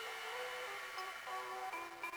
Thank 0.00 0.10
you. 2.04 2.07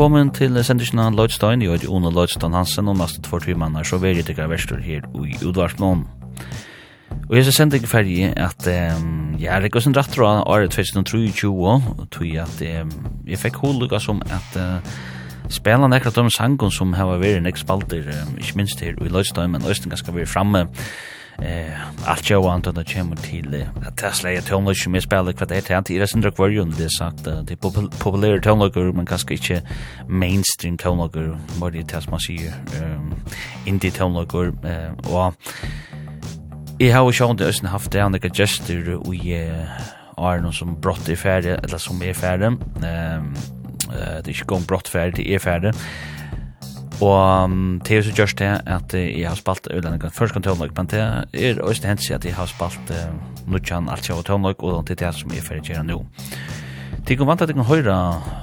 velkommen 0.00 0.30
til 0.32 0.54
sendisjonen 0.64 1.10
av 1.10 1.16
Lloydstein. 1.18 1.60
Jeg 1.60 1.82
er 1.82 1.90
Ona 1.92 2.08
Lloydstein 2.08 2.54
Hansen, 2.56 2.86
og 2.88 2.94
neste 2.96 3.20
två 3.20 3.36
timer 3.44 3.84
så 3.84 3.98
vil 4.00 4.16
jeg 4.16 4.24
tikkere 4.30 4.48
verster 4.48 4.78
her 4.80 5.04
i 5.12 5.34
Udvarsmån. 5.44 6.06
Og 7.28 7.34
jeg 7.36 7.44
ser 7.44 7.52
sending 7.58 7.84
ferdig 7.84 8.30
at 8.32 8.64
um, 8.96 9.36
jeg 9.36 9.52
er 9.52 9.66
ikke 9.68 9.82
sin 9.84 9.92
rett 9.92 10.08
fra 10.08 10.40
året 10.48 10.72
2023, 10.72 11.52
tog 12.16 12.24
jeg 12.24 12.40
at 12.40 12.80
um, 12.80 12.94
jeg 13.28 13.42
fikk 13.42 13.60
holdlukka 13.60 14.00
som 14.00 14.22
at 14.24 14.56
uh, 14.56 14.80
spela 15.52 15.84
nekrat 15.92 16.16
om 16.16 16.32
sangen 16.32 16.72
som 16.72 16.96
har 16.96 17.12
vært 17.20 17.42
en 17.42 17.52
ekspalter, 17.52 18.08
um, 18.08 18.38
ikke 18.40 18.56
minst 18.56 18.80
her 18.80 18.96
i 18.96 19.12
Lloydstein, 19.12 19.52
men 19.52 19.68
Lloydstein 19.68 19.92
skal 20.00 20.16
være 20.16 20.32
framme 20.32 20.64
eh 21.42 21.72
allt 22.04 22.30
jag 22.30 22.42
want 22.42 22.66
att 22.66 22.88
chimma 22.88 23.16
till 23.16 23.66
att 23.86 23.96
Tesla 23.96 24.32
är 24.32 24.40
tror 24.40 24.70
inte 24.70 24.88
mer 24.88 25.00
spelar 25.00 25.32
kvar 25.32 25.46
det 25.46 25.68
här 25.68 25.82
till 25.82 25.98
resten 25.98 26.26
av 26.26 26.30
kvarjon 26.30 26.74
det 26.78 26.90
sagt 26.90 27.24
det 27.24 27.56
populära 27.98 28.40
tonlager 28.40 28.92
men 28.92 29.06
kanske 29.06 29.34
inte 29.34 29.62
mainstream 30.08 30.78
tonlager 30.78 31.38
vad 31.58 31.72
det 31.72 31.88
tas 31.88 32.08
man 32.08 32.20
ser 32.20 32.54
ehm 32.82 33.14
indie 33.66 33.90
tonlager 33.90 34.52
och 35.06 35.34
Jeg 36.80 36.94
har 36.94 37.04
jo 37.04 37.12
sjån 37.12 37.36
det 37.36 37.48
østen 37.48 37.68
haft 37.68 37.92
det 37.92 38.00
andre 38.00 38.30
gester 38.30 38.94
og 38.96 39.14
jeg 39.14 39.68
är 40.18 40.40
någon 40.40 40.52
som 40.52 40.80
brott 40.80 41.08
i 41.08 41.16
ferdig, 41.16 41.50
eller 41.64 41.78
som 41.78 42.02
är 42.02 42.14
ferdig. 42.14 42.46
ehm 42.82 43.34
det 44.24 44.30
är 44.30 44.38
ju 44.38 44.44
gång 44.44 44.64
brott 44.64 44.88
ferdig, 44.88 45.16
det 45.16 45.34
er 45.34 45.38
ferdig. 45.38 45.74
Og 47.00 47.44
um, 47.44 47.80
det 47.80 47.96
er 47.96 48.02
så 48.02 48.12
gjørst 48.12 48.38
det 48.38 48.48
at 48.66 48.94
jeg 48.94 49.28
har 49.28 49.36
spalt 49.38 49.68
Øylandikan 49.70 50.10
først 50.12 50.32
kan 50.32 50.42
tøvnløk, 50.42 50.76
men 50.76 50.86
det 50.86 51.00
er 51.32 51.62
også 51.62 51.86
hendt 51.88 52.04
seg 52.04 52.14
at 52.14 52.24
jeg 52.24 52.34
har 52.34 52.46
spalt 52.46 52.92
uh, 52.92 53.08
Nudjan 53.48 53.88
alt 53.88 54.04
seg 54.04 54.18
av 54.18 54.26
tøvnløk, 54.28 54.62
og 54.62 54.84
det 54.88 55.00
er 55.00 55.06
det 55.06 55.14
som 55.16 55.32
jeg 55.32 55.44
ferdig 55.46 55.72
gjør 55.72 55.86
nå. 55.88 56.02
Det 57.08 57.16
kan 57.16 57.26
vant 57.26 57.42
at 57.42 57.48
jeg 57.48 57.56
kan 57.56 57.64
høre 57.64 57.96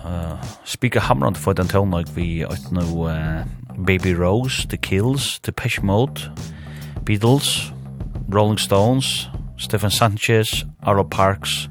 uh, 0.05 0.49
spika 0.65 0.99
hamrande 1.05 1.39
for 1.39 1.53
den 1.53 1.69
tøvnløk 1.69 2.09
vi 2.15 2.41
har 2.41 2.57
nå 2.73 2.87
uh, 3.05 3.45
Baby 3.85 4.15
Rose, 4.17 4.67
The 4.67 4.77
Kills, 4.77 5.39
The 5.39 5.51
Pesh 5.51 5.83
Mode, 5.83 6.31
Beatles, 7.05 7.71
Rolling 8.33 8.59
Stones, 8.59 9.29
Stefan 9.57 9.91
Sanchez, 9.91 10.65
Arlo 10.83 11.03
Parks, 11.03 11.69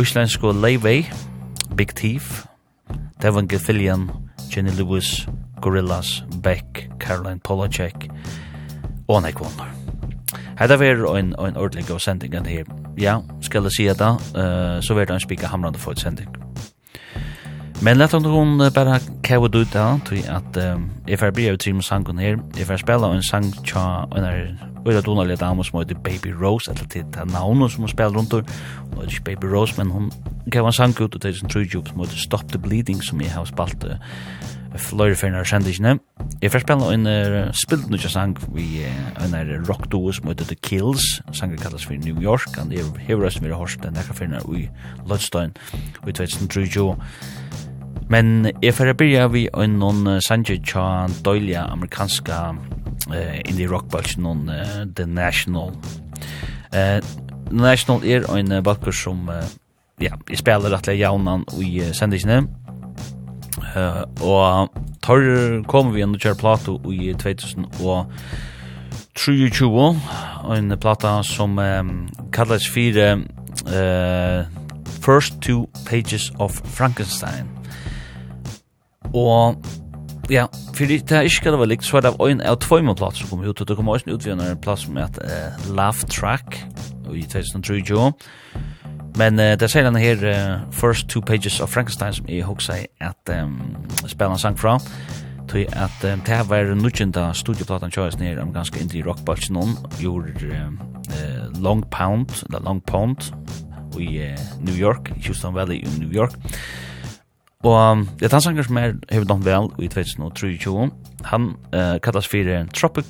Islandsko 0.00 0.52
Leivei, 0.52 1.04
Big 1.76 1.94
Thief, 1.94 2.46
Devon 3.22 3.48
Gilfillian, 3.48 4.10
Jenny 4.50 4.70
Lewis, 4.70 5.26
Gorillaz, 5.60 6.22
Beck, 6.42 6.88
Caroline 7.00 7.40
Polacek 7.40 8.08
og 9.08 9.22
Nick 9.22 9.40
Wonder. 9.40 9.70
Hetta 10.58 10.76
ver 10.76 11.16
ein 11.16 11.34
ein 11.38 11.56
ordentlig 11.56 11.86
go 11.86 11.98
sending 11.98 12.34
and 12.34 12.46
her. 12.46 12.64
Ja, 12.98 13.20
skal 13.40 13.66
eg 13.66 13.72
seia 13.72 13.94
ta, 13.94 14.16
eh 14.34 14.80
so 14.80 14.94
ver 14.94 15.10
ein 15.10 15.20
spika 15.20 15.46
hamrande 15.46 15.78
for 15.78 15.94
sending. 15.96 16.28
Men 17.82 17.98
lett 17.98 18.14
under 18.14 18.30
hon 18.30 18.58
bara 18.74 19.00
kavad 19.22 19.52
du 19.52 19.64
ta, 19.64 19.98
tog 20.04 20.18
at 20.28 20.80
if 21.06 21.22
I 21.22 21.30
be 21.30 21.48
a 21.48 21.56
team 21.56 21.58
trim 21.58 21.80
sangen 21.82 22.18
here, 22.18 22.38
if 22.56 22.70
I 22.70 22.76
spell 22.76 23.04
on 23.04 23.22
sang 23.22 23.52
tja 23.64 24.06
en 24.16 24.24
er 24.24 24.56
øyla 24.86 25.00
donalig 25.00 25.40
dame 25.40 25.64
som 25.64 25.78
heter 25.78 25.94
Baby 25.94 26.32
Rose, 26.42 26.70
eller 26.70 26.86
til 26.88 27.04
det 27.04 27.32
navnet 27.32 27.72
som 27.72 27.82
hun 27.82 27.88
spiller 27.88 28.16
rundt 28.16 28.32
og 28.34 28.44
hun 28.92 29.02
heter 29.02 29.12
ikke 29.12 29.24
Baby 29.24 29.44
Rose, 29.44 29.74
men 29.78 29.90
hun 29.90 30.12
gav 30.50 30.66
en 30.66 30.72
sang 30.72 31.00
ut 31.00 31.14
og 31.14 31.22
det 31.22 31.24
er 31.24 31.44
en 31.44 31.50
trujub 31.50 31.88
som 31.88 32.00
heter 32.00 32.16
Stop 32.16 32.48
the 32.48 32.58
Bleeding, 32.58 33.04
som 33.04 33.20
jeg 33.20 33.30
har 33.30 33.44
spalt 33.44 33.84
fløyre 34.78 35.16
fyrir 35.18 35.34
nær 35.34 35.46
sendisjene. 35.48 35.96
Jeg 36.42 36.52
får 36.52 36.64
spille 36.64 36.88
en 36.94 37.08
uh, 37.08 37.52
spilt 37.56 37.88
nødja 37.90 38.10
sang 38.12 38.36
vi 38.54 38.84
uh, 38.84 39.24
en 39.24 39.34
er 39.34 39.52
rock 39.68 39.88
duo 39.92 40.12
som 40.12 40.28
heter 40.30 40.48
The 40.48 40.56
Kills, 40.62 41.20
sangen 41.32 41.58
kallas 41.58 41.86
for 41.86 41.94
New 41.94 42.20
York, 42.22 42.58
and 42.58 42.72
jeg 42.72 42.84
hefur 43.06 43.24
røst 43.24 43.42
har 43.42 43.54
hors 43.54 43.76
den 43.82 43.96
ekka 43.96 44.14
fyrir 44.14 44.38
i 44.38 44.44
ui 44.46 44.68
Lodstein, 45.06 45.54
ui 46.06 46.12
2003 46.12 46.96
Men 48.08 48.52
jeg 48.62 48.74
får 48.74 48.92
byrja 48.94 49.26
vi 49.28 49.48
en 49.54 49.78
noen 49.80 50.20
sanje 50.22 50.60
tja 50.62 51.06
døyliga 51.26 51.64
amerikanska 51.72 52.54
uh, 52.54 53.38
indie 53.44 53.66
rock 53.66 53.88
bulge 53.90 54.20
noen 54.22 54.48
uh, 54.48 54.84
The 54.94 55.06
National. 55.06 55.74
Uh, 56.70 57.00
National 57.50 58.04
er 58.04 58.28
en 58.36 58.52
uh, 58.52 58.62
balkur 58.62 58.94
som 58.94 59.28
uh, 59.28 59.42
ja, 60.00 60.14
jeg 60.30 60.38
spiller 60.38 60.70
rettelig 60.70 61.00
jaunan 61.00 61.44
i 61.58 61.80
uh, 61.80 61.90
sendisene 61.96 62.44
Uh, 63.76 64.02
og 64.24 64.70
tar 65.04 65.26
kom 65.68 65.90
vi 65.92 66.00
inn 66.00 66.16
kjær 66.16 66.38
plato 66.40 66.78
i 66.88 67.12
2000 67.12 67.66
og 67.84 68.06
23, 69.16 69.88
en 70.56 70.76
plata 70.80 71.18
som 71.24 71.58
um, 71.58 71.90
kallas 72.32 72.68
fire 72.68 73.18
uh, 73.68 74.46
First 75.04 75.40
Two 75.40 75.66
Pages 75.86 76.32
of 76.38 76.60
Frankenstein. 76.64 77.48
Og 79.14 79.56
ja, 80.30 80.46
fyrir 80.74 81.04
det 81.06 81.16
er 81.16 81.28
ikke 81.28 81.50
det 81.50 81.58
var 81.58 81.70
likt, 81.70 81.84
så 81.84 81.96
er 81.96 82.08
det 82.08 82.14
en 82.20 82.40
av 82.40 82.58
tvoi 82.64 82.82
med 82.82 82.96
plass 82.98 83.20
som 83.20 83.30
kom 83.30 83.44
ut, 83.44 83.60
og 83.60 83.68
det 83.68 83.76
kom 83.76 83.88
også 83.88 84.08
en 84.08 84.16
utvinner 84.16 84.50
en 84.50 84.60
plass 84.60 84.88
med 84.88 85.04
et 85.04 85.20
uh, 85.24 85.68
laugh 85.76 86.04
track 86.10 86.58
i 87.14 87.22
2023, 87.22 88.12
Men 89.16 89.40
uh, 89.40 89.54
det 89.56 89.70
sier 89.72 89.86
han 89.88 89.96
her 89.96 90.20
uh, 90.28 90.72
First 90.72 91.08
Two 91.08 91.22
Pages 91.24 91.60
of 91.60 91.72
Frankenstein 91.72 92.12
som 92.12 92.26
jeg 92.28 92.44
husker 92.44 92.84
at 93.00 93.32
um, 93.32 93.76
spiller 94.04 94.34
han 94.34 94.42
sang 94.42 94.58
fra. 94.58 94.76
Tui 95.48 95.64
at 95.72 96.04
um, 96.04 96.20
det 96.20 96.34
her 96.34 96.44
var 96.50 96.74
nudgjenta 96.74 97.30
studieplatan 97.32 97.94
kjøres 97.94 98.18
nere 98.20 98.42
om 98.42 98.52
ganske 98.52 98.80
indri 98.82 99.00
rockbulch 99.06 99.48
noen 99.54 99.76
gjorde 100.00 100.50
uh, 100.52 101.62
Long 101.62 101.84
Pound 101.90 102.42
eller 102.48 102.64
Long 102.66 102.82
Pound 102.84 103.30
i 103.96 104.10
uh, 104.26 104.42
New 104.60 104.76
York, 104.76 105.12
Houston 105.24 105.54
Valley 105.54 105.80
i 105.80 105.98
New 105.98 106.12
York. 106.12 106.36
Og 107.64 107.92
um, 107.92 108.08
det 108.20 108.28
er 108.28 108.36
han 108.36 108.44
sanger 108.44 108.68
som 108.68 108.76
er 108.76 108.98
hevet 109.10 109.30
noen 109.32 109.46
vel 109.46 109.70
i 109.80 109.88
2023 109.88 110.90
han 111.32 111.54
uh, 111.72 111.96
kallas 112.04 112.28
fyrir 112.28 112.68
Tropic 112.74 113.08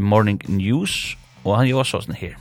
Morning 0.00 0.40
News 0.48 1.18
og 1.44 1.58
han 1.58 1.68
gjør 1.68 1.84
sånn 1.84 2.16
her. 2.16 2.38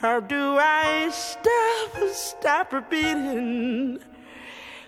How 0.00 0.20
do 0.20 0.56
I 0.60 1.10
stop, 1.10 2.08
stop 2.12 2.72
repeating 2.72 3.98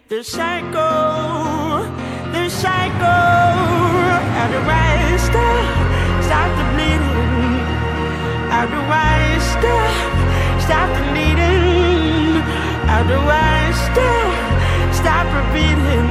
The 0.07 0.23
cycle, 0.23 1.83
the 2.31 2.49
cycle? 2.49 3.51
How 4.37 4.47
do 4.55 4.61
I 4.71 5.17
stop, 5.19 6.23
stop 6.23 6.51
the 6.55 6.65
bleeding 6.75 7.59
How 8.55 8.67
do 8.71 8.79
I 8.79 9.39
stop, 9.51 10.63
stop 10.63 10.89
the 10.95 11.03
bleeding 11.11 12.41
How 12.87 13.03
do 13.03 13.19
I 13.19 13.73
stop, 13.83 14.95
stop 14.95 15.27
repeating 15.41 16.07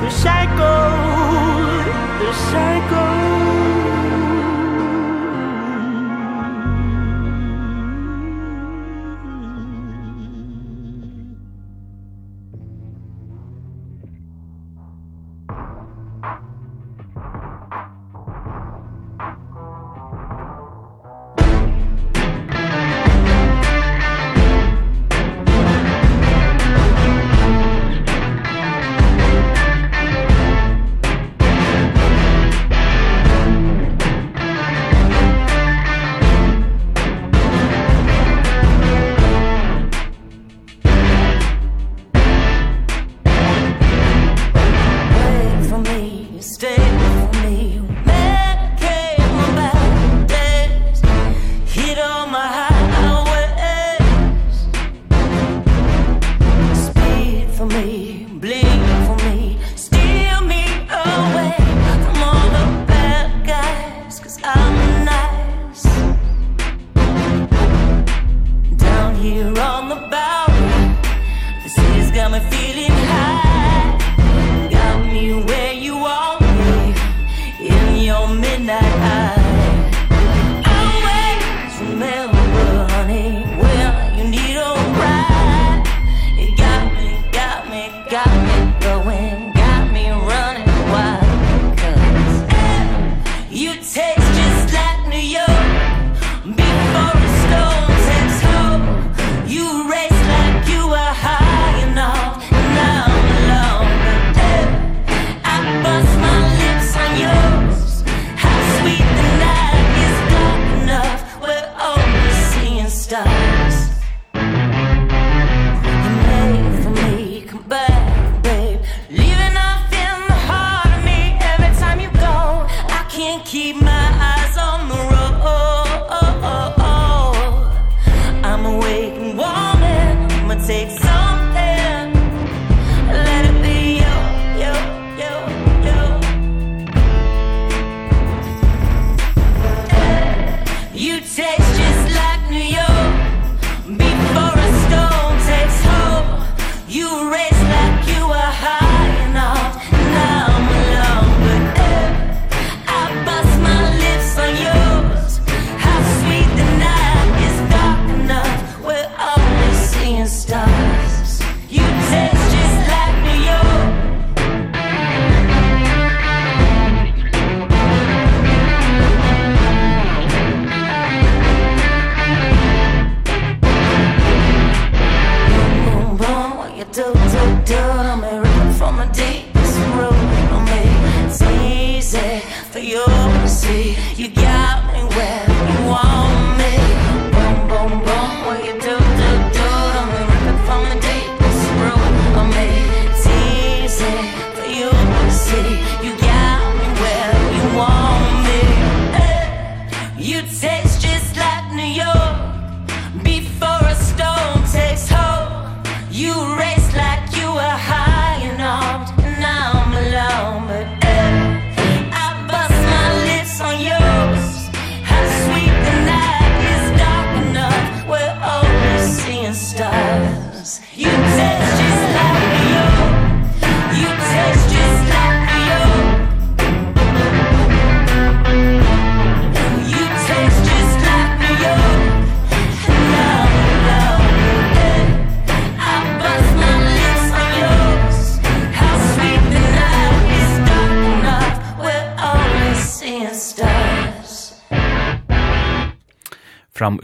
The 0.00 0.10
cycle, 0.10 0.88
the 2.18 2.32
cycle? 2.32 3.21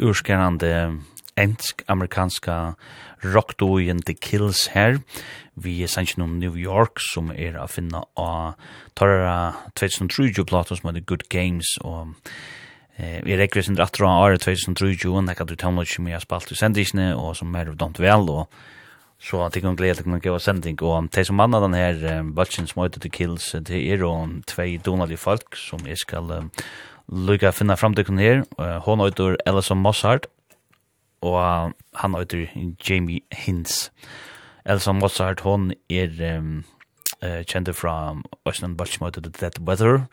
urskärande 0.08 0.72
ensk-amerikanska 1.38 2.74
rockdojen 3.20 4.02
The 4.02 4.14
Kills 4.14 4.68
her. 4.74 5.00
Vi 5.54 5.82
er 5.82 5.90
sannsyn 5.90 6.22
om 6.22 6.38
New 6.38 6.56
York, 6.58 7.02
som 7.02 7.32
er 7.34 7.58
å 7.58 7.66
finne 7.70 8.02
av 8.18 8.54
Torra 8.98 9.54
2003-plato 9.78 10.78
som 10.78 10.90
heter 10.90 11.06
Good 11.06 11.26
Games, 11.32 11.76
og 11.82 12.14
eh, 12.96 13.18
vi 13.26 13.38
rekker 13.38 13.64
sin 13.66 13.78
rett 13.78 13.98
og 14.00 14.08
av 14.10 14.38
2003-jo, 14.44 15.16
og 15.18 15.26
nekka 15.26 15.46
du 15.48 15.56
tømmer 15.58 15.86
ikke 15.86 16.06
mye 16.06 16.22
spalt 16.22 16.54
i 16.54 16.58
sendisene, 16.58 17.10
og 17.18 17.34
som 17.38 17.54
er 17.58 17.74
dømt 17.74 18.02
vel, 18.02 18.30
og 18.30 18.46
så 19.18 19.40
at 19.48 19.56
jeg 19.56 19.64
kan 19.64 19.74
glede 19.74 20.04
til 20.04 20.14
å 20.14 20.20
gjøre 20.22 20.42
sending, 20.42 20.78
og 20.86 21.08
de 21.10 21.24
som 21.26 21.40
annet 21.42 21.64
den 21.66 21.78
her 21.78 22.04
eh, 22.06 22.22
bøtjen 22.22 22.70
som 22.70 22.84
heter 22.84 23.02
The 23.02 23.10
Kills, 23.10 23.50
det 23.66 23.82
er 23.82 24.06
jo 24.06 24.12
tvei 24.46 24.76
donalige 24.78 25.22
folk 25.24 25.58
som 25.58 25.82
jeg 25.90 25.98
skal 26.04 26.30
uh, 26.30 26.68
lukka 27.08 27.50
finna 27.50 27.76
fram 27.76 27.94
til 27.94 28.18
her. 28.18 28.44
Hon 28.84 29.00
øyder 29.00 29.36
Ellison 29.46 29.78
Mossart 29.78 30.26
og 31.20 31.72
han 31.94 32.14
øyder 32.14 32.46
Jamie 32.88 33.20
Hintz. 33.32 33.90
Ellison 34.66 34.98
Mozart, 34.98 35.40
hon 35.40 35.72
er 35.90 36.36
um, 36.38 36.64
uh, 37.24 37.42
kjente 37.42 37.72
fra 37.72 38.16
Østland 38.48 38.76
Baltimore 38.76 39.10
The 39.10 39.30
Dead 39.40 39.58
Weather, 39.60 40.04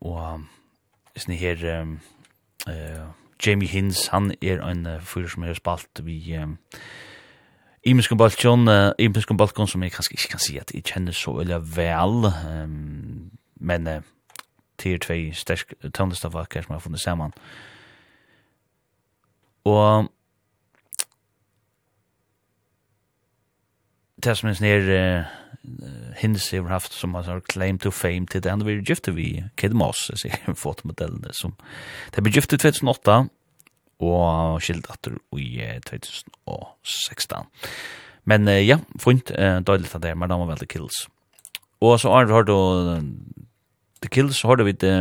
og 0.00 0.44
sånn 1.16 1.36
her 1.36 1.64
um, 1.80 1.96
uh, 2.68 3.10
Jamie 3.46 3.68
Hintz, 3.68 4.08
han 4.14 4.30
er 4.40 4.62
en 4.62 4.86
uh, 4.86 5.00
fyr 5.02 5.28
som 5.28 5.44
er 5.44 5.58
spalt 5.58 6.04
vi... 6.06 6.22
Um, 6.38 6.58
Imenskum 7.80 8.18
Balkon, 8.20 8.68
uh, 8.68 8.92
Imenskum 9.00 9.38
Balkon 9.40 9.68
som 9.68 9.80
jeg 9.82 9.94
kanskje 9.94 10.12
ikke 10.12 10.34
kan 10.34 10.40
si 10.44 10.58
at 10.60 10.68
jeg 10.76 10.84
kjenner 10.84 11.16
så 11.16 11.32
veldig 11.32 11.62
vel, 11.76 12.26
um, 12.28 13.30
men 13.56 13.88
uh, 13.88 14.02
til 14.80 15.00
tvei 15.02 15.34
sterk 15.36 15.74
tøndestavakker 15.84 16.64
som 16.64 16.76
har 16.76 16.82
funnet 16.84 17.02
sammen. 17.02 17.34
Og 19.68 20.08
det 24.24 24.36
som 24.36 24.50
er 24.50 24.62
nere 24.64 25.02
hins 26.20 26.50
har 26.50 26.68
haft 26.72 26.94
som 26.96 27.14
har 27.14 27.42
claim 27.50 27.78
to 27.78 27.90
fame 27.90 28.26
til 28.26 28.42
det 28.42 28.52
vi 28.64 28.72
er 28.78 28.84
gifte 28.84 29.12
vi 29.12 29.44
Kid 29.56 29.74
Moss, 29.76 30.08
jeg 30.10 30.18
ser 30.18 30.54
fotomodellene 30.64 31.32
som 31.36 31.54
det 32.14 32.24
ble 32.24 32.32
gifte 32.32 32.56
i 32.56 32.62
2008 32.62 33.18
og 34.00 34.62
skildatter 34.64 35.18
i 35.36 35.60
2016 35.88 37.50
men 38.30 38.48
ja, 38.62 38.78
funnet 39.00 39.32
uh, 39.32 39.60
dødelig 39.64 39.94
av 39.96 40.02
det, 40.04 40.16
men 40.16 40.28
da 40.28 40.38
var 40.40 40.52
veldig 40.54 40.68
kills 40.68 41.04
og 41.80 42.00
så 42.00 42.12
har 42.12 42.44
du 42.48 42.56
The 44.00 44.08
Kills 44.08 44.42
hørte 44.42 44.64
vi 44.64 44.72
det 44.72 44.94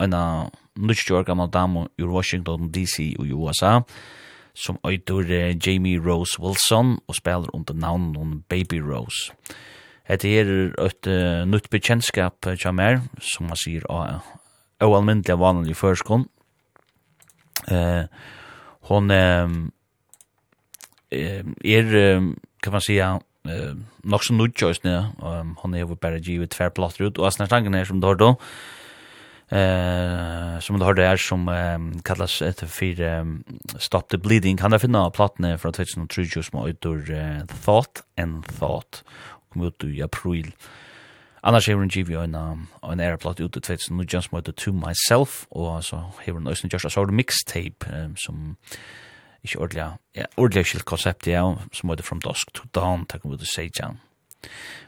en 0.00 0.14
av 0.14 0.52
nutjør 0.76 1.24
gammel 1.26 1.50
dame 1.50 1.86
i 1.98 2.04
Washington 2.04 2.70
DC 2.70 3.16
og 3.18 3.32
USA 3.32 3.80
som 4.56 4.78
øyder 4.86 5.54
Jamie 5.66 6.00
Rose 6.00 6.40
Wilson 6.40 6.98
og 7.08 7.14
spiller 7.14 7.54
under 7.54 7.74
navnet 7.74 8.44
Baby 8.48 8.80
Rose. 8.80 9.32
Hette 10.08 10.30
er 10.30 10.50
et 10.78 11.06
uh, 11.10 11.44
nytt 11.48 11.68
bekjentskap 11.70 12.46
uh, 12.46 12.72
meg, 12.72 13.02
som 13.20 13.48
man 13.50 13.58
sier 13.58 13.82
av 13.90 14.02
uh, 14.06 14.28
oalmyndelig 14.86 15.34
uh, 15.34 15.40
vanlig 15.40 15.76
førskånd. 15.76 16.28
Uh, 17.66 18.06
hon 18.86 19.10
uh, 19.10 19.50
er, 21.10 21.90
uh, 21.90 22.30
kan 22.62 22.72
man 22.72 22.80
säga, 22.80 23.18
eh 23.48 23.74
nog 24.02 24.24
så 24.24 24.34
nu 24.34 24.52
choice 24.52 24.80
nä 24.84 25.10
um, 25.22 25.56
hon 25.58 25.74
är 25.74 25.84
väl 25.84 25.96
bara 25.96 26.18
givet 26.18 26.54
fair 26.54 26.70
plot 26.70 27.00
ut 27.00 27.18
och 27.18 27.32
snart 27.32 27.50
tanken 27.50 27.74
är 27.74 27.84
som 27.84 28.00
då 28.00 28.14
då 28.14 28.36
eh 29.48 30.58
som 30.60 30.78
då 30.78 30.84
har 30.84 30.94
det 30.94 31.04
är 31.04 31.16
som 31.16 31.48
um, 31.48 32.02
kallas 32.02 32.42
ett 32.42 32.70
för 32.70 33.00
um, 33.00 33.44
stop 33.78 34.02
the 34.10 34.18
bleeding. 34.18 34.56
Kan 34.56 34.70
det 34.70 34.78
finna 34.78 35.10
plattan 35.10 35.58
från 35.58 35.72
2003 35.72 36.24
just 36.36 36.52
med 36.52 36.68
ut 36.68 36.86
ur 36.86 37.10
uh, 37.10 37.46
thought 37.64 38.02
and 38.16 38.44
thought. 38.58 39.04
Kom 39.52 39.66
ut 39.66 39.84
i 39.84 40.02
april 40.02 40.52
Annars 41.46 41.66
hever 41.66 41.80
hun 41.80 41.90
givet 41.90 42.24
en, 42.24 42.34
en 42.82 43.00
æreplatt 43.00 43.40
ut 43.40 43.56
i 43.56 43.60
2019 43.60 44.22
som 44.22 44.36
heter 44.36 44.52
To 44.52 44.72
Myself, 44.72 45.44
og 45.50 45.84
så 45.84 46.00
hever 46.24 46.38
hun 46.38 46.46
også 46.46 46.66
en 46.66 46.70
Joshua 46.72 46.90
Sauer 46.90 47.12
mixtape 47.14 47.86
um, 48.04 48.16
som 48.16 48.56
ikke 49.46 49.62
ordentlig, 49.64 49.86
ja, 50.16 50.26
ordentlig 50.36 50.66
skilt 50.70 50.86
konsept, 50.88 51.28
ja, 51.30 51.42
som 51.72 51.92
heter 51.92 52.06
from 52.06 52.20
dusk 52.24 52.52
to 52.56 52.68
dawn, 52.74 53.06
takk 53.10 53.24
om 53.24 53.36
det 53.36 53.48
sier 53.48 53.70
ikke. 53.70 53.94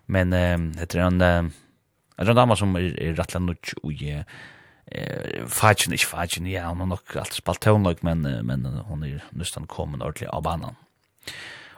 Men 0.07 0.33
um, 0.33 0.71
det 0.77 0.95
er 0.95 1.07
en, 1.07 1.23
en 1.23 2.33
dama 2.37 2.57
som 2.59 2.77
er, 2.79 2.93
er 3.01 3.19
rettelig 3.19 3.45
nødt 3.47 3.75
og 3.83 4.03
eh, 4.09 5.45
fagin, 5.53 5.95
ikke 5.97 6.13
fagin, 6.13 6.49
ja, 6.51 6.69
hun 6.71 6.85
har 6.85 6.93
nok 6.95 7.17
alt 7.21 7.37
spalt 7.37 7.63
tøvnløk, 7.65 8.03
men, 8.07 8.27
men 8.47 8.67
hun 8.89 9.07
er 9.07 9.25
nøstan 9.33 9.69
kommet 9.69 10.05
ordentlig 10.05 10.31
av 10.33 10.45
banan. 10.47 10.79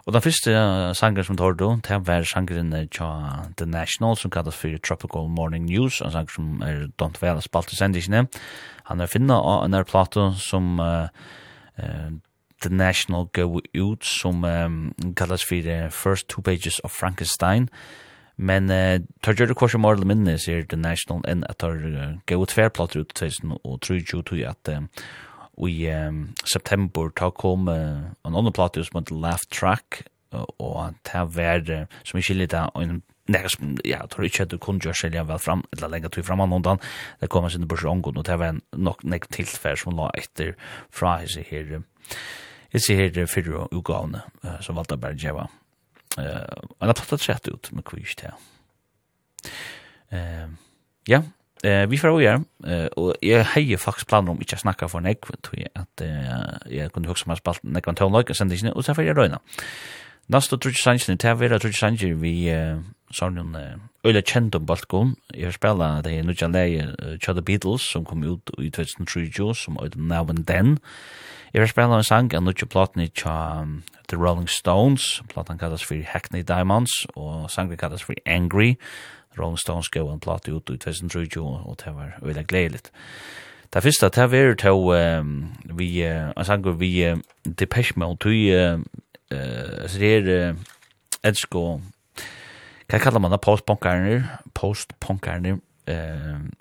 Og 0.06 0.14
den 0.14 0.24
første 0.24 0.52
uh, 0.56 0.90
sangren 0.96 1.26
som 1.26 1.36
tar 1.38 1.54
du, 1.54 1.66
det 1.86 2.00
var 2.06 2.24
sangren 2.26 2.72
til 2.72 3.10
The 3.60 3.66
National, 3.68 4.16
som 4.16 4.32
kallas 4.32 4.56
for 4.56 4.72
Tropical 4.82 5.28
Morning 5.28 5.68
News, 5.68 6.00
en 6.00 6.12
sang 6.14 6.30
som 6.32 6.62
er 6.64 6.88
dont 6.98 7.20
vel 7.20 7.42
spalt 7.44 7.72
i 7.74 7.78
sendisene. 7.78 8.24
Han 8.88 9.00
er 9.00 9.10
finna 9.10 9.36
av 9.38 9.66
en 9.68 9.76
plato 9.84 10.32
som 10.40 10.80
uh, 10.80 11.06
uh, 11.78 12.10
The 12.60 12.68
National 12.68 13.28
gå 13.32 13.60
ut 13.74 14.04
som 14.04 14.44
um, 14.44 14.92
kallas 15.16 15.42
for 15.42 15.56
uh, 15.56 15.90
First 15.90 16.28
Two 16.28 16.42
Pages 16.42 16.80
of 16.84 16.92
Frankenstein. 16.92 17.68
Men 18.36 18.70
uh, 18.70 19.00
tar 19.22 19.34
gjør 19.34 19.52
det 19.52 19.56
kors 19.56 19.74
og 19.76 19.82
morgel 19.84 20.06
minne, 20.08 20.38
sier 20.40 20.64
The 20.68 20.78
National, 20.80 21.20
enn 21.28 21.44
at 21.48 21.60
tar 21.60 21.76
uh, 21.76 22.14
gå 22.28 22.44
tverplater 22.48 23.04
ut 23.04 23.12
til 23.14 23.32
sin, 23.32 23.56
og 23.64 23.80
tror 23.84 24.00
jo 24.00 24.22
tog 24.22 24.40
at 24.48 24.72
um, 24.76 24.88
i 25.68 25.90
um, 25.92 26.22
september 26.48 27.10
tar 27.16 27.34
kom 27.36 27.68
uh, 27.68 28.12
en 28.24 28.36
annen 28.36 28.56
plate 28.56 28.84
som 28.84 29.00
heter 29.00 29.16
Laugh 29.20 29.44
Track, 29.52 30.02
uh, 30.34 30.46
og 30.58 30.96
ta 31.04 31.26
vær 31.28 31.64
uh, 31.68 32.00
som 32.04 32.20
ikke 32.20 32.38
litt 32.42 32.56
av 32.56 32.72
en 32.80 33.02
Nei, 33.30 33.44
Nej, 33.46 33.76
ja, 33.86 34.00
tror 34.10 34.26
ikke 34.26 34.42
at 34.42 34.50
du 34.50 34.56
kunne 34.58 34.82
gjøre 34.82 34.96
sig 34.96 35.12
vel 35.14 35.38
fram 35.38 35.62
eller 35.72 35.88
lägga 35.88 36.08
tog 36.08 36.24
fram 36.24 36.38
någon 36.38 36.62
dan. 36.62 36.78
Det 37.20 37.28
kom 37.28 37.44
en 37.44 37.50
sinne 37.50 37.62
sin 37.62 37.68
börsångod 37.68 38.18
og 38.18 38.24
det 38.24 38.38
var 38.38 38.46
en 38.46 38.62
nog 38.72 39.04
nek 39.04 39.28
tillfär 39.28 39.76
som 39.76 39.96
la 39.96 40.10
etter 40.14 40.56
fra 40.90 41.26
sig 41.26 41.46
här. 41.50 41.82
Jeg 42.74 42.84
ser 42.84 43.00
her 43.00 43.26
fyrre 43.30 43.66
utgavene, 43.74 44.22
uh, 44.44 44.56
som 44.64 44.78
valgte 44.78 44.98
bare 45.00 45.18
djeva. 45.18 45.48
Uh, 46.16 46.24
han 46.80 46.90
har 46.90 46.96
tatt 46.98 47.22
sett 47.22 47.50
ut 47.50 47.72
med 47.74 47.86
kvis 47.86 48.16
til. 48.18 48.34
Ja, 51.06 51.20
uh, 51.66 51.84
vi 51.90 51.98
får 52.00 52.10
også 52.10 52.24
Uh, 52.60 52.88
og 52.96 53.14
jeg 53.24 53.46
heier 53.54 53.80
faktisk 53.80 54.10
planer 54.10 54.34
om 54.34 54.42
ikke 54.42 54.58
å 54.58 54.64
snakke 54.64 54.88
for 54.90 55.00
nek, 55.00 55.24
tror 55.40 55.56
jeg, 55.56 55.70
at 55.78 56.02
uh, 56.04 56.58
jeg 56.68 56.92
kunne 56.92 57.08
huske 57.08 57.30
meg 57.30 57.40
spalt 57.40 57.62
nekvann 57.64 57.96
og 58.02 58.36
sende 58.36 58.58
ikke, 58.58 58.74
og 58.74 58.84
så 58.84 58.94
får 58.94 59.08
jeg 59.08 59.16
røyna. 59.16 59.38
Ja. 59.40 59.64
Nasta 60.30 60.54
trutsi 60.56 60.84
sannsyn, 60.84 61.16
det 61.18 61.26
er 61.26 61.34
vera 61.34 61.58
trutsi 61.58 61.80
sannsyn 61.80 62.20
vi 62.22 62.46
sånn 63.10 63.56
øyla 64.06 64.20
kjent 64.22 64.54
om 64.54 64.66
balkon. 64.68 65.16
Jeg 65.34 65.48
har 65.48 65.56
spela 65.56 65.88
det 66.06 66.12
er 66.14 66.28
nudja 66.28 66.46
leie 66.46 67.16
Tja 67.18 67.34
The 67.34 67.42
Beatles 67.42 67.88
som 67.90 68.04
kom 68.06 68.22
ut 68.22 68.52
i 68.62 68.70
2003 68.70 69.48
som 69.58 69.80
øyla 69.82 69.98
Now 69.98 70.30
and 70.30 70.46
Then. 70.46 70.78
Jeg 71.50 71.64
har 71.64 71.72
spela 71.72 71.98
en 71.98 72.06
sang 72.06 72.30
av 72.30 72.44
nudja 72.46 72.68
platni 72.70 73.08
Tja 73.10 73.66
The 74.06 74.16
Rolling 74.16 74.46
Stones. 74.46 75.20
Platan 75.34 75.58
kallas 75.58 75.82
for 75.82 75.98
Hackney 75.98 76.46
Diamonds 76.46 76.94
og 77.16 77.50
sangen 77.50 77.76
kallas 77.76 78.06
for 78.06 78.14
Angry. 78.24 78.76
Rolling 79.34 79.58
Stones 79.58 79.90
gav 79.90 80.12
en 80.12 80.22
plat 80.22 80.46
ut 80.46 80.70
i 80.70 80.78
2003 80.78 81.42
og 81.42 81.76
det 81.82 81.94
var 81.96 82.14
øyla 82.22 82.46
gledeligt. 82.46 82.92
Det 83.72 83.82
første, 83.82 84.08
det 84.08 84.30
var 84.30 84.54
to 84.54 84.94
vi, 85.74 86.02
en 86.02 86.44
sang 86.44 86.80
vi 86.80 87.14
Depeche 87.58 87.94
Mode, 87.96 88.84
eh 89.30 89.88
så 89.88 89.98
det 89.98 90.14
är 90.16 90.56
Edsko. 91.22 91.80
Kan 92.88 93.00
kalla 93.00 93.18
man 93.18 93.30
det 93.30 93.40
postpunkarner. 94.54 95.58
Ehm 95.86 96.52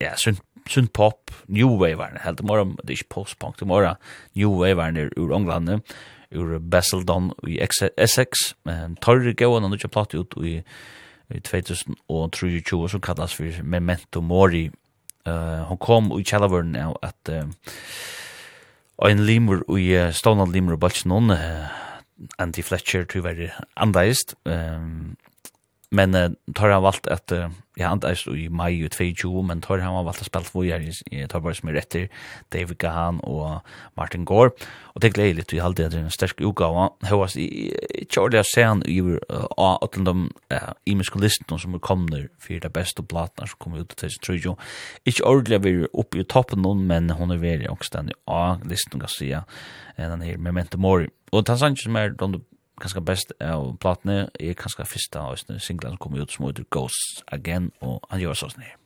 ja, 0.00 0.16
sunt 0.16 0.40
sunt 0.68 0.92
pop, 0.92 1.30
new 1.48 1.68
wave-erne, 1.78 2.20
helt 2.24 2.40
i 2.40 2.44
det 2.44 2.90
er 2.90 2.98
ikke 2.98 3.14
postpunk, 3.16 3.58
det 3.58 3.68
er 3.68 3.94
new 4.34 4.52
wave-erne 4.60 5.08
ur 5.16 5.34
England, 5.36 5.82
ur 6.30 6.58
Basildon 6.58 7.32
i 7.48 7.58
Essex, 7.96 8.54
men 8.64 8.96
torri 9.02 9.34
gauan 9.34 9.62
han 9.62 9.74
ikke 9.74 9.88
platt 9.88 10.14
ut 10.14 10.34
i, 10.44 10.60
i 11.30 11.40
2023, 11.40 12.88
som 12.88 13.00
kallas 13.00 13.34
for 13.34 13.62
Memento 13.62 14.20
Mori, 14.20 14.68
uh, 15.26 15.66
hon 15.68 15.78
kom 15.78 16.12
i 16.18 16.22
kjallavurden 16.22 16.76
av 16.76 16.96
at, 17.02 17.32
uh, 17.32 17.48
ein 19.00 19.22
limur 19.24 19.64
i 19.78 19.92
ståndan 20.12 20.52
limur 20.52 20.76
og 20.76 20.82
balsen 20.84 21.12
uh, 21.32 21.70
Andy 22.38 22.62
Fletcher 22.62 23.06
tyvärr 23.08 23.54
andaist 23.76 24.34
um, 24.44 25.16
Men 25.90 26.14
uh, 26.14 26.30
tar 26.54 26.70
han 26.70 26.84
valgt 26.84 27.08
at, 27.10 27.32
uh, 27.34 27.50
ja, 27.78 27.88
han 27.90 28.02
er 28.06 28.18
i 28.38 28.46
mai 28.46 28.84
og 28.86 28.92
22, 28.94 29.30
men 29.42 29.62
tar 29.64 29.82
han 29.82 29.96
valgt 30.06 30.22
at 30.22 30.28
spela 30.28 30.46
två 30.46 30.62
år 30.62 30.84
i 30.86 31.24
bare 31.26 31.54
som 31.58 31.68
er 31.68 31.80
etter, 31.80 32.06
David 32.52 32.78
Gahan 32.78 33.18
og 33.26 33.64
Martin 33.96 34.24
Gore. 34.24 34.52
Og 34.94 35.02
det 35.02 35.14
gleder 35.14 35.40
litt, 35.40 35.52
vi 35.52 35.58
halde 35.58 35.88
at 35.88 35.92
det 35.92 35.98
er 35.98 36.06
en 36.06 36.14
sterk 36.14 36.38
utgave. 36.46 36.90
Høyast, 37.10 37.40
ikke 37.40 38.22
ordentlig 38.22 38.44
å 38.44 38.50
se 38.52 38.66
han 38.68 38.84
i 38.86 39.00
uh, 39.02 39.74
at 39.82 39.98
de 39.98 40.14
uh, 40.54 40.70
imiske 40.86 41.18
listene 41.18 41.58
som 41.58 41.74
er 41.74 41.82
kommer 41.82 42.28
for 42.38 42.62
det 42.62 42.72
beste 42.74 43.02
platene 43.02 43.50
som 43.50 43.58
kommer 43.58 43.82
ut 43.82 43.96
til 43.98 44.14
23. 44.14 44.54
Ikke 45.10 45.26
ordentlig 45.26 45.58
å 45.58 45.64
være 45.66 45.90
oppe 46.04 46.22
i 46.22 46.28
toppen 46.28 46.62
noen, 46.62 46.86
men 46.86 47.10
hun 47.18 47.34
er 47.34 47.42
veldig 47.42 47.70
også 47.74 47.96
den 47.98 48.14
i 48.14 48.18
A-listen 48.30 48.94
kan 48.94 49.08
jeg 49.08 49.16
si, 49.16 49.32
enn 49.98 50.14
han 50.14 50.22
her 50.22 50.38
Memento 50.38 50.78
Mori. 50.78 51.10
Og 51.30 51.46
det 51.46 51.54
er 51.54 51.62
sant 51.64 51.82
som 51.82 51.98
er, 51.98 52.14
de 52.14 52.42
kanskje 52.80 53.04
best 53.04 53.32
av 53.44 53.74
platene 53.82 54.28
er 54.40 54.58
kanskje 54.58 54.88
første 54.88 55.22
av 55.22 55.38
singlen 55.40 55.96
som 55.96 56.02
kommer 56.02 56.24
ut 56.24 56.32
som 56.32 56.48
heter 56.48 56.68
Ghosts 56.72 57.24
Again, 57.28 57.70
og 57.80 58.00
han 58.10 58.22
gjør 58.24 58.44
sånn 58.44 58.62
her. 58.64 58.79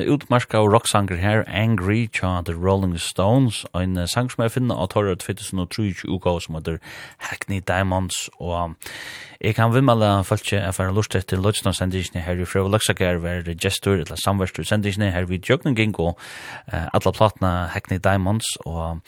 uh, 0.00 0.12
utmarska 0.14 0.58
og 0.58 0.72
rocksanger 0.72 1.16
her, 1.16 1.44
Angry 1.46 2.06
tja 2.06 2.40
The 2.44 2.54
Rolling 2.54 2.98
Stones, 3.00 3.64
og 3.72 3.82
en 3.82 3.98
uh, 3.98 4.06
sang 4.08 4.30
som 4.30 4.42
jeg 4.42 4.54
finner 4.56 4.80
av 4.80 4.88
Torre 4.94 5.16
2003 5.16 6.08
uka, 6.08 6.36
som 6.40 6.56
heter 6.58 6.78
Hackney 7.28 7.60
Diamonds, 7.60 8.28
og 8.38 8.54
um, 8.64 8.76
jeg 9.40 9.54
kan 9.54 9.74
vimmala 9.74 10.22
fölkje 10.22 10.60
jeg 10.60 10.74
fyrir 10.76 10.96
lust 10.96 11.14
etter 11.16 11.40
lødsna 11.40 11.72
sendisene 11.72 12.24
her 12.24 12.40
i 12.40 12.48
frøv 12.48 12.70
Laksakar, 12.70 13.20
ver 13.22 13.46
gestur, 13.54 14.00
eller 14.00 14.16
samverstur 14.20 14.66
sendisene 14.68 15.12
her 15.14 15.28
vid 15.28 15.48
Jøgnen 15.48 15.76
Gingo, 15.76 16.14
uh, 16.72 16.86
alla 16.92 17.12
platna 17.12 17.54
Hackney 17.74 17.98
Diamonds, 17.98 18.56
og 18.66 18.82
um, 18.90 19.04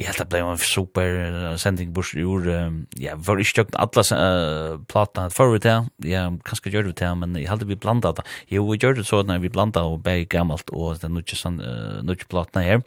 Jeg 0.00 0.08
helt 0.08 0.20
det 0.22 0.30
ble 0.32 0.40
en 0.40 0.60
super 0.64 1.56
sending 1.60 1.90
bors 1.92 2.14
i 2.16 2.22
ord. 2.24 2.46
år. 2.48 2.76
Jeg 2.96 3.18
var 3.20 3.40
ikke 3.42 3.56
tjøkt 3.58 3.76
alle 3.76 4.04
uh, 4.16 4.78
platene 4.88 5.28
før 5.34 5.52
vi 5.52 5.60
til. 5.60 5.90
Ja, 6.08 6.22
kanskje 6.46 6.72
gjør 6.72 6.88
det 6.88 6.94
til, 7.02 7.18
men 7.20 7.36
jeg 7.36 7.50
helt 7.50 7.60
det 7.60 7.68
vi 7.68 7.76
blanda 7.76 8.14
det. 8.16 8.24
Jo, 8.48 8.64
vi 8.70 8.78
gjør 8.80 8.96
det 8.96 9.04
så 9.04 9.20
når 9.28 9.42
vi 9.44 9.52
blanda 9.52 9.84
og 9.84 10.00
begge 10.06 10.30
gammelt 10.32 10.72
og 10.72 10.96
det 11.02 11.10
er 11.10 11.12
nødvendig 11.12 12.24
uh, 12.24 12.32
platene 12.32 12.64
her. 12.64 12.82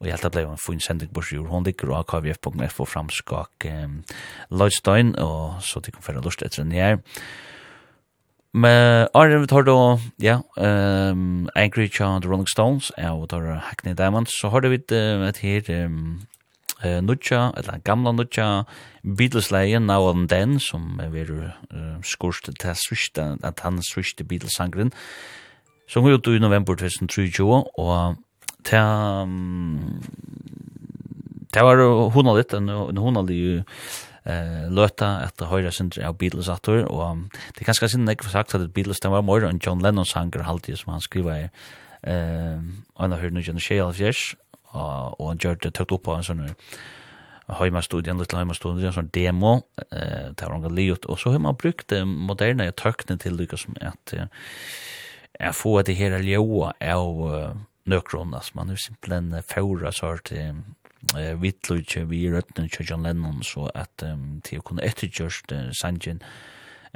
Og 0.00 0.08
jeg 0.08 0.16
helt 0.16 0.26
det 0.26 0.34
ble 0.34 0.46
en 0.50 0.58
fin 0.58 0.82
sending 0.82 1.14
bors 1.14 1.30
i 1.30 1.38
ord. 1.38 1.52
Hun 1.54 1.70
ligger 1.70 1.94
og 1.94 2.06
kvf.f 2.10 2.80
og 2.82 2.90
framskak 2.90 3.70
um, 3.70 4.02
Lloydstein, 4.50 5.14
og 5.22 5.62
så 5.62 5.80
de 5.80 5.94
kan 5.94 6.02
føre 6.02 6.24
lust 6.24 6.42
etter 6.42 6.64
den 6.64 6.74
her. 6.74 6.98
Men 8.56 9.06
Arne 9.14 9.38
vi 9.38 9.46
tar 9.46 9.62
då, 9.62 10.00
ja, 10.16 10.40
um, 10.56 11.48
Anchorage 11.54 12.00
og 12.00 12.22
The 12.22 12.30
Rolling 12.30 12.48
Stones, 12.48 12.90
og 12.90 13.20
vi 13.22 13.26
tar 13.28 13.60
Hackney 13.68 13.94
Diamonds, 13.94 14.32
så 14.40 14.48
har 14.48 14.64
vi 14.66 14.80
et, 14.80 14.92
et 14.92 15.38
her, 15.44 15.84
um, 15.84 16.22
eh 16.84 17.00
nutja 17.00 17.52
eller 17.56 17.80
gamla 17.84 18.12
nutja 18.12 18.64
Beatles 19.02 19.50
leien 19.50 19.86
now 19.86 20.10
and 20.10 20.28
then 20.28 20.58
som 20.58 21.00
er 21.00 21.08
ver 21.08 21.30
uh, 21.72 22.02
skurst 22.02 22.50
til 22.60 22.74
svista 22.74 23.36
at 23.42 23.60
han 23.60 23.82
svista 23.82 24.24
Beatles 24.24 24.52
sangren 24.52 24.92
som 25.88 26.02
går 26.02 26.18
ut 26.18 26.26
i 26.26 26.38
november 26.38 26.74
2023 26.74 27.64
og 27.78 28.16
ta 28.64 28.82
ta 31.52 31.62
var 31.62 31.80
hon 32.12 32.36
litt 32.36 32.54
en 32.54 32.68
hon 32.68 33.16
har 33.16 33.30
eh 34.26 34.68
løta 34.68 35.22
at 35.22 35.40
høyrra 35.40 35.70
sindri 35.70 36.02
av 36.02 36.18
Beatles 36.18 36.48
atur 36.48 36.84
og 36.90 37.28
det 37.54 37.62
er 37.62 37.64
kanskje 37.64 37.88
sindri 37.88 38.12
ikke 38.12 38.28
sagt 38.28 38.54
at 38.54 38.72
Beatles 38.74 39.00
den 39.00 39.12
var 39.12 39.22
mer 39.22 39.46
enn 39.46 39.60
John 39.64 39.80
Lennon 39.80 40.04
sanger 40.04 40.42
halvtid 40.42 40.76
som 40.76 40.92
han 40.92 41.00
skriva 41.00 41.38
i 41.38 41.48
eh, 42.02 42.58
og 42.94 43.00
han 43.00 43.12
har 43.12 43.20
hørt 43.20 43.32
noe 43.32 43.42
kjenne 43.46 43.62
og 44.76 45.28
han 45.30 45.42
gjør 45.42 45.58
det 45.62 45.74
tøtt 45.76 45.94
opp 45.96 46.06
på 46.06 46.16
en 46.16 46.26
sånn 46.26 46.44
heimastudie, 47.60 48.10
en 48.10 48.20
liten 48.20 48.40
heimastudie, 48.40 48.88
en 48.88 48.96
sånn 48.96 49.10
demo, 49.14 49.60
eh, 49.90 50.32
det 50.34 50.48
var 50.48 50.58
noe 50.58 50.72
livet, 50.74 51.06
og 51.06 51.20
så 51.20 51.32
har 51.34 51.42
man 51.44 51.58
brukt 51.58 51.88
det 51.92 52.02
moderne 52.06 52.66
tøkne 52.74 53.18
til 53.22 53.38
lykka 53.38 53.58
som 53.60 53.78
at 53.80 54.16
jeg 55.36 55.54
får 55.54 55.82
det 55.86 55.96
her 55.98 56.16
ljoa 56.24 56.72
av 56.80 57.20
uh, 57.20 57.54
nøkron, 57.86 58.34
altså 58.34 58.56
man 58.56 58.72
er 58.72 58.80
simpelthen 58.80 59.42
færa 59.44 59.92
så 59.92 60.16
til 60.24 60.64
eh 61.14 61.36
vitlutje 61.38 62.02
vi 62.08 62.24
røtten 62.32 62.68
til 62.68 62.86
John 62.88 63.02
Lennon 63.02 63.42
så 63.42 63.70
at 63.74 64.02
um, 64.02 64.40
til 64.42 64.58
å 64.58 64.62
kunne 64.62 64.82
ettergjørst 64.82 65.52
uh, 65.52 65.68
Sanjin 65.70 66.22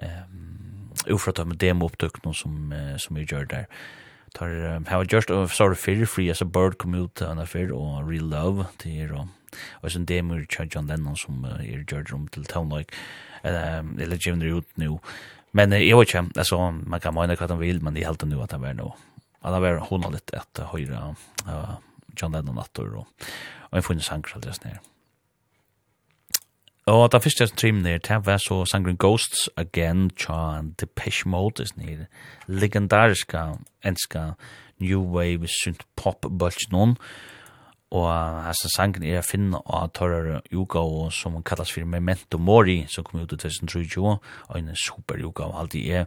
ehm 0.02 0.24
um, 0.32 0.66
ufra 1.14 1.32
dem 1.32 1.52
demo 1.54 1.86
opptøkno 1.86 2.32
som 2.34 2.72
uh, 2.72 2.96
som 2.98 3.16
vi 3.16 3.24
gjør 3.24 3.44
der. 3.44 3.68
Eh 3.68 4.09
tar 4.34 4.80
how 4.86 5.02
just 5.02 5.30
of 5.30 5.54
sort 5.54 5.72
of 5.72 5.78
fear 5.78 6.06
free 6.06 6.30
as 6.30 6.42
a 6.42 6.44
bird 6.44 6.78
come 6.78 6.94
out 6.94 7.22
on 7.22 7.38
a 7.38 7.46
fair 7.46 7.72
or 7.72 8.04
real 8.04 8.24
love 8.24 8.64
till 8.78 9.12
og 9.12 9.28
och 9.82 9.92
sen 9.92 10.06
demo 10.06 10.34
charge 10.48 10.78
on 10.78 10.86
den 10.86 11.16
som 11.16 11.44
er 11.44 11.84
George 11.90 12.12
room 12.12 12.28
till 12.28 12.44
town 12.44 12.68
like 12.68 12.94
um 13.44 13.98
eller 14.00 14.16
gym 14.16 14.42
ut 14.42 14.76
nu 14.76 14.98
men 15.52 15.72
jag 15.72 15.98
vet 15.98 16.14
inte 16.14 16.40
alltså 16.40 16.70
man 16.70 17.00
kan 17.00 17.14
mena 17.14 17.36
vad 17.40 17.50
han 17.50 17.58
vill 17.58 17.82
men 17.82 17.94
det 17.94 18.00
är 18.00 18.06
helt 18.06 18.24
nu 18.24 18.40
att 18.42 18.52
han 18.52 18.64
är 18.64 18.74
nu 18.74 18.92
han 19.40 19.52
har 19.52 19.60
varit 19.60 19.88
hon 19.88 20.04
har 20.04 20.12
lite 20.12 20.38
att 20.38 20.58
höra 20.58 21.16
John 22.16 22.32
Lennon 22.32 22.58
att 22.58 22.74
då 22.74 23.06
och 23.70 23.76
en 23.76 23.82
funnits 23.82 24.06
sankar 24.06 24.32
alldeles 24.34 24.64
ner 24.64 24.80
Og 26.86 27.12
da 27.12 27.18
første 27.20 27.44
jeg 27.44 27.56
trim 27.56 27.82
ned, 27.84 27.98
det 28.08 28.26
var 28.26 28.40
så 28.40 28.64
sangren 28.64 28.96
Ghosts 28.96 29.50
Again, 29.56 30.10
tja, 30.16 30.62
Depeche 30.80 31.28
Mode, 31.28 31.66
sånn 31.68 32.06
legendariska, 32.48 33.42
enska, 33.84 34.30
New 34.80 35.02
Wave, 35.12 35.48
synt 35.60 35.84
pop 36.00 36.24
bulch 36.24 36.70
noen, 36.72 36.96
og 37.90 38.06
altså 38.08 38.70
sangren 38.72 39.04
er 39.04 39.20
finna 39.26 39.58
finne 39.58 39.60
av 39.66 39.90
Torrar 39.92 40.42
yoga, 40.54 40.80
og 40.80 41.12
som 41.12 41.34
man 41.34 41.42
kallas 41.42 41.72
for 41.74 41.84
Memento 41.84 42.38
Mori, 42.38 42.84
som 42.88 43.04
kom 43.04 43.20
ut 43.20 43.32
i 43.34 43.36
2023, 43.36 44.16
og 44.48 44.56
en 44.56 44.70
super 44.76 45.18
yoga, 45.20 45.50
og 45.50 45.60
alt 45.60 45.74
i 45.74 45.90
er, 45.90 46.06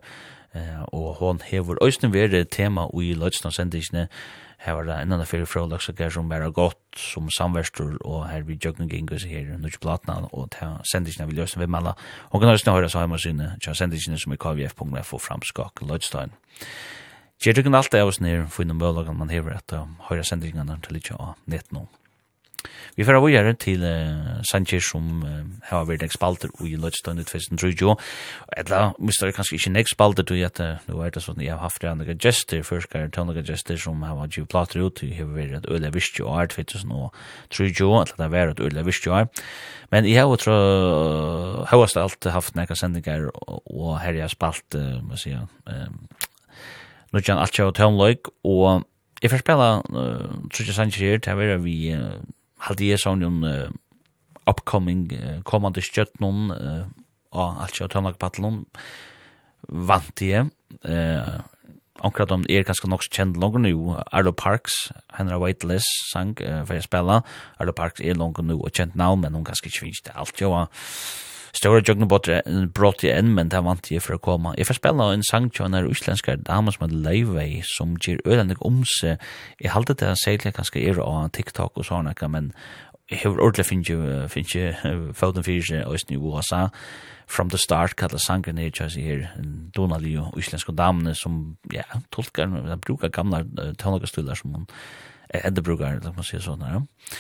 og 0.93 1.15
hon 1.19 1.41
hever 1.43 1.81
òsne 1.83 2.13
være 2.13 2.45
tema 2.45 2.87
i 2.97 3.13
lødsnarsendisene, 3.13 4.07
og 4.07 4.52
her 4.63 4.77
var 4.77 4.87
det 4.87 4.95
en 4.95 5.11
annen 5.11 5.27
fyrir 5.27 5.47
frølagsakker 5.49 6.11
som 6.13 6.29
var 6.31 6.45
godt 6.55 6.99
som 6.99 7.27
samverstur 7.37 7.97
og 8.01 8.27
her 8.29 8.45
vi 8.47 8.55
jøkken 8.55 8.89
gengus 8.91 9.25
her 9.27 9.49
nukk 9.59 9.79
platna 9.83 10.21
og 10.31 10.51
ta 10.55 10.77
sendisina 10.87 11.27
vi 11.27 11.35
løsne 11.35 11.65
vi 11.65 11.67
mella 11.67 11.95
og 12.31 12.39
kan 12.39 12.53
høysne 12.53 12.75
høyra 12.75 12.91
sa 12.91 13.03
heima 13.03 13.19
sinne 13.19 13.53
tja 13.63 13.75
sendisina 13.75 14.19
som 14.19 14.35
er 14.35 14.39
kvf.fo 14.39 15.19
framskak 15.19 15.83
lødstein 15.83 16.35
Gjer 17.43 17.57
du 17.57 17.63
kan 17.65 17.75
alltid 17.75 17.99
av 17.99 18.07
oss 18.07 18.21
nir 18.23 18.45
finne 18.47 18.77
møllagan 18.77 19.17
man 19.19 19.33
hever 19.33 19.57
etter 19.57 19.83
høyra 20.07 20.23
sendisina 20.23 20.79
til 20.85 21.01
ikkje 21.01 21.19
av 21.19 21.35
nett 21.45 21.75
noen 21.75 21.91
Vi 22.95 23.05
får 23.07 23.17
avgjøre 23.17 23.53
til 23.57 23.81
uh, 23.81 24.41
Sanchez 24.45 24.85
som 24.91 25.23
uh, 25.25 25.41
har 25.69 25.87
vært 25.89 26.03
nek 26.05 26.13
spalter 26.13 26.51
i 26.61 26.75
Lødstøyne 26.77 27.25
2003. 27.25 27.95
Eller, 28.57 28.93
vi 28.99 29.15
står 29.17 29.33
kanskje 29.33 29.57
ikke 29.57 29.73
nek 29.73 29.89
spalter 29.89 30.27
til 30.29 30.43
at 30.45 30.61
uh, 30.61 30.83
nå 30.87 30.99
er 31.01 31.13
det 31.13 31.23
sånn, 31.25 31.41
jeg 31.41 31.55
har 31.55 31.63
haft 31.63 31.85
andre 31.89 32.15
gester, 32.15 32.61
forskere, 32.67 33.09
andre 33.21 33.43
gester 33.45 33.79
som 33.81 34.03
har 34.05 34.19
vært 34.19 34.37
givet 34.37 34.51
plater 34.53 34.85
ut, 34.85 35.01
jeg 35.01 35.17
har 35.17 35.31
vært 35.33 35.57
et 35.61 35.69
øyelig 35.71 35.93
visst 35.97 36.19
jo 36.21 36.29
år 36.29 36.53
2003, 36.53 37.89
eller 37.89 38.13
det 38.13 38.27
har 38.27 38.35
vært 38.35 38.55
et 38.55 38.63
øyelig 38.67 38.85
visst 38.91 39.09
jo 39.09 39.17
år. 39.17 39.27
Men 39.93 40.07
jeg 40.09 40.21
har 40.21 40.37
tro, 40.41 40.55
høyast 41.69 41.97
alt 42.01 42.29
haft 42.33 42.55
nek 42.57 42.71
sendinger, 42.77 43.29
og 43.47 43.99
her 44.01 44.13
jeg 44.17 44.27
har 44.27 44.33
spalt, 44.33 44.77
uh, 44.77 45.01
må 45.01 45.17
si, 45.17 45.33
uh, 45.33 46.31
nå 47.13 47.21
kjenner 47.21 47.43
alt 47.43 47.57
kjøy 47.57 47.69
og 47.71 47.77
tøndløyk, 47.81 48.33
og 48.43 48.89
Jeg 49.23 49.31
får 49.31 49.39
spela 49.39 49.67
uh, 49.79 50.31
Trudja 50.51 50.73
Sanchez 50.75 50.99
her, 50.99 51.17
det 51.23 51.31
er 51.31 51.61
vi 51.63 51.93
uh, 51.95 52.19
halde 52.67 52.89
jeg 52.89 53.01
sånn 53.01 53.25
en 53.25 53.39
uh, 53.47 53.71
upcoming 54.49 55.07
uh, 55.15 55.39
kommande 55.47 55.83
stjøtnon 55.83 56.53
uh, 56.55 56.83
og 57.33 57.63
alt 57.63 57.77
kjøtt 57.77 57.95
tøndagpattelon 57.95 58.63
vant 59.67 60.23
jeg 60.23 60.51
uh, 60.83 61.41
Onkrat 62.03 62.31
om 62.33 62.41
er 62.49 62.65
ganske 62.65 62.87
nok 62.89 63.05
kjent 63.05 63.37
langer 63.39 63.61
nu, 63.61 63.93
Arlo 64.11 64.33
Parks, 64.35 64.89
Henry 65.13 65.37
Whiteless 65.39 65.85
sang 66.09 66.33
uh, 66.41 66.63
for 66.65 66.75
jeg 66.75 66.87
spela, 66.87 67.19
Arlo 67.61 67.71
Parks 67.77 68.01
er 68.01 68.17
langer 68.17 68.43
nu 68.43 68.57
og 68.57 68.73
kjent 68.73 68.97
navn, 68.99 69.21
men 69.21 69.37
hun 69.37 69.45
ganske 69.47 69.69
ikke 69.69 70.15
alt 70.17 70.41
jo, 70.41 70.51
Stora 71.53 71.83
jogna 71.85 72.07
Jugna 72.09 72.67
brått 72.73 73.03
jeg 73.05 73.19
inn, 73.21 73.35
men 73.37 73.51
det 73.53 73.59
vant 73.61 73.89
jeg 73.91 74.01
for 74.01 74.17
å 74.17 74.21
komme. 74.21 74.55
Jeg 74.57 74.65
får 74.65 74.79
spela 74.79 75.11
en 75.13 75.25
sang 75.27 75.51
til 75.53 75.67
en 75.67 75.85
uslensk 75.85 76.31
dame 76.47 76.73
som 76.73 76.87
heter 76.87 77.03
Leivei, 77.05 77.61
som 77.75 77.93
ger 78.01 78.17
ødelendig 78.25 78.57
om 78.65 78.81
seg. 78.97 79.21
Jeg 79.61 79.71
halte 79.75 79.93
det 79.93 80.15
særlig 80.23 80.55
kanskje 80.57 80.81
er 80.89 81.01
av 81.03 81.29
TikTok 81.37 81.77
og 81.77 81.85
sånne, 81.85 82.15
men 82.33 82.49
jeg 83.11 83.21
har 83.21 83.37
ordentlig 83.37 83.67
finnet 83.69 83.91
ikke 84.33 85.13
foten 85.13 85.45
fyrir 85.45 85.65
seg 85.67 85.85
øyne 85.85 86.17
i 86.17 86.17
USA. 86.17 86.65
From 87.27 87.49
the 87.53 87.61
start 87.61 87.95
kallar 87.95 88.19
sangen 88.19 88.57
er 88.57 88.73
tjasi 88.73 89.05
her 89.05 89.29
Donali 89.75 90.17
og 90.17 90.33
islenska 90.37 90.73
damene 90.73 91.13
som 91.15 91.57
ja, 91.71 91.85
tolkar, 92.11 92.49
brukar 92.81 93.13
gamla 93.13 93.43
tónlagastular 93.77 94.35
som 94.35 94.57
hon 94.57 94.67
enda 95.33 95.61
brukar, 95.61 96.01
la 96.01 96.11
man 96.13 96.25
sier 96.25 96.41
sånn 96.41 96.65
her. 96.65 96.81
Ja. 96.81 97.13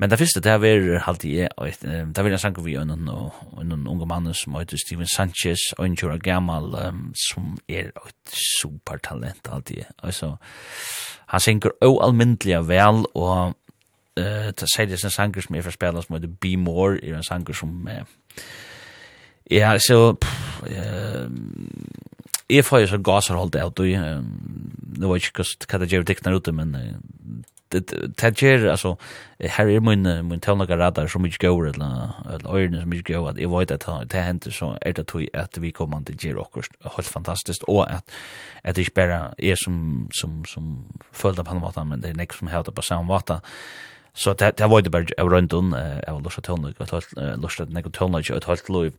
Men 0.00 0.10
det 0.10 0.16
første, 0.18 0.40
det 0.40 0.52
er 0.52 1.02
alltid 1.04 1.30
jeg, 1.30 1.48
det 1.84 2.18
er 2.18 2.28
en 2.30 2.38
sang 2.40 2.56
vi 2.64 2.74
en, 2.80 2.90
en 2.90 3.72
unge 3.86 4.06
mann 4.08 4.30
som 4.34 4.54
heter 4.56 4.80
Steven 4.80 5.06
Sanchez, 5.06 5.60
og 5.76 5.84
en 5.84 5.96
kjører 5.96 6.22
gammel, 6.24 6.72
som 7.28 7.58
er 7.68 7.90
et 7.92 8.32
supertalent 8.32 9.50
alltid. 9.52 9.84
Altså, 10.02 10.36
han 11.28 11.40
synger 11.40 11.76
oalmyndelig 11.84 12.62
vel, 12.68 13.04
og 13.14 13.52
uh, 14.20 14.48
det 14.56 14.70
sier 14.72 14.88
det 14.88 15.04
en 15.04 15.12
sanger 15.12 15.44
som 15.44 15.54
er 15.54 15.68
fra 15.68 15.76
spela 15.76 16.02
som 16.02 16.16
heter 16.16 16.32
Be 16.32 16.56
More, 16.56 16.96
er 17.04 17.20
en 17.20 17.26
sanger 17.26 17.60
som 17.60 17.76
uh, 17.84 18.00
ja, 19.50 19.76
så 19.84 20.14
uh, 20.16 21.30
jeg 22.50 22.64
får 22.64 22.86
jo 22.86 22.90
så 22.94 23.04
gaser 23.04 23.36
holdt 23.36 23.60
av, 23.60 23.76
du, 23.76 23.84
um, 23.84 24.32
det 24.96 25.12
var 25.12 25.20
ikke 25.20 25.44
hva 25.44 25.84
det 25.84 25.92
gjør 25.92 26.08
dikner 26.08 26.40
ute, 26.40 26.56
men 26.56 26.72
det 27.70 28.42
ger 28.42 28.68
alltså 28.68 28.96
här 29.40 29.66
är 29.66 29.80
min 29.80 30.28
min 30.28 30.40
tonliga 30.40 30.76
radar 30.76 31.06
som 31.06 31.22
mycket 31.22 31.40
går 31.40 31.68
eller 31.68 32.10
eller 32.34 32.56
öarna 32.56 32.80
som 32.80 32.90
mycket 32.90 33.16
går 33.16 33.28
att 33.28 33.38
jag 33.38 33.58
vet 33.58 33.88
att 33.88 34.10
det 34.10 34.18
händer 34.18 34.50
så 34.50 34.78
är 34.80 34.92
det 34.92 35.04
tror 35.04 35.28
att 35.32 35.58
vi 35.58 35.72
kommer 35.72 35.96
att 35.96 36.24
ge 36.24 36.32
rockers 36.32 36.70
helt 36.96 37.08
fantastiskt 37.08 37.62
och 37.62 37.90
att 37.90 38.10
att 38.62 38.74
det 38.74 38.94
bara 38.94 39.34
är 39.38 39.54
som 39.56 40.08
som 40.12 40.44
som 40.44 40.84
följda 41.12 41.44
på 41.44 41.54
något 41.54 41.76
men 41.86 42.00
det 42.00 42.08
är 42.08 42.14
nästa 42.14 42.34
som 42.34 42.48
helt 42.48 42.74
på 42.74 42.82
samma 42.82 43.08
vata 43.08 43.40
så 44.14 44.34
det 44.34 44.52
det 44.56 44.66
var 44.66 44.82
det 44.82 44.90
bara 44.90 45.04
runt 45.28 45.52
om 45.52 45.76
jag 46.06 46.14
vill 46.16 46.26
att 46.26 46.44
tonliga 46.44 46.74
att 46.78 47.16
låta 47.40 47.64
något 47.64 47.92
tonliga 47.94 48.36
att 48.36 48.44
helt 48.44 48.68
lov 48.68 48.92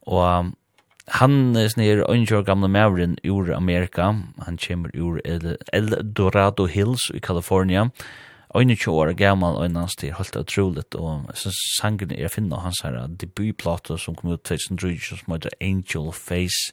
och 0.00 0.44
Han 1.10 1.56
er 1.58 1.66
snir 1.72 2.04
ongjør 2.06 2.44
gamle 2.46 2.68
mauren 2.70 3.16
ur 3.26 3.50
Amerika. 3.54 4.12
Han 4.46 4.58
kommer 4.58 4.90
ur 4.94 5.18
El, 5.24 5.56
El 5.72 5.90
Dorado 6.14 6.66
Hills 6.66 7.10
i 7.14 7.18
California. 7.18 7.88
Ongjør 8.54 8.78
tjo 8.78 8.94
år 8.94 9.12
gammal 9.18 9.56
og 9.58 9.74
hans 9.74 9.96
til 9.98 10.12
holdt 10.14 10.36
utroligt. 10.36 10.94
Og 10.94 11.26
jeg 11.28 11.42
synes 11.42 11.58
sangen 11.80 12.12
er 12.14 12.30
finna 12.30 12.62
hans 12.62 12.84
her 12.84 13.00
debutplata 13.08 13.96
som 13.98 14.14
kom 14.14 14.30
ut 14.30 14.44
2003 14.44 15.18
som 15.18 15.34
heter 15.34 15.58
Angel 15.60 16.12
Face. 16.12 16.72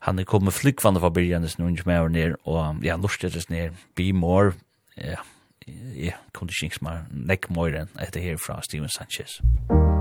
Han 0.00 0.18
er 0.18 0.24
kommet 0.24 0.54
flykvande 0.54 1.00
fra 1.00 1.10
byrjan 1.10 1.44
i 1.44 1.48
sin 1.48 1.64
unge 1.64 1.86
mauren 1.86 2.14
her. 2.14 2.34
Og 2.44 2.82
ja, 2.82 2.96
lustet 2.96 3.36
er 3.36 3.40
snir 3.46 3.70
Be 3.94 4.12
More. 4.12 4.52
Ja, 4.96 5.22
jeg 5.94 6.14
kom 6.32 6.48
til 6.48 6.66
ikke 6.66 6.82
mer 6.82 7.04
nekk 7.10 7.50
mer 7.50 7.82
enn 7.84 8.00
etter 8.00 8.22
herfra 8.22 8.62
Steven 8.62 8.90
Sanchez. 8.90 9.40
Musikk 9.42 9.95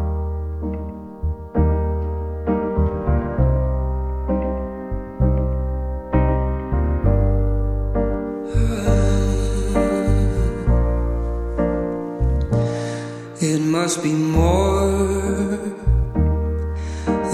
must 13.76 14.02
be 14.02 14.14
more 14.14 15.58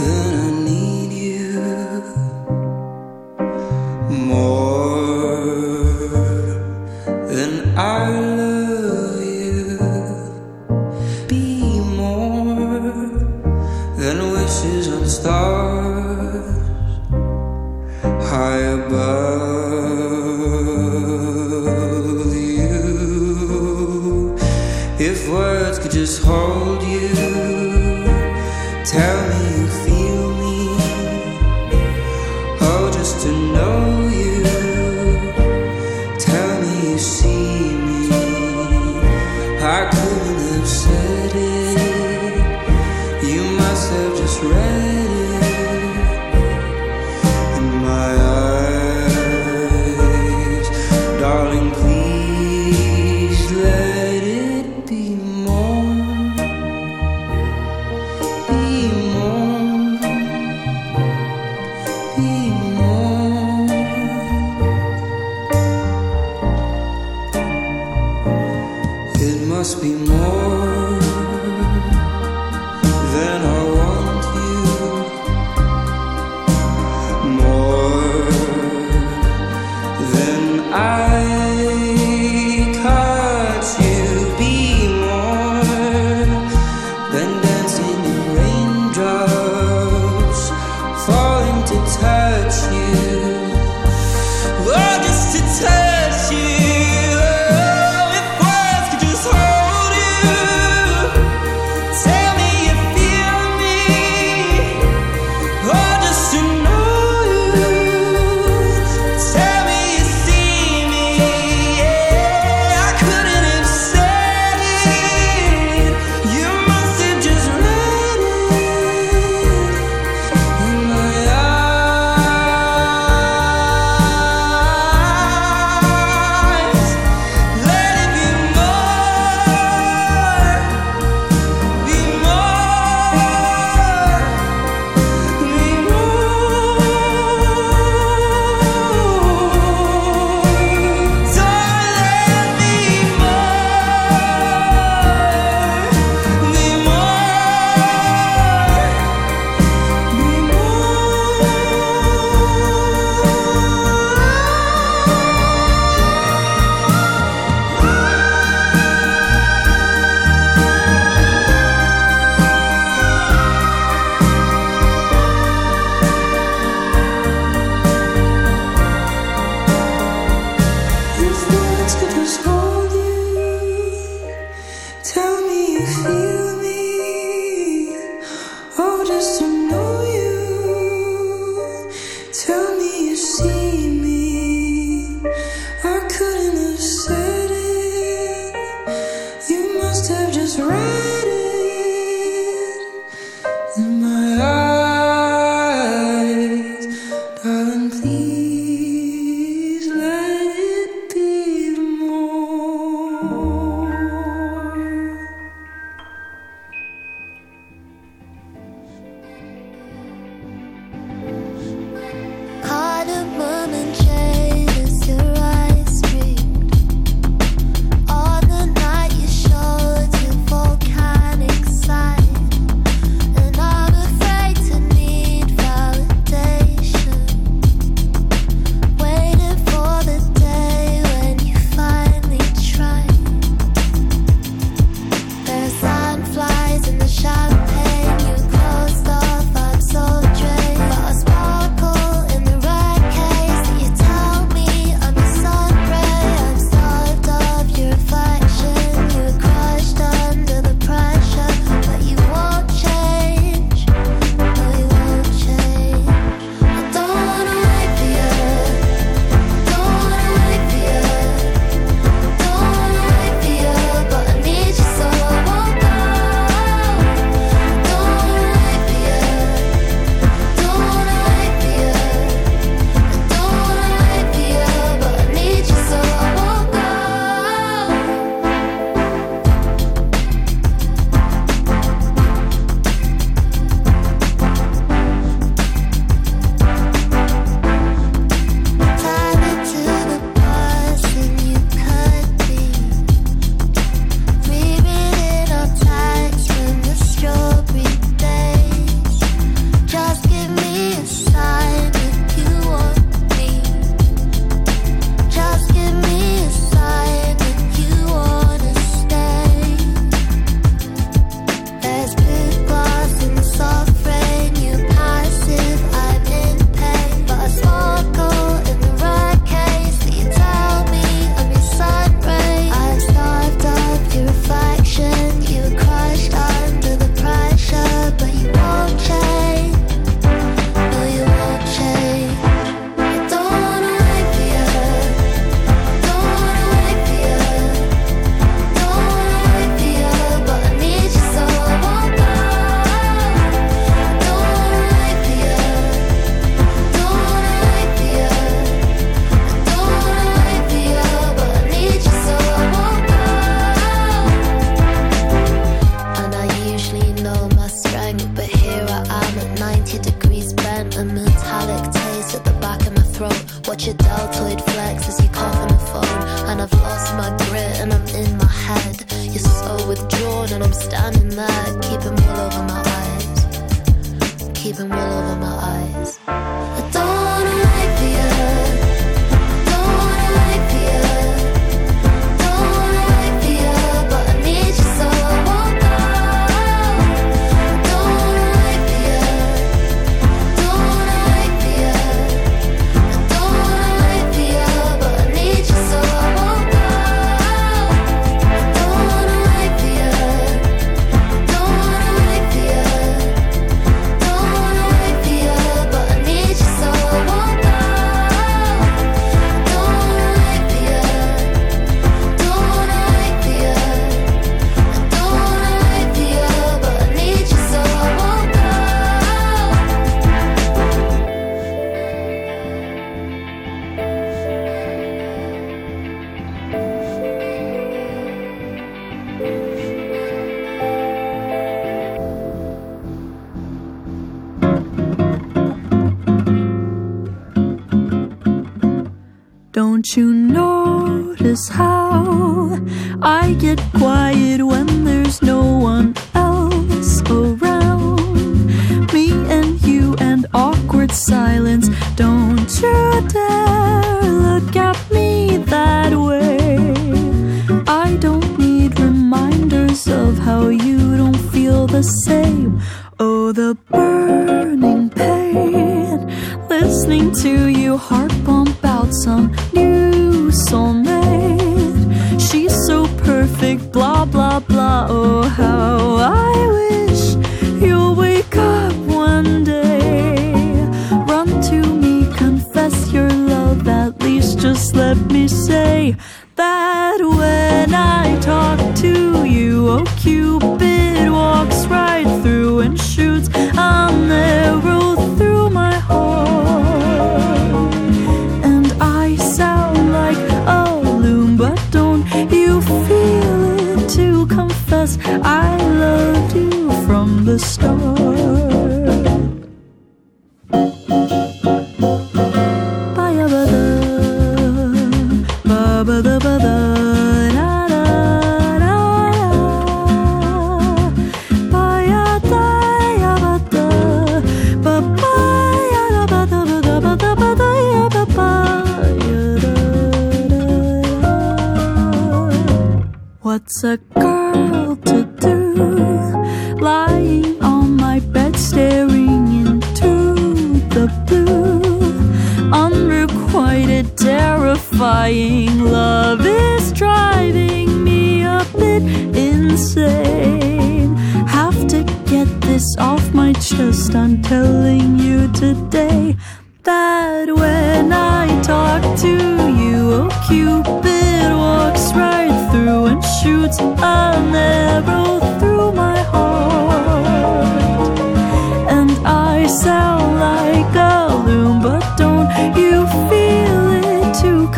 than 0.02 0.30
I 0.46 0.52
need 0.68 1.12
you. 1.14 1.62
More 4.10 5.46
than 7.36 7.52
I 7.78 8.10
love 8.40 9.22
you. 9.24 9.78
Be 11.30 11.46
more 12.02 12.90
than 14.02 14.18
wishes 14.34 14.88
on 14.96 15.06
stars 15.06 16.52
high 18.32 18.64
above. 18.80 19.41
hold 26.32 26.84
you. 26.84 27.10
Tell 28.86 29.31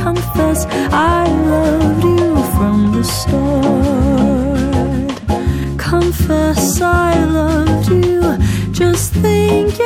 confess 0.03 0.65
I 0.91 1.23
loved 1.53 2.03
you 2.03 2.35
from 2.55 2.77
the 2.91 3.03
start. 3.03 3.53
Confess 5.77 6.81
I 6.81 7.23
loved 7.23 7.87
you. 7.87 8.21
Just 8.73 9.13
think 9.13 9.79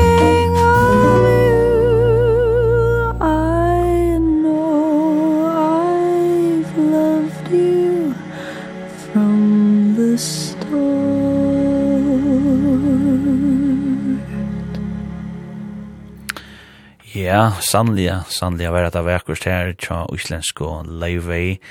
Ja, 17.48 17.54
sannliga, 17.64 18.26
sannliga 18.28 18.74
var 18.76 18.90
det 18.92 19.02
verkurs 19.08 19.46
her 19.48 19.70
tja 19.80 20.02
islensk 20.12 20.60
og 20.66 20.90
Leivei. 21.00 21.62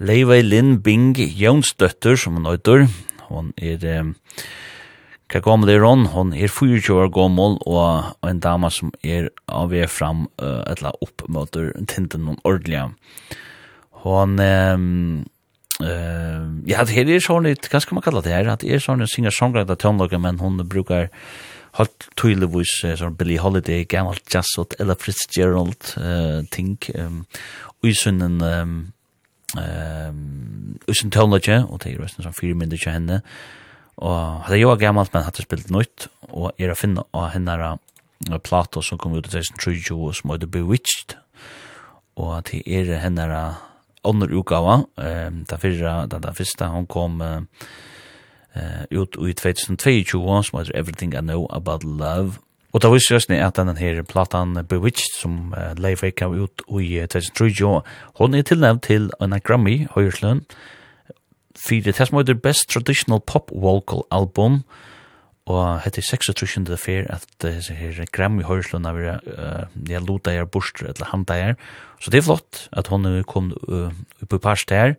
Leivei 0.00 0.38
Linn 0.40 0.78
Bing 0.80 1.12
Jonsdøtter, 1.18 2.16
som 2.16 2.38
hun 2.38 2.46
nøyder. 2.46 2.86
Hon 3.26 3.50
er, 3.60 3.84
eh, 3.84 4.06
hva 5.28 5.42
gammel 5.44 5.74
er 5.74 5.84
hon? 5.84 6.06
Hon 6.14 6.32
er 6.32 6.48
24 6.48 6.96
år 7.02 7.12
gammel 7.12 7.58
og, 7.66 8.16
og 8.16 8.30
en 8.30 8.40
dama 8.40 8.70
som 8.72 8.94
er 9.04 9.28
av 9.46 9.74
er 9.74 9.92
fram 9.92 10.24
uh, 10.40 10.64
etla 10.72 10.94
oppmøter 11.04 11.74
tinten 11.84 12.24
noen 12.24 12.40
ordelig. 12.48 12.86
Hon, 14.00 14.40
eh, 14.40 14.72
eh, 15.84 16.48
ja, 16.64 16.80
det 16.80 16.96
her 16.96 17.12
er 17.12 17.20
sånn, 17.20 17.44
hva 17.68 17.84
skal 17.84 18.00
man 18.00 18.08
kalla 18.08 18.24
det 18.24 18.32
her? 18.38 18.54
Det 18.56 18.72
er 18.72 18.80
sånn 18.80 19.04
en 19.04 19.16
singer-songwriter-tøndlager, 19.18 20.16
men 20.16 20.40
hon 20.40 20.64
brukar 20.64 21.10
Halt 21.78 22.08
Tuilevis, 22.18 22.72
sånn 22.98 23.16
Billy 23.18 23.36
Holiday, 23.38 23.84
gammalt 23.86 24.26
jazzot, 24.32 24.74
Ella 24.82 24.96
Fitzgerald, 24.98 25.92
uh, 26.00 26.40
think 26.50 26.88
um, 26.98 27.22
uisunnen, 27.86 28.40
um, 28.42 28.72
um, 29.54 30.24
uisunnen 30.88 31.14
tøvnløtje, 31.14 31.60
og 31.68 31.82
det 31.84 31.92
er 31.92 32.02
resten 32.02 32.26
som 32.26 32.34
few 32.34 32.56
mindre 32.58 32.80
til 32.80 32.94
henne, 32.96 33.20
og 34.00 34.48
det 34.48 34.56
er 34.56 34.62
jo 34.64 34.74
men 34.96 35.26
hatt 35.26 35.36
det 35.36 35.44
spilt 35.44 35.70
nytt, 35.70 36.08
og 36.32 36.52
era 36.58 36.74
finna 36.74 37.04
finne 37.04 37.30
hennara 37.34 37.70
henne 37.76 38.40
plato 38.42 38.82
som 38.82 38.98
kom 38.98 39.14
ut 39.14 39.28
i 39.28 39.30
2020, 39.30 39.94
og 39.94 40.14
som 40.16 40.30
heter 40.32 40.50
Bewitched, 40.50 41.16
og 42.16 42.50
det 42.50 42.64
er 42.66 42.98
hennara 43.04 43.44
andre 44.04 44.32
utgava, 44.34 44.80
um, 44.96 45.44
det 45.44 45.60
fyrra, 45.60 46.06
det 46.10 46.34
fyrsta, 46.34 46.72
hon 46.74 46.90
kom, 46.90 47.20
uh, 47.20 47.42
eh 48.54 48.84
ut 48.90 49.16
i 49.16 49.32
2022 49.32 50.42
som 50.42 50.58
heter 50.58 50.76
Everything 50.76 51.14
I 51.14 51.20
Know 51.20 51.46
About 51.50 51.84
Love. 51.84 52.38
Og 52.72 52.82
det 52.82 52.90
var 52.90 53.00
just 53.10 53.30
ni 53.30 53.36
at 53.36 53.56
den 53.56 53.76
her 53.76 54.02
platan 54.02 54.66
Bewitched 54.68 55.20
som 55.20 55.54
uh, 55.56 55.74
Leif 55.78 56.02
Eik 56.02 56.16
kom 56.16 56.34
ut 56.34 56.62
i 56.80 57.00
2023, 57.06 57.82
hon 58.18 58.34
er 58.34 58.42
tilnevnt 58.42 58.82
til 58.82 59.10
en 59.20 59.34
Grammy 59.44 59.88
høyrsløn 59.94 60.44
fyrir 61.58 61.82
det 61.82 61.96
som 61.98 62.16
heter 62.16 62.34
Best 62.34 62.70
Traditional 62.70 63.20
Pop 63.20 63.50
Vocal 63.52 64.02
Album. 64.10 64.62
Og 65.46 65.80
hette 65.82 66.02
36 66.02 66.64
det 66.64 66.78
fer 66.78 67.06
at 67.10 67.26
det 67.42 67.66
her 67.74 68.04
Grammy 68.12 68.42
høyrsløn 68.46 68.86
av 68.86 68.96
uh, 68.96 69.66
jeg 69.88 70.02
luta 70.06 70.30
jeg 70.30 70.50
borster 70.50 70.86
eller 70.86 71.10
handa 71.10 71.34
jeg 71.34 71.56
så 72.00 72.10
det 72.10 72.20
er 72.20 72.28
flott 72.28 72.68
at 72.72 72.86
hon 72.86 73.24
kom 73.26 73.50
uh, 73.68 73.90
uppe 74.22 74.38
i 74.38 74.42
parst 74.42 74.70
her 74.70 74.94
og 74.94 74.96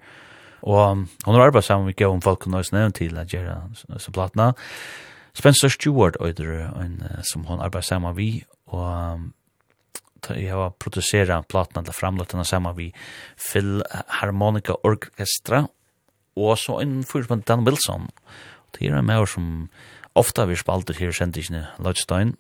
Og 0.61 1.05
hun 1.25 1.35
har 1.35 1.47
arbeidt 1.47 1.65
sammen 1.65 1.89
med 1.89 1.97
Gjøen 1.97 2.21
folk 2.21 2.45
og 2.45 2.55
nøys 2.55 2.71
nevnt 2.71 2.99
til 3.01 3.17
at 3.17 3.31
gjøre 3.33 3.57
så 3.97 4.11
platna. 4.13 4.51
Spencer 5.33 5.71
Stewart 5.71 6.17
øyder 6.21 6.69
en 6.81 7.01
som 7.31 7.45
hun 7.47 7.61
arbeidt 7.63 7.87
sammen 7.87 8.17
vi, 8.17 8.43
og 8.67 9.19
jeg 10.29 10.51
har 10.53 10.75
produseret 10.79 11.47
platna 11.49 11.81
til 11.81 11.95
framløtt 11.95 12.35
henne 12.35 12.45
sammen 12.45 12.77
vi 12.77 12.91
Phil 13.39 13.81
Harmonica 14.21 14.75
Orchestra, 14.83 15.65
og 16.35 16.57
så 16.57 16.79
en 16.81 17.03
fyrt 17.03 17.29
med 17.29 17.45
Dan 17.47 17.65
Wilson. 17.67 18.09
Det 18.71 18.87
er 18.87 18.97
en 18.97 19.05
maur 19.05 19.25
som 19.25 19.69
ofta 20.15 20.45
vi 20.45 20.55
spalter 20.55 20.93
her 20.99 21.11
i 21.11 21.15
sendisene 21.15 21.65
Lodgstein. 21.79 22.35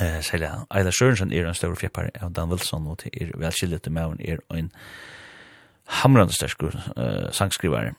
Eh, 0.00 0.20
Selja 0.22 0.64
Eila 0.74 0.90
Sørensen 0.90 1.32
er 1.32 1.46
en 1.46 1.54
større 1.54 1.78
fjeppar 1.78 2.10
av 2.20 2.32
Dan 2.34 2.50
Wilson, 2.50 2.86
og 2.86 3.02
det 3.02 3.14
er 3.14 3.34
velskillet 3.38 3.90
med 3.90 4.20
er 4.20 4.42
en 4.54 4.70
hamrande 5.86 6.32
sterskur 6.32 6.74
uh, 6.96 7.30
sangskrivare. 7.32 7.94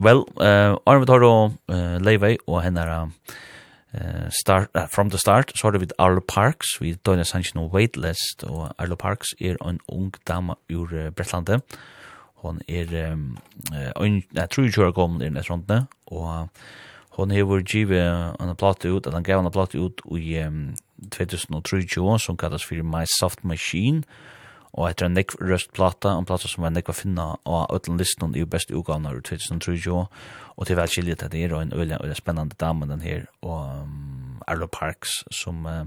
Well, 0.00 0.24
uh, 0.36 0.76
Arvid 0.86 1.08
har 1.08 1.20
då 1.20 1.52
uh, 1.68 1.98
Leivei 2.02 2.36
og 2.46 2.62
henne 2.62 3.10
uh, 3.94 4.28
start, 4.30 4.68
uh, 4.74 4.86
From 4.86 5.10
the 5.10 5.18
Start, 5.18 5.52
så 5.54 5.70
har 5.70 5.78
vi 5.78 5.86
Arlo 5.98 6.20
Parks, 6.28 6.80
vi 6.80 6.94
døgnet 6.94 7.26
sannsyn 7.26 7.60
og 7.60 7.74
Waitlist, 7.74 8.44
og 8.44 8.74
Arlo 8.78 8.96
Parks 8.96 9.34
er 9.40 9.56
en 9.68 9.80
ung 9.88 10.14
dama 10.28 10.54
ur 10.72 10.88
uh, 10.92 11.10
Bretlandet. 11.10 11.62
Hon 12.34 12.60
er 12.68 13.12
um, 13.12 13.38
uh, 13.72 13.92
un, 14.00 14.22
sure 14.32 14.46
tru 14.46 14.68
kjører 14.68 14.92
kommet 14.92 15.22
i 15.22 15.30
neste 15.30 15.86
og 16.06 16.48
hon 17.10 17.30
hevur 17.30 17.62
givi 17.62 17.98
en 17.98 18.56
platte 18.58 18.90
ut, 18.90 19.06
at 19.06 19.14
han 19.14 19.22
gav 19.22 19.40
en 19.40 19.52
platte 19.52 19.78
ut 19.78 20.00
i 20.18 20.38
um, 20.42 20.74
2023, 21.10 22.18
som 22.18 22.36
kallas 22.36 22.64
fyrir 22.64 22.82
My 22.82 23.04
Soft 23.06 23.44
Machine, 23.44 24.02
og 24.02 24.33
og 24.74 24.88
etter 24.88 25.06
en 25.06 25.14
nekv 25.14 25.36
røst 25.38 25.70
plata, 25.74 26.10
en 26.18 26.26
plata 26.26 26.50
som 26.50 26.64
var 26.66 26.72
nekv 26.74 26.90
å 26.90 26.96
finna 26.98 27.26
av 27.46 27.68
ötlen 27.74 27.98
listen 28.00 28.34
i 28.34 28.42
best 28.44 28.72
ugavna 28.74 29.12
ur 29.14 29.22
2003, 29.22 29.94
og 30.54 30.66
til 30.66 30.78
velskiljet 30.78 31.22
at 31.22 31.34
det 31.34 31.44
er 31.46 31.54
en 31.60 31.74
øyla, 31.74 32.00
øyla 32.02 32.16
spennende 32.18 32.58
dame 32.58 32.88
den 32.90 33.04
her, 33.04 33.28
og 33.42 33.84
um, 33.84 34.40
Arlo 34.50 34.66
Parks, 34.66 35.22
som 35.30 35.62
uh, 35.66 35.86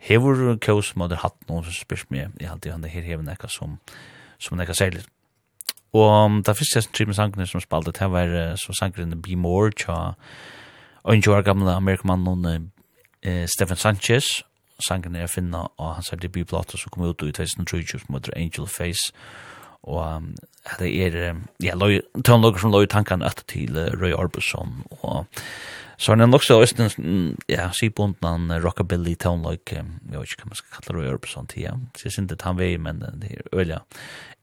hever 0.00 0.56
kjøs 0.56 0.92
som 0.92 1.04
hadde 1.04 1.20
hatt 1.20 1.36
noen 1.50 1.66
som 1.66 1.76
spørs 1.76 2.06
meg, 2.08 2.32
jeg 2.40 2.48
halte 2.48 2.72
han 2.72 2.84
det 2.84 2.94
her 2.94 3.04
hever 3.04 3.26
nekka 3.26 3.52
som, 3.52 3.76
som 4.40 4.56
nekka 4.56 4.76
særlig. 4.76 5.04
Og 5.96 6.08
um, 6.08 6.40
da 6.44 6.56
fyrst 6.56 6.76
jeg 6.76 6.88
som 6.88 7.12
med 7.12 7.20
sangene 7.20 7.48
som 7.48 7.60
spalte, 7.60 7.92
det 7.92 8.10
var 8.12 8.32
uh, 8.32 8.56
så 8.56 8.72
sangene 8.80 9.20
Be 9.20 9.36
More, 9.36 9.76
tja, 9.76 10.16
og 11.04 11.14
en 11.14 11.22
20 11.22 11.36
år 11.36 11.44
gamle 11.44 11.76
amerikanmannen 11.76 12.70
uh, 13.26 13.44
Stefan 13.44 13.76
Sanchez, 13.76 14.40
sangen 14.82 15.16
er 15.16 15.30
finna 15.30 15.66
og 15.76 15.94
hans 15.98 16.12
er 16.12 16.20
debutplata 16.20 16.78
som 16.80 16.92
kom 16.92 17.06
ut 17.06 17.22
i 17.22 17.32
2003 17.32 18.00
som 18.02 18.18
heter 18.18 18.36
Angel 18.36 18.68
Face. 18.70 19.12
Og 19.86 20.02
um, 20.02 20.28
det 20.80 20.90
er 20.90 21.36
ja, 21.62 21.76
tøvnlogger 21.76 22.58
som 22.62 22.72
løy 22.74 22.88
tankan 22.90 23.22
etter 23.22 23.46
til 23.46 23.76
uh, 23.78 23.92
Røy 23.94 24.16
Arbusson 24.16 24.80
og 25.00 25.26
så 25.96 26.12
er 26.12 26.18
det 26.20 26.26
nok 26.28 26.42
så 26.44 26.58
østen 26.60 26.90
ja, 27.48 27.68
sybundan 27.72 28.50
uh, 28.50 28.58
rockabilly 28.64 29.14
tøvnlogg 29.14 29.76
um, 29.78 29.92
jeg 30.10 30.18
vet 30.18 30.34
ikke 30.34 30.42
hva 30.42 30.50
man 30.50 30.58
skal 30.58 30.74
kalle 30.80 30.98
Røy 30.98 31.12
Arbusson 31.12 31.46
til 31.52 31.68
ja. 31.68 31.76
så 31.94 32.08
jeg 32.08 32.16
synes 32.16 32.34
han 32.42 32.58
vei 32.58 32.72
men 32.82 32.98
det 33.22 33.30
er 33.30 33.46
øyla 33.54 33.78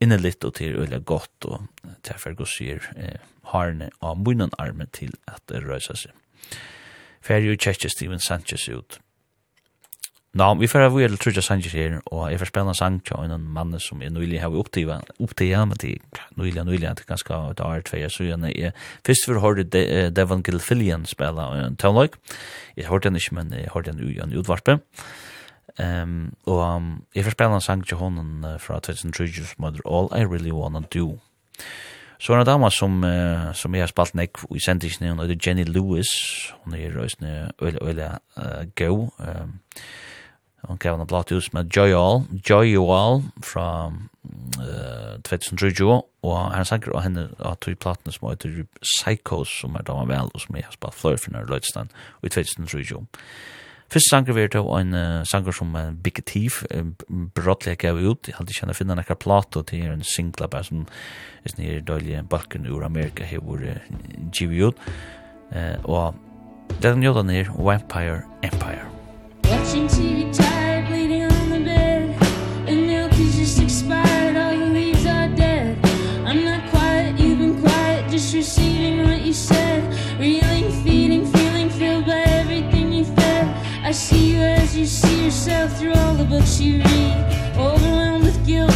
innelitt 0.04 0.44
og 0.48 0.56
til 0.56 0.80
øyla 0.80 1.00
godt 1.04 1.50
og 1.50 1.68
til 2.04 2.20
Fergusier 2.20 2.84
eh, 2.96 3.20
harne 3.54 3.90
av 4.02 4.20
munnen 4.20 4.54
armen 4.60 4.90
til 4.96 5.14
at 5.28 5.42
det 5.52 5.64
røysa 5.66 5.96
seg. 5.98 6.12
Ferry 7.24 7.54
og 7.54 7.62
Cheche 7.62 7.92
Steven 7.92 8.20
Sanchez 8.20 8.68
ut. 8.70 9.00
Nå, 10.34 10.48
vi 10.58 10.66
får 10.66 10.88
vi 10.90 11.04
til 11.06 11.18
Trudja 11.22 11.42
Sanchez 11.46 11.76
her, 11.78 12.00
og 12.10 12.32
jeg 12.32 12.40
får 12.42 12.50
spille 12.50 12.72
en 12.72 12.78
sang 12.78 12.96
til 13.06 13.20
en 13.22 13.44
mann 13.54 13.76
som 13.78 14.00
er 14.02 14.10
nøylig 14.10 14.40
har 14.42 14.56
opptivet, 14.58 15.12
opptivet, 15.22 15.68
men 15.70 15.78
det 15.78 15.92
er 15.92 16.24
nøylig, 16.40 16.64
nøylig, 16.66 16.88
det 16.90 17.04
er 17.04 17.10
ganske 17.12 17.34
et 17.52 17.60
år, 17.62 17.82
tve, 17.86 18.10
så 18.10 18.24
jeg 18.26 18.40
er 18.42 18.72
først 19.06 19.28
for 19.28 19.38
å 19.38 19.44
høre 19.44 20.10
Devon 20.10 20.42
Gilfillian 20.42 21.06
spille 21.06 21.46
en 21.60 21.76
townløk. 21.78 22.18
Jeg 22.76 22.90
hørte 22.90 23.12
den 23.12 23.20
ikke, 23.22 23.36
men 23.38 23.54
jeg 23.54 23.70
hørte 23.76 23.94
den 23.94 24.02
i 24.10 24.18
en 24.24 24.34
utvarpe. 24.34 24.80
Um, 25.78 26.34
og 26.46 26.62
um, 26.66 26.88
jeg 27.14 27.28
får 27.28 27.36
spille 27.36 27.54
en 27.54 27.62
sang 27.62 27.86
til 27.86 27.98
henne 27.98 28.56
fra 28.62 28.80
2003 28.80 29.28
som 29.38 29.68
heter 29.68 29.86
All 29.86 30.10
I 30.18 30.26
Really 30.26 30.52
Wanna 30.52 30.82
Do. 30.94 31.20
Så 32.18 32.34
er 32.34 32.42
en 32.42 32.46
dama 32.46 32.72
som, 32.74 33.04
uh, 33.04 33.54
som 33.54 33.76
jeg 33.76 33.86
har 33.86 33.94
spalt 33.94 34.16
nek 34.18 34.42
i 34.50 34.62
sendisene, 34.66 35.14
hun 35.14 35.22
heter 35.22 35.38
Jenny 35.38 35.66
Lewis, 35.70 36.10
hun 36.64 36.74
er 36.74 36.98
røysene 36.98 37.52
øyla, 37.62 37.86
øyla, 37.86 38.10
uh, 38.38 38.66
go, 38.74 39.14
um, 39.22 39.60
Hon 40.68 40.80
gav 40.80 40.96
henne 40.96 41.08
blått 41.08 41.32
ut 41.32 41.54
med 41.54 41.72
Joy 41.76 41.92
All, 41.98 42.22
Joy 42.48 42.72
You 42.72 42.88
All 42.96 43.24
fra 43.44 43.66
uh, 43.92 45.18
2020, 45.28 45.90
og 46.24 46.38
han 46.54 46.68
sanger 46.68 46.94
av 46.96 47.04
henne 47.04 47.26
av 47.44 47.58
tog 47.64 47.76
platene 47.84 48.16
som 48.16 48.30
heter 48.30 48.62
Psychos, 48.80 49.52
som 49.60 49.76
er 49.76 49.84
damer 49.88 50.08
vel, 50.08 50.32
og 50.32 50.44
som 50.44 50.56
jeg 50.56 50.68
har 50.70 50.78
spalt 50.78 50.96
flere 50.96 51.20
for 51.20 51.36
når 51.36 51.52
Løydstein, 51.52 51.92
i 52.24 52.32
2020. 52.32 53.04
Fyrst 53.94 54.10
sanger 54.10 54.34
vi 54.34 54.46
er 54.46 54.54
til 54.56 54.72
en 54.78 54.96
uh, 54.96 55.26
sanger 55.28 55.54
som 55.60 55.76
er 55.76 55.92
Big 56.06 56.24
Thief, 56.24 56.64
brottelig 57.36 57.76
gav 57.84 58.00
ut, 58.00 58.32
jeg 58.32 58.40
hadde 58.40 58.56
kjenne 58.56 58.78
finne 58.78 58.96
nekka 58.98 59.20
plato 59.20 59.66
til 59.68 59.92
en 59.92 60.08
singla 60.08 60.48
bare 60.48 60.70
som 60.70 60.88
er 61.44 61.52
sånn 61.52 61.68
her 61.68 61.84
døylige 61.84 62.24
balken 62.32 62.72
ur 62.72 62.88
Amerika 62.88 63.28
hever 63.28 63.68
uh, 63.68 63.94
givet 64.32 64.72
ut, 64.72 64.90
uh, 65.52 65.76
og 65.84 66.16
det 66.80 66.88
er 66.88 66.96
den 66.96 67.04
jodan 67.04 67.36
her, 67.36 67.52
Vampire 67.60 68.24
Empire. 68.42 68.93
Watching 69.54 69.88
TV 69.88 70.36
tired, 70.36 70.88
bleeding 70.88 71.26
on 71.26 71.50
the 71.52 71.60
bed. 71.60 72.18
And 72.68 72.88
milk 72.88 73.14
is 73.20 73.36
just 73.36 73.62
expired, 73.62 74.36
all 74.36 74.58
the 74.58 74.66
leaves 74.66 75.06
are 75.06 75.30
dead. 75.30 75.78
I'm 76.26 76.44
not 76.44 76.68
quiet, 76.72 77.20
you've 77.20 77.38
been 77.38 77.62
quiet 77.62 78.10
Just 78.10 78.34
receiving 78.34 79.04
what 79.04 79.22
you 79.22 79.32
said. 79.32 79.82
Reeling, 80.20 80.72
feeding, 80.84 81.26
feeling 81.32 81.70
filled 81.70 82.08
by 82.08 82.22
everything 82.42 82.92
you 82.94 83.06
fed. 83.06 83.46
I 83.84 83.92
see 83.92 84.34
you 84.34 84.42
as 84.42 84.76
you 84.76 84.88
see 84.88 85.26
yourself 85.26 85.78
Through 85.78 85.94
all 85.94 86.16
the 86.16 86.26
books 86.26 86.60
you 86.60 86.80
read. 86.80 87.18
Overwhelmed 87.56 88.24
with 88.26 88.46
guilt 88.48 88.76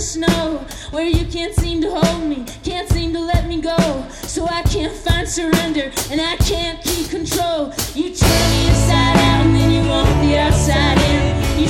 snow 0.00 0.64
where 0.90 1.06
you 1.06 1.26
can't 1.26 1.54
seem 1.54 1.80
to 1.82 1.90
hold 1.90 2.24
me 2.24 2.44
can't 2.62 2.88
seem 2.88 3.12
to 3.12 3.20
let 3.20 3.46
me 3.46 3.60
go. 3.60 3.76
So 4.10 4.46
I 4.46 4.62
can't 4.62 4.92
find 4.92 5.28
surrender 5.28 5.90
and 6.10 6.20
I 6.20 6.36
can't 6.36 6.82
keep 6.82 7.10
control. 7.10 7.72
You 7.94 8.14
turn 8.14 8.42
the 8.52 8.68
inside 8.68 9.16
out 9.16 9.46
and 9.46 9.54
then 9.54 9.70
you 9.70 9.88
want 9.88 10.08
the 10.22 10.38
outside 10.38 10.98
in. 10.98 11.60
You 11.60 11.68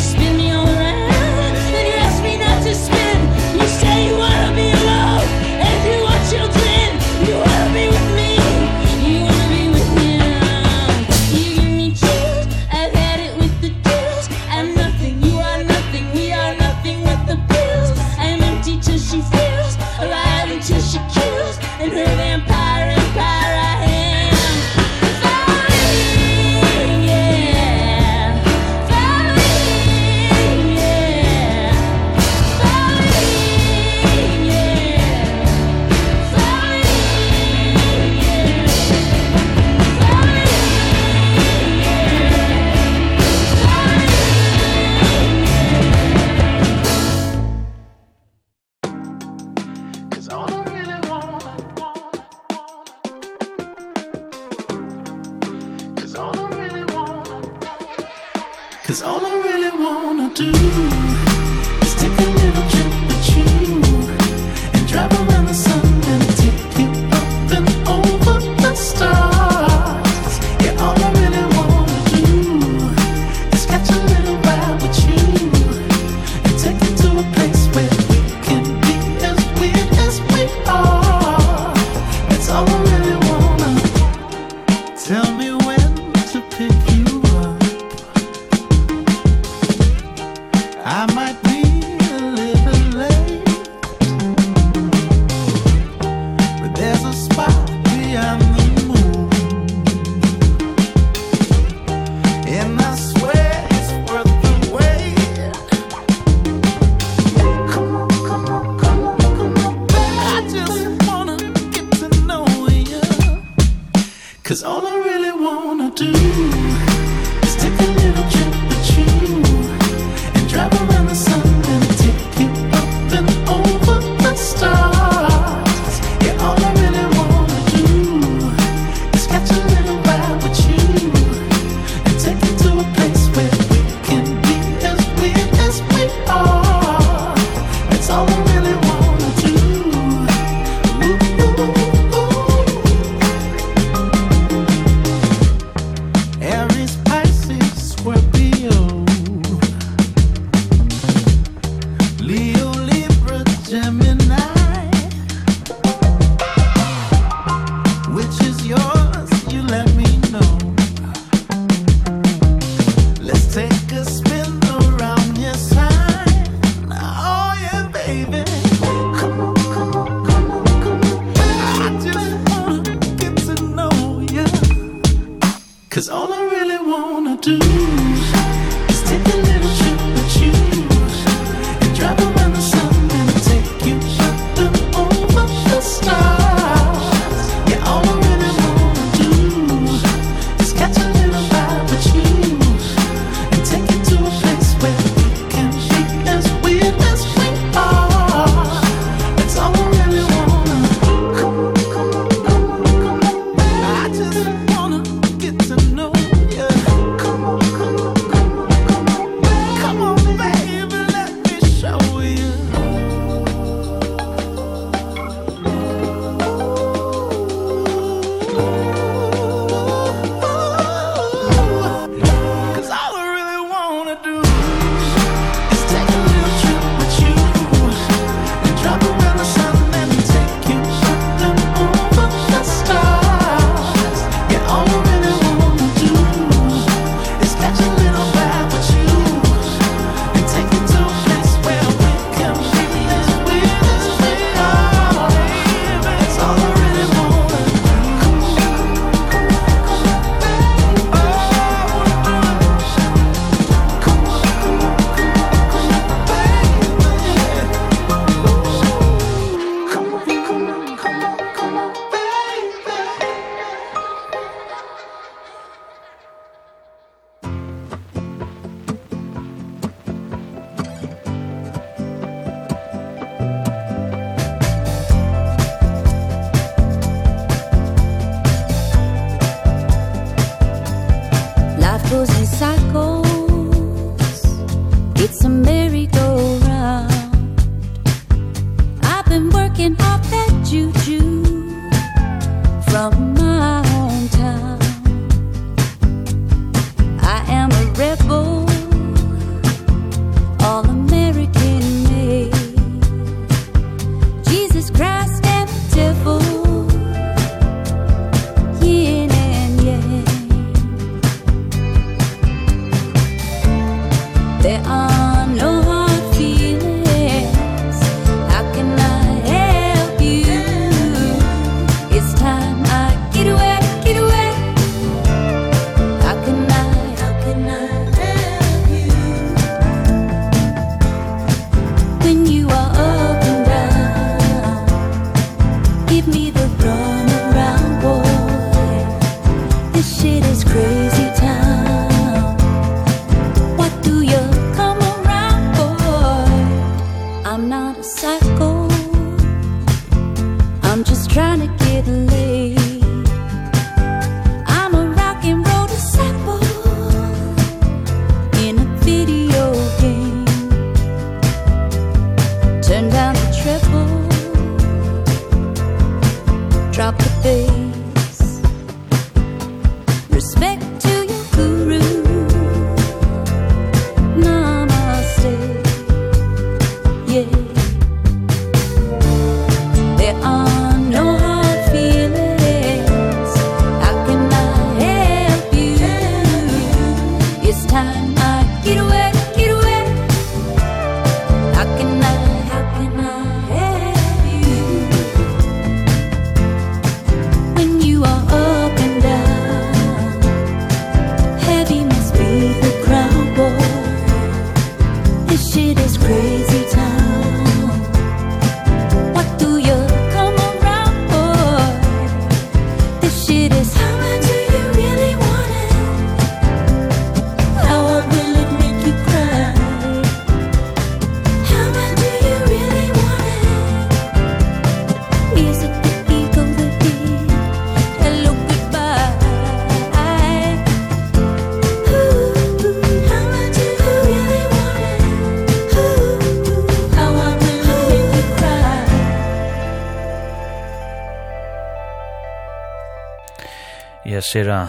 sera 444.52 444.88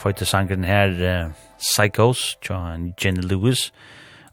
fighter 0.00 0.26
sangren 0.26 0.64
her 0.64 0.90
uh, 0.98 1.32
Psychos 1.58 2.36
John 2.42 2.94
Jenny 2.98 3.22
Lewis 3.22 3.72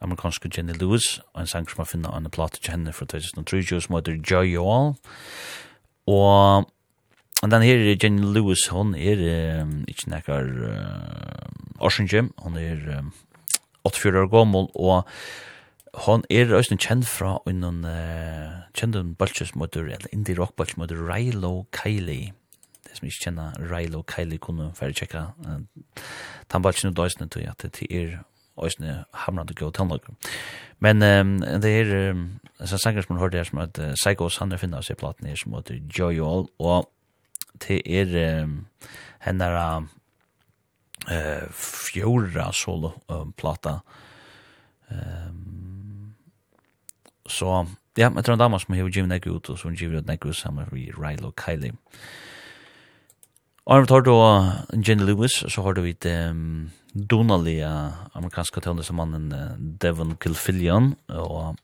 amerikanske 0.02 0.50
Jenny 0.58 0.74
Lewis 0.74 1.20
og 1.34 1.42
en 1.42 1.48
sang 1.48 1.70
som 1.70 1.82
man 1.82 1.90
finner 1.90 2.14
an 2.14 2.26
en 2.26 2.32
plate 2.32 2.62
til 2.62 2.72
henne 2.72 2.94
fra 2.94 3.06
2003 3.06 3.82
som 3.82 3.96
heter 3.96 4.22
Joy 4.32 4.56
You 4.56 4.66
All. 4.70 4.96
Og 6.08 6.66
Og 7.44 7.52
den 7.52 7.62
her 7.62 7.96
Jenny 8.04 8.24
Lewis, 8.34 8.68
hon 8.72 8.96
er 8.96 9.20
um, 9.62 9.84
ikke 9.92 10.10
nekkar 10.10 10.48
uh, 10.48 11.84
Orsengjem, 11.84 12.32
hon 12.42 12.56
er 12.58 12.80
um, 13.00 13.12
84 13.86 14.16
år 14.24 14.30
gammel, 14.32 14.70
og 14.74 15.04
hon 16.08 16.24
er 16.32 16.56
også 16.56 16.78
kjent 16.80 17.06
fra 17.06 17.36
en 17.46 17.84
uh, 17.84 18.64
kjent 18.74 18.96
en 18.96 19.14
bølse 19.20 19.46
som 19.52 19.62
heter, 19.62 19.92
eller 19.98 20.16
indie 20.16 20.38
rock 20.40 20.56
bølse 20.56 20.74
som 20.74 20.86
heter 20.88 21.04
Rilo 21.06 21.68
Kylie, 21.76 22.32
det 22.96 23.02
som 23.02 23.10
ikke 23.10 23.26
kjenner 23.28 23.58
Rilo 23.60 24.00
og 24.00 24.08
Kylie 24.14 24.40
kunne 24.40 24.70
for 24.78 24.88
å 24.88 24.96
tjekke 24.96 25.26
tannbalsen 26.52 26.94
og 26.94 26.98
døysene 26.98 27.28
til 27.32 27.50
at 27.52 27.66
det 27.66 27.90
er 27.92 28.22
øysene 28.56 29.04
hamrande 29.26 29.54
gode 29.54 29.76
tannløkker. 29.76 30.16
Men 30.80 31.04
um, 31.04 31.38
det 31.62 31.72
er 31.82 32.12
um, 32.12 32.40
en 32.60 32.68
sanger 32.68 33.04
som 33.04 33.16
man 33.16 33.22
hørte 33.22 33.38
her 33.38 33.48
som 33.48 33.60
at 33.60 33.80
uh, 33.80 33.94
Psychos 34.00 34.38
han 34.40 34.52
er 34.52 34.62
finnet 34.62 34.80
av 34.80 34.88
seg 34.88 35.00
platen 35.00 35.28
her 35.28 35.40
som 35.40 35.56
heter 35.58 35.82
Joy 35.92 36.22
All 36.24 36.48
og 36.60 36.90
det 37.64 37.82
er 37.86 38.44
um, 38.44 38.66
henne 39.24 39.50
er 39.52 39.88
uh, 41.12 41.48
fjorda 41.52 42.52
solo 42.56 42.96
um, 43.10 43.34
plata. 43.36 43.80
um, 44.90 46.16
så 47.28 47.66
ja, 47.98 48.10
jeg 48.16 48.24
tror 48.24 48.34
en 48.34 48.40
dame 48.40 48.60
som 48.60 48.74
har 48.74 48.78
givet 48.78 48.96
givna 48.96 49.18
ut 49.26 49.50
og 49.50 49.58
som 49.60 49.72
givet 49.72 50.04
givur 50.06 50.30
ut 50.30 50.36
sammen 50.36 50.68
med 50.72 50.98
Rilo 51.00 51.32
Kylie. 51.32 51.74
Og 53.66 53.82
vi 53.82 53.88
tar 53.88 54.02
då 54.02 54.18
Jenny 54.88 55.04
Lewis, 55.04 55.44
så 55.48 55.62
har 55.62 55.74
du 55.74 55.82
vidt 55.82 56.06
um, 56.06 56.70
Donnelly, 56.94 57.64
uh, 57.66 57.94
amerikanska 58.14 58.62
tøvnløsemannen 58.62 59.32
uh, 59.34 59.56
Devon 59.82 60.12
Kilfillian, 60.22 60.92
og 61.10 61.56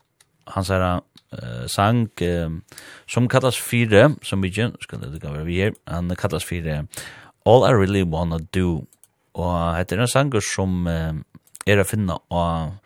hans 0.47 0.72
her 0.74 0.86
uh, 0.97 1.68
sang 1.68 2.10
uh, 2.26 2.58
som 3.06 3.28
kallas 3.30 3.60
fire, 3.62 4.16
som 4.24 4.41
ikke, 4.43 4.72
skal 4.82 4.99
det 4.99 5.14
ikke 5.14 5.34
være 5.34 5.45
vi 5.45 5.60
her, 5.62 5.78
han 5.88 6.10
kallas 6.18 6.45
fire 6.45 6.88
All 7.45 7.68
I 7.70 7.74
Really 7.78 8.02
Wanna 8.02 8.41
Do, 8.56 8.88
og 9.34 9.78
hette 9.78 9.95
er 9.95 10.02
en 10.02 10.10
sang 10.10 10.34
som 10.41 10.89
uh, 10.89 11.14
er 11.70 11.84
å 11.84 11.86
finne 11.86 12.18
av 12.34 12.82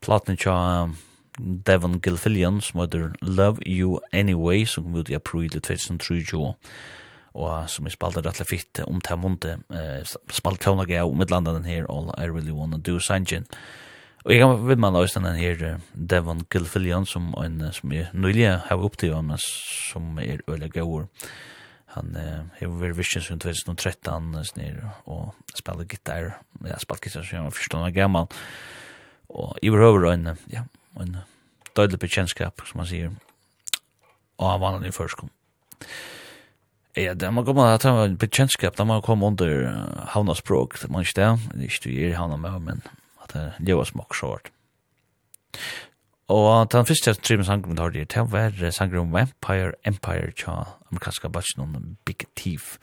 platen 0.00 0.40
tja 0.40 0.88
Devon 1.36 2.00
Gilfillian, 2.00 2.64
som 2.64 2.80
heter 2.80 3.12
Love 3.20 3.60
You 3.68 4.00
Anyway, 4.10 4.64
som 4.64 4.88
kom 4.88 4.96
ut 5.04 5.12
i 5.12 5.20
april 5.20 5.52
2023, 5.52 6.56
og 7.32 7.68
som 7.72 7.86
er 7.88 7.94
spalt 7.94 8.18
rett 8.20 8.42
og 8.44 8.48
fitt 8.48 8.82
om 8.84 9.00
til 9.00 9.20
munte, 9.20 9.56
eh, 9.72 10.02
spalt 10.32 10.60
tåna 10.60 10.84
gøy 10.84 11.00
om 11.00 11.22
et 11.24 11.30
landet 11.32 11.56
den 11.56 11.68
her, 11.68 11.86
All 11.88 12.12
I 12.18 12.28
Really 12.28 12.52
Wanna 12.52 12.76
Do 12.76 12.98
Sanjin. 13.00 13.46
Og 14.24 14.30
jeg 14.30 14.40
kan 14.40 14.66
vil 14.68 14.78
man 14.78 14.94
også 14.94 15.20
den 15.20 15.34
her 15.34 15.80
Devon 15.94 16.44
Gilfillian, 16.50 17.06
som, 17.06 17.34
en, 17.42 17.72
som 17.72 17.92
er 17.92 18.12
nøylig 18.12 18.60
har 18.68 18.84
opp 18.84 18.96
til 18.96 19.16
men 19.22 19.38
som 19.40 20.18
er 20.18 20.44
øyelig 20.48 20.70
gøyår. 20.76 21.08
Han 21.96 22.14
har 22.14 22.68
vært 22.78 22.96
visjen 22.96 23.22
siden 23.22 23.40
2013, 23.40 24.44
snir, 24.44 24.78
og 25.04 25.34
spalte 25.56 25.84
gitar, 25.84 26.38
ja, 26.64 26.78
spalt 26.78 27.02
gitar 27.02 27.24
som 27.24 27.36
jeg 27.36 27.44
var 27.44 27.50
første 27.50 27.76
år 27.76 27.90
gammal, 27.90 28.26
og 29.28 29.58
i 29.62 29.70
behøver 29.70 30.12
en, 30.12 30.36
ja, 30.48 30.64
en 31.00 31.18
døydelig 31.76 31.98
bekjennskap, 31.98 32.64
som 32.64 32.80
man 32.80 32.88
sier, 32.88 33.12
og 34.38 34.50
han 34.50 34.60
var 34.60 34.78
han 34.78 34.86
i 34.88 34.94
førskolen. 34.94 35.32
Ja. 35.82 36.11
Ja, 36.96 37.14
det 37.14 37.30
må 37.32 37.44
komme, 37.44 37.64
det 37.80 37.88
ha 37.88 38.04
en 38.04 38.18
bekantskap 38.20 38.76
det 38.76 38.84
må 38.86 39.00
komme 39.00 39.30
under 39.32 39.70
havna 40.12 40.34
språk, 40.36 40.76
det 40.82 40.90
må 40.92 41.00
ikke 41.00 41.20
det 41.20 41.30
det 41.54 41.60
er 41.62 41.70
ikke 41.70 41.84
du 41.86 41.94
gir 41.94 42.18
havna 42.18 42.36
med 42.36 42.60
men 42.60 42.82
att 43.22 43.32
det 43.32 43.52
lever 43.58 43.84
smak 43.84 44.14
short. 44.14 44.50
Og 46.28 46.72
den 46.72 46.86
første 46.86 47.14
trimmen 47.14 47.44
sangen 47.44 47.70
vi 47.70 47.80
har 47.80 47.90
det, 47.90 48.14
det 48.14 48.32
var 48.32 48.70
sangen 48.70 48.98
om 48.98 49.12
Vampire 49.12 49.72
Empire 49.84 50.32
tja 50.32 50.64
amerikanska 50.90 51.28
batchen 51.28 51.96
Big 52.04 52.26
Thief. 52.36 52.78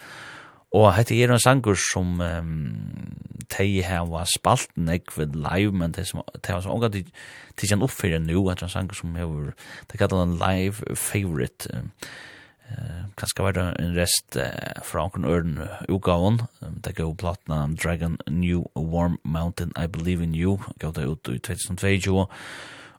Og 0.74 0.92
hette 0.94 1.16
er 1.18 1.32
en 1.34 1.42
sanger 1.42 1.74
som 1.82 2.20
um, 2.22 2.52
tei 3.50 3.82
heva 3.82 4.22
spalt 4.30 4.70
nek 4.78 5.16
ved 5.18 5.34
live, 5.34 5.74
men 5.74 5.96
tei 5.96 6.04
som 6.06 6.22
tei 6.46 6.60
som 6.62 6.76
omgat 6.76 6.94
til 6.94 7.72
kjenn 7.72 7.86
oppfyrir 7.86 8.22
nu, 8.22 8.44
hette 8.52 8.68
en 8.68 8.76
sanger 8.76 9.00
som 9.00 9.16
hevur, 9.18 9.56
det 9.90 9.98
kallar 9.98 10.28
en 10.28 10.38
live 10.38 10.94
favorite, 10.94 11.72
um, 11.74 11.90
Eh, 12.70 13.04
kanskje 13.18 13.44
var 13.44 13.56
det 13.58 13.66
en 13.80 13.96
rest 13.98 14.38
eh, 14.38 14.82
fra 14.86 15.04
Anken 15.04 15.26
Ørn 15.26 15.58
utgaven. 15.90 16.42
Det 16.84 16.96
gav 16.96 17.16
platna 17.18 17.68
Dragon 17.84 18.18
New 18.28 18.64
Warm 18.76 19.20
Mountain 19.24 19.72
I 19.76 19.88
Believe 19.88 20.24
in 20.24 20.36
You. 20.36 20.60
Gav 20.80 20.94
det 20.94 21.08
ut 21.08 21.30
i 21.30 21.40
2022. 21.40 22.28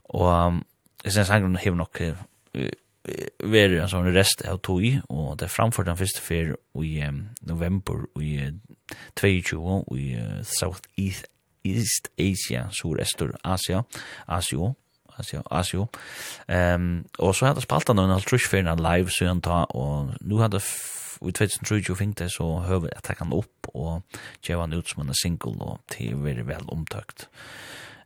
Og 0.04 0.46
um, 0.46 0.64
jeg 1.04 1.12
synes 1.12 1.28
han 1.28 1.56
hever 1.56 1.76
nok 1.76 2.00
uh, 2.00 2.70
veri 3.44 3.78
en 3.78 3.88
sånn 3.88 4.10
rest 4.14 4.42
av 4.48 4.58
tog, 4.66 4.82
og 5.08 5.38
det 5.38 5.46
er 5.46 5.54
framført 5.54 5.88
den 5.88 5.98
første 6.00 6.22
fyr 6.24 6.56
i 6.82 6.90
um, 7.06 7.22
november 7.46 8.04
i 8.20 8.34
uh, 8.42 8.96
22 9.16 9.78
i 9.96 10.10
uh, 10.18 10.40
South 10.42 10.82
East, 10.98 11.30
East 11.64 12.10
Asia, 12.18 12.66
Sur-Estur 12.74 13.36
Asia, 13.44 13.84
Asia, 14.26 14.74
Asio, 15.20 15.42
Asio. 15.50 15.86
Um, 16.48 17.04
og 17.18 17.34
så 17.36 17.50
hadde 17.50 17.64
spalta 17.64 17.94
noen 17.96 18.12
halv 18.14 18.26
trusferen 18.28 18.70
live 18.80 19.12
søren 19.14 19.42
ta, 19.44 19.64
og 19.70 20.14
nu 20.20 20.40
hadde 20.42 20.62
i 21.20 21.32
2020 21.36 21.96
fink 21.98 22.16
det 22.18 22.30
så 22.32 22.46
høver 22.64 22.88
jeg 22.94 23.04
takk 23.04 23.18
han 23.20 23.34
opp 23.36 23.68
og 23.76 24.20
kjeva 24.40 24.64
han 24.64 24.72
ut 24.72 24.88
som 24.88 25.02
en 25.04 25.16
single 25.16 25.58
og 25.60 25.82
til 25.92 26.16
å 26.16 26.24
være 26.24 26.48
vel 26.48 26.66
omtøkt 26.72 27.28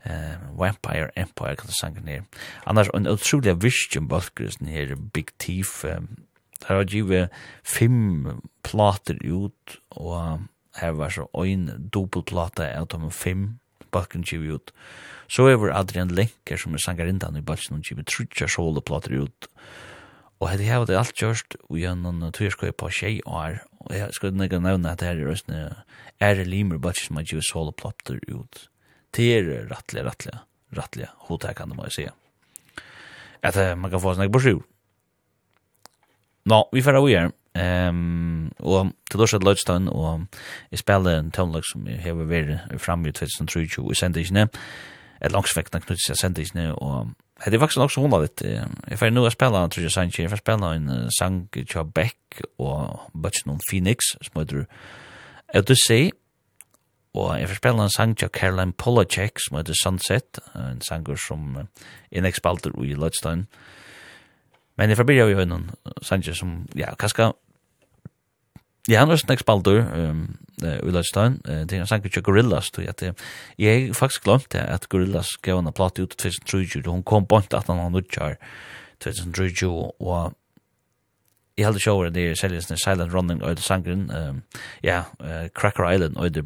Uh, 0.04 0.36
Vampire 0.60 1.08
Empire 1.16 1.56
kan 1.56 1.66
du 1.66 1.72
sange 1.72 2.02
ned. 2.04 2.26
Annars 2.68 2.90
en 2.92 3.06
utrolig 3.08 3.54
vision 3.62 4.04
balkrisen 4.08 4.68
her 4.68 4.92
Big 5.14 5.32
Thief. 5.40 5.84
Um, 5.84 6.26
der 6.60 6.74
har 6.74 6.84
givet 6.84 7.28
fem 7.64 8.26
plater 8.62 9.16
ut 9.24 9.78
og 9.90 10.44
her 10.76 10.90
var 10.90 11.08
så 11.08 11.24
en 11.44 11.90
dobbelplate 11.94 12.68
av 12.76 12.86
de 12.92 13.10
fem 13.10 13.58
bakken 13.94 14.26
kjiv 14.26 14.44
ut. 14.50 14.72
Så 15.30 15.46
er 15.48 15.58
vår 15.60 15.72
Adrian 15.74 16.12
Lenker 16.12 16.60
som 16.60 16.74
er 16.76 16.82
sangarindan 16.82 17.38
i 17.38 17.44
balsen 17.44 17.78
og 17.78 17.86
kjiv 17.86 18.02
trutja 18.08 18.48
soleplater 18.50 19.14
ut. 19.22 19.48
Og 20.42 20.50
hette 20.50 20.66
hevet 20.66 20.90
det 20.90 20.98
alt 20.98 21.16
gjørst 21.16 21.56
og 21.62 21.78
jeg 21.78 21.86
gjennom 21.86 22.24
tyrskøy 22.34 22.74
på 22.76 22.90
tjei 22.92 23.14
år. 23.24 23.62
Og 23.86 23.94
jeg 23.96 24.16
skal 24.16 24.34
nekka 24.36 24.60
nevna 24.60 24.92
at 24.92 25.04
her 25.06 25.16
er 25.16 25.30
røstene 25.30 25.62
er 26.22 26.44
limer 26.48 26.82
balsen 26.82 27.12
som 27.12 27.22
er 27.22 27.28
kjiv 27.30 27.44
soleplater 27.46 28.20
ut. 28.28 28.66
Det 29.14 29.30
er 29.30 29.48
rattelig, 29.70 30.04
rattelig, 30.04 30.36
rattelig, 30.74 31.08
hodet 31.30 31.54
kan 31.56 31.70
det 31.70 31.78
må 31.78 31.86
jeg 31.88 31.96
si. 31.96 32.06
At 33.44 33.56
man 33.78 33.92
kan 33.92 34.02
få 34.02 34.16
snakk 34.16 34.32
på 34.34 34.42
sjur. 34.42 34.62
Nå, 36.50 36.60
vi 36.74 36.82
får 36.84 36.98
av 36.98 37.06
å. 37.06 37.32
Ehm 37.54 38.50
og 38.58 38.90
til 39.10 39.20
Lorsa 39.20 39.38
Lodgestone 39.38 39.92
og 39.92 40.26
jeg 40.70 40.78
spiller 40.78 41.18
en 41.18 41.30
toneløk 41.30 41.66
som 41.68 41.86
jeg 41.86 42.00
har 42.02 42.16
vært 42.18 42.80
framme 42.82 43.08
i 43.08 43.12
2023 43.12 43.84
i 43.92 43.98
sendingene 43.98 44.48
et 45.22 45.32
langsvektene 45.32 45.84
knyttet 45.84 46.02
seg 46.02 46.18
sendingene 46.18 46.72
og 46.74 47.12
det 47.44 47.54
er 47.54 47.62
faktisk 47.62 47.82
nok 47.82 47.92
så 47.92 48.02
hundra 48.02 48.22
litt 48.24 48.42
jeg 48.42 48.98
får 48.98 49.12
nå 49.14 49.22
å 49.26 49.30
spille 49.30 49.62
tror 49.70 49.86
jeg 49.86 49.94
sang 49.94 50.10
jeg 50.16 50.32
får 50.32 50.42
spille 50.42 50.72
en 50.80 50.90
sang 51.14 51.38
til 51.54 51.86
Beck 51.94 52.42
og 52.58 53.06
Butch 53.14 53.46
noen 53.46 53.62
Phoenix 53.70 54.14
som 54.22 54.40
heter 54.40 54.66
Odyssey. 55.54 56.10
Og 57.14 57.38
jeg 57.38 57.48
får 57.48 57.60
spille 57.60 57.82
en 57.82 57.94
sang 57.94 58.16
til 58.18 58.28
Caroline 58.34 58.72
Polacek 58.72 59.38
som 59.38 59.58
heter 59.60 59.76
Sunset 59.78 60.40
en 60.58 60.80
sanger 60.82 61.20
som 61.20 61.56
er 61.60 61.66
en 62.10 62.26
ekspalter 62.26 62.74
i 62.82 62.94
Lodgestone 62.98 63.46
og 63.46 63.83
Men 64.76 64.90
jeg 64.90 64.98
forbyr 64.98 65.30
jo 65.30 65.46
noen 65.46 65.68
sanger 66.02 66.36
som, 66.36 66.54
ja, 66.78 66.94
kanskje, 66.98 67.30
ja, 68.90 69.00
han 69.00 69.12
er 69.12 69.20
sånn 69.20 69.34
ekspaldur 69.36 69.80
um, 69.86 70.24
uh, 70.64 70.78
i 70.82 70.92
Lødstein, 70.92 71.38
uh, 71.46 71.62
det 71.64 71.78
er 71.78 71.84
en 71.84 71.90
sanger 71.90 72.12
til 72.12 72.24
Gorillaz, 72.26 72.72
tror 72.74 72.88
jeg, 72.88 73.14
jeg 73.60 73.86
har 73.86 73.98
faktisk 73.98 74.26
glemt 74.26 74.50
det, 74.52 74.64
at 74.66 74.88
Gorillaz 74.92 75.36
gav 75.46 75.62
henne 75.62 75.74
platt 75.74 76.00
ut 76.02 76.16
i 76.18 76.32
2030, 76.34 76.82
og 76.88 76.96
hun 76.98 77.06
kom 77.06 77.28
bort 77.30 77.54
at 77.56 77.70
han 77.70 77.80
har 77.80 77.94
nødjar 77.94 78.36
2030, 79.04 79.70
og 80.02 80.34
i 81.56 81.62
held 81.62 81.80
show 81.80 82.12
det 82.12 82.20
är 82.20 82.34
Silent 82.34 82.80
Silent 82.80 83.14
Running 83.14 83.42
og 83.42 83.56
det 83.56 83.64
sangren 83.64 84.10
ehm 84.10 84.42
ja 84.82 85.02
Cracker 85.54 85.90
Island 85.92 86.16
og 86.16 86.34
det 86.34 86.44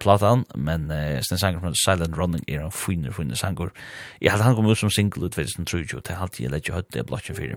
platan 0.00 0.44
men 0.54 0.90
uh, 0.90 1.20
den 1.30 1.38
sangren 1.38 1.60
från 1.60 1.74
Silent 1.74 2.18
Running 2.18 2.44
er 2.48 2.64
en 2.64 2.72
finner 2.72 3.12
finner 3.12 3.34
sangur 3.34 3.70
jeg 4.20 4.32
hade 4.32 4.42
han 4.42 4.54
kom 4.54 4.66
ut 4.66 4.78
som 4.78 4.90
single 4.90 5.26
ut 5.26 5.38
vid 5.38 5.46
sin 5.46 5.64
true 5.64 5.84
till 5.84 6.14
halt 6.14 6.40
jag 6.40 6.50
lägger 6.50 6.72
hött 6.72 6.92
det 6.92 7.06
blotje 7.06 7.34
fyrir 7.34 7.56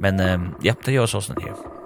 men 0.00 0.20
ja 0.64 0.74
det 0.84 0.92
gjør 0.92 1.06
så 1.06 1.20
sen 1.20 1.36
här 1.40 1.85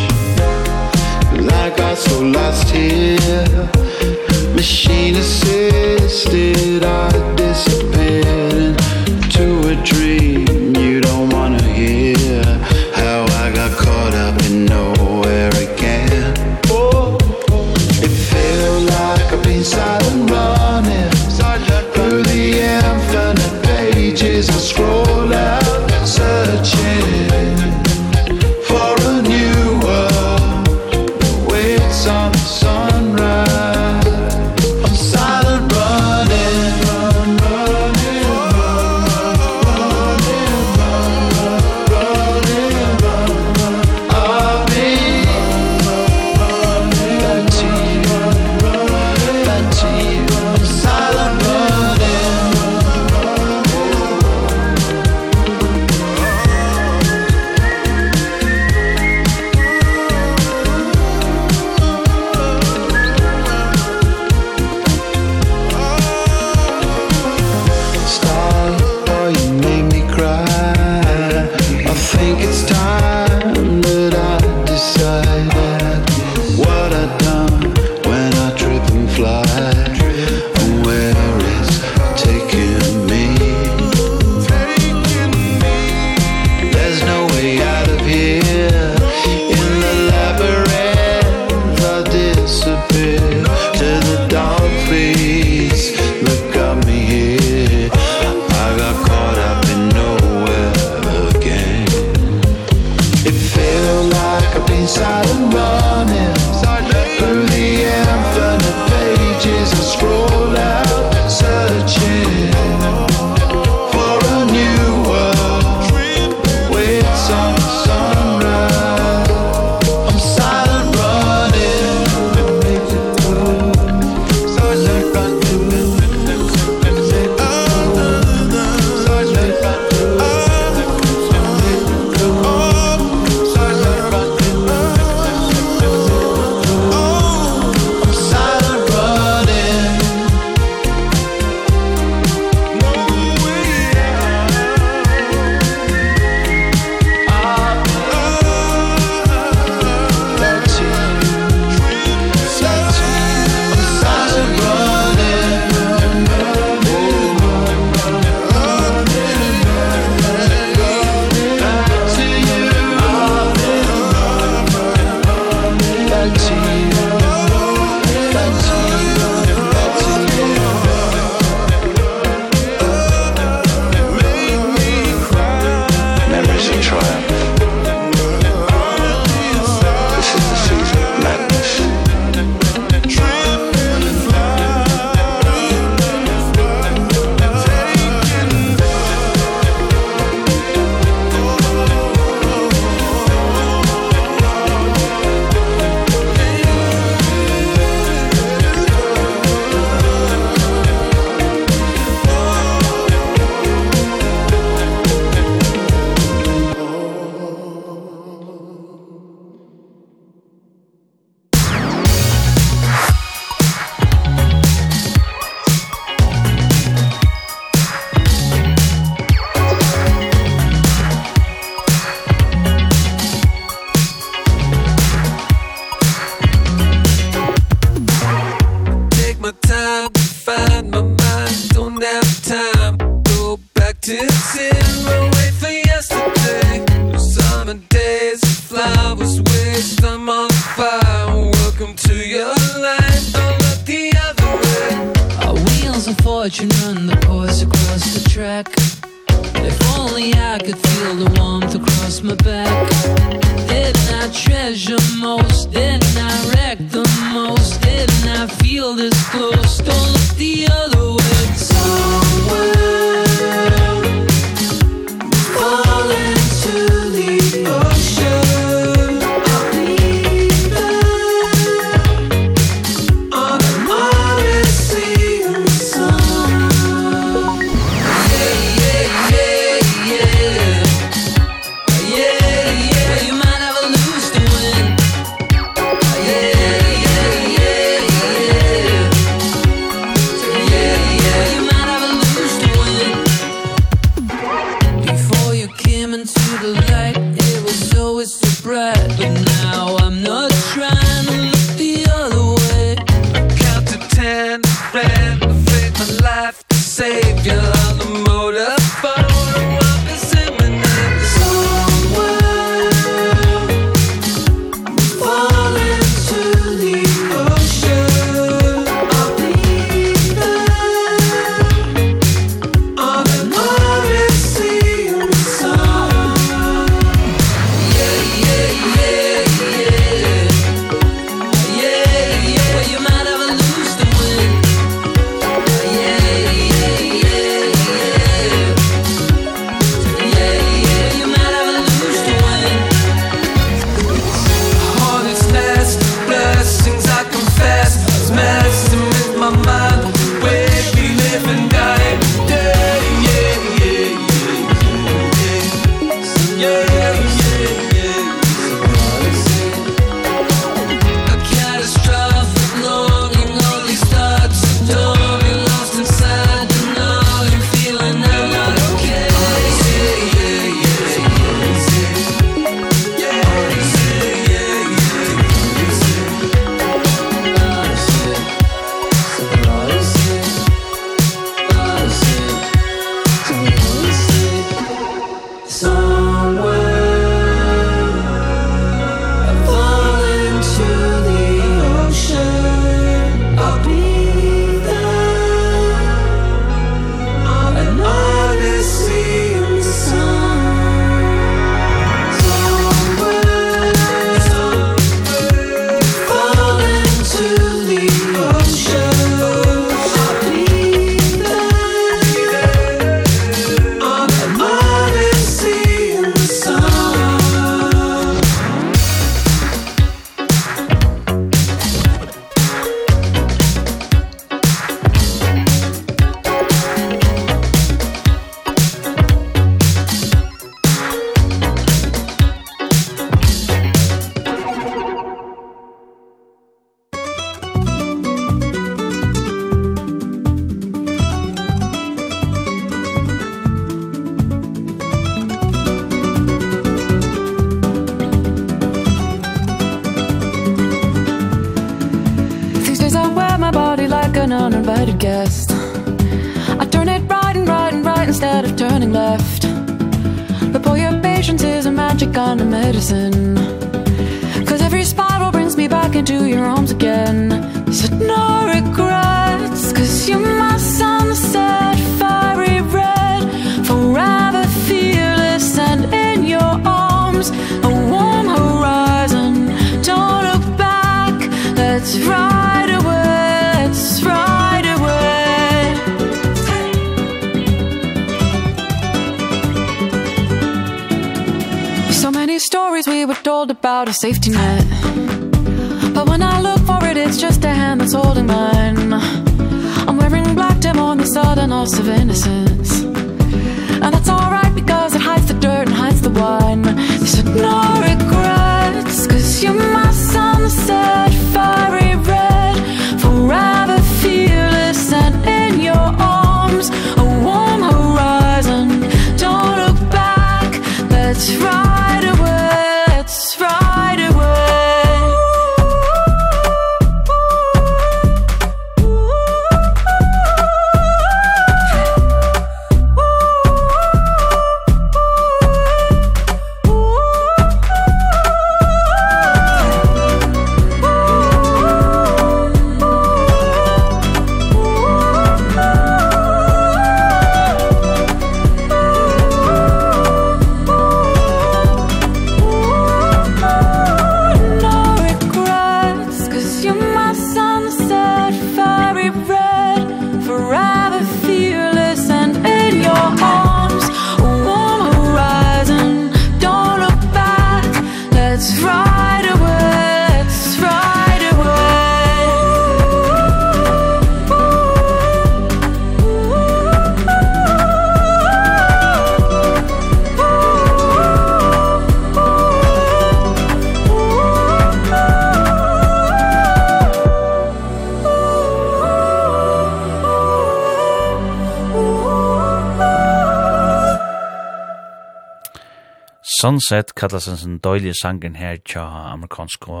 Sunset 596.66 597.12
kallas 597.14 597.44
en 597.46 597.58
sånn 597.60 597.74
døylig 597.78 598.16
sangen 598.18 598.56
her 598.58 598.80
tja 598.82 599.04
amerikansko 599.30 600.00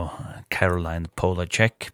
Caroline 0.50 1.06
Polacek. 1.14 1.92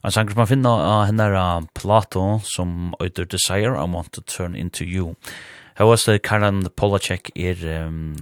En 0.00 0.14
sanger 0.14 0.32
som 0.32 0.40
man 0.40 0.48
finner 0.48 0.84
av 0.86 1.02
henne 1.10 1.26
er 1.28 1.66
Plato 1.76 2.22
som 2.48 2.94
øyder 2.96 3.28
Desire, 3.28 3.74
I 3.76 3.84
Want 3.92 4.14
to 4.16 4.22
Turn 4.24 4.56
Into 4.56 4.86
You. 4.88 5.18
Her 5.76 5.90
var 5.90 6.00
det 6.06 6.22
Caroline 6.24 6.72
Polacek 6.80 7.28
er 7.36 7.60
um, 7.84 8.16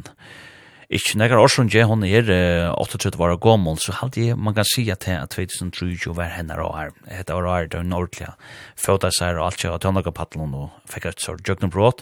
Ikke 0.89 1.19
nekker 1.21 1.37
årsund 1.37 1.69
jeg, 1.69 1.85
hun 1.85 2.01
er 2.09 2.31
38 2.73 3.19
år 3.21 3.35
gammel, 3.45 3.77
så 3.77 3.93
halte 3.99 4.23
jeg, 4.25 4.39
man 4.41 4.55
kan 4.57 4.65
si 4.65 4.87
at 4.89 5.05
jeg 5.05 5.27
2003 5.35 6.15
var 6.17 6.31
henne 6.33 6.55
og 6.65 6.71
her. 6.79 6.95
Hette 7.13 7.35
var 7.37 7.45
her, 7.45 7.67
det 7.69 7.83
var 7.83 7.99
ordentlig. 7.99 8.29
Fødde 8.81 9.11
seg 9.13 9.37
og 9.37 9.51
alt 9.51 9.61
seg, 9.61 9.75
og 9.75 9.83
tøndaga 9.85 10.15
paddelen, 10.17 10.55
og 10.57 10.71
fikk 10.89 11.11
et 11.11 11.21
sort 11.21 11.45
jøkkenbrot. 11.45 12.01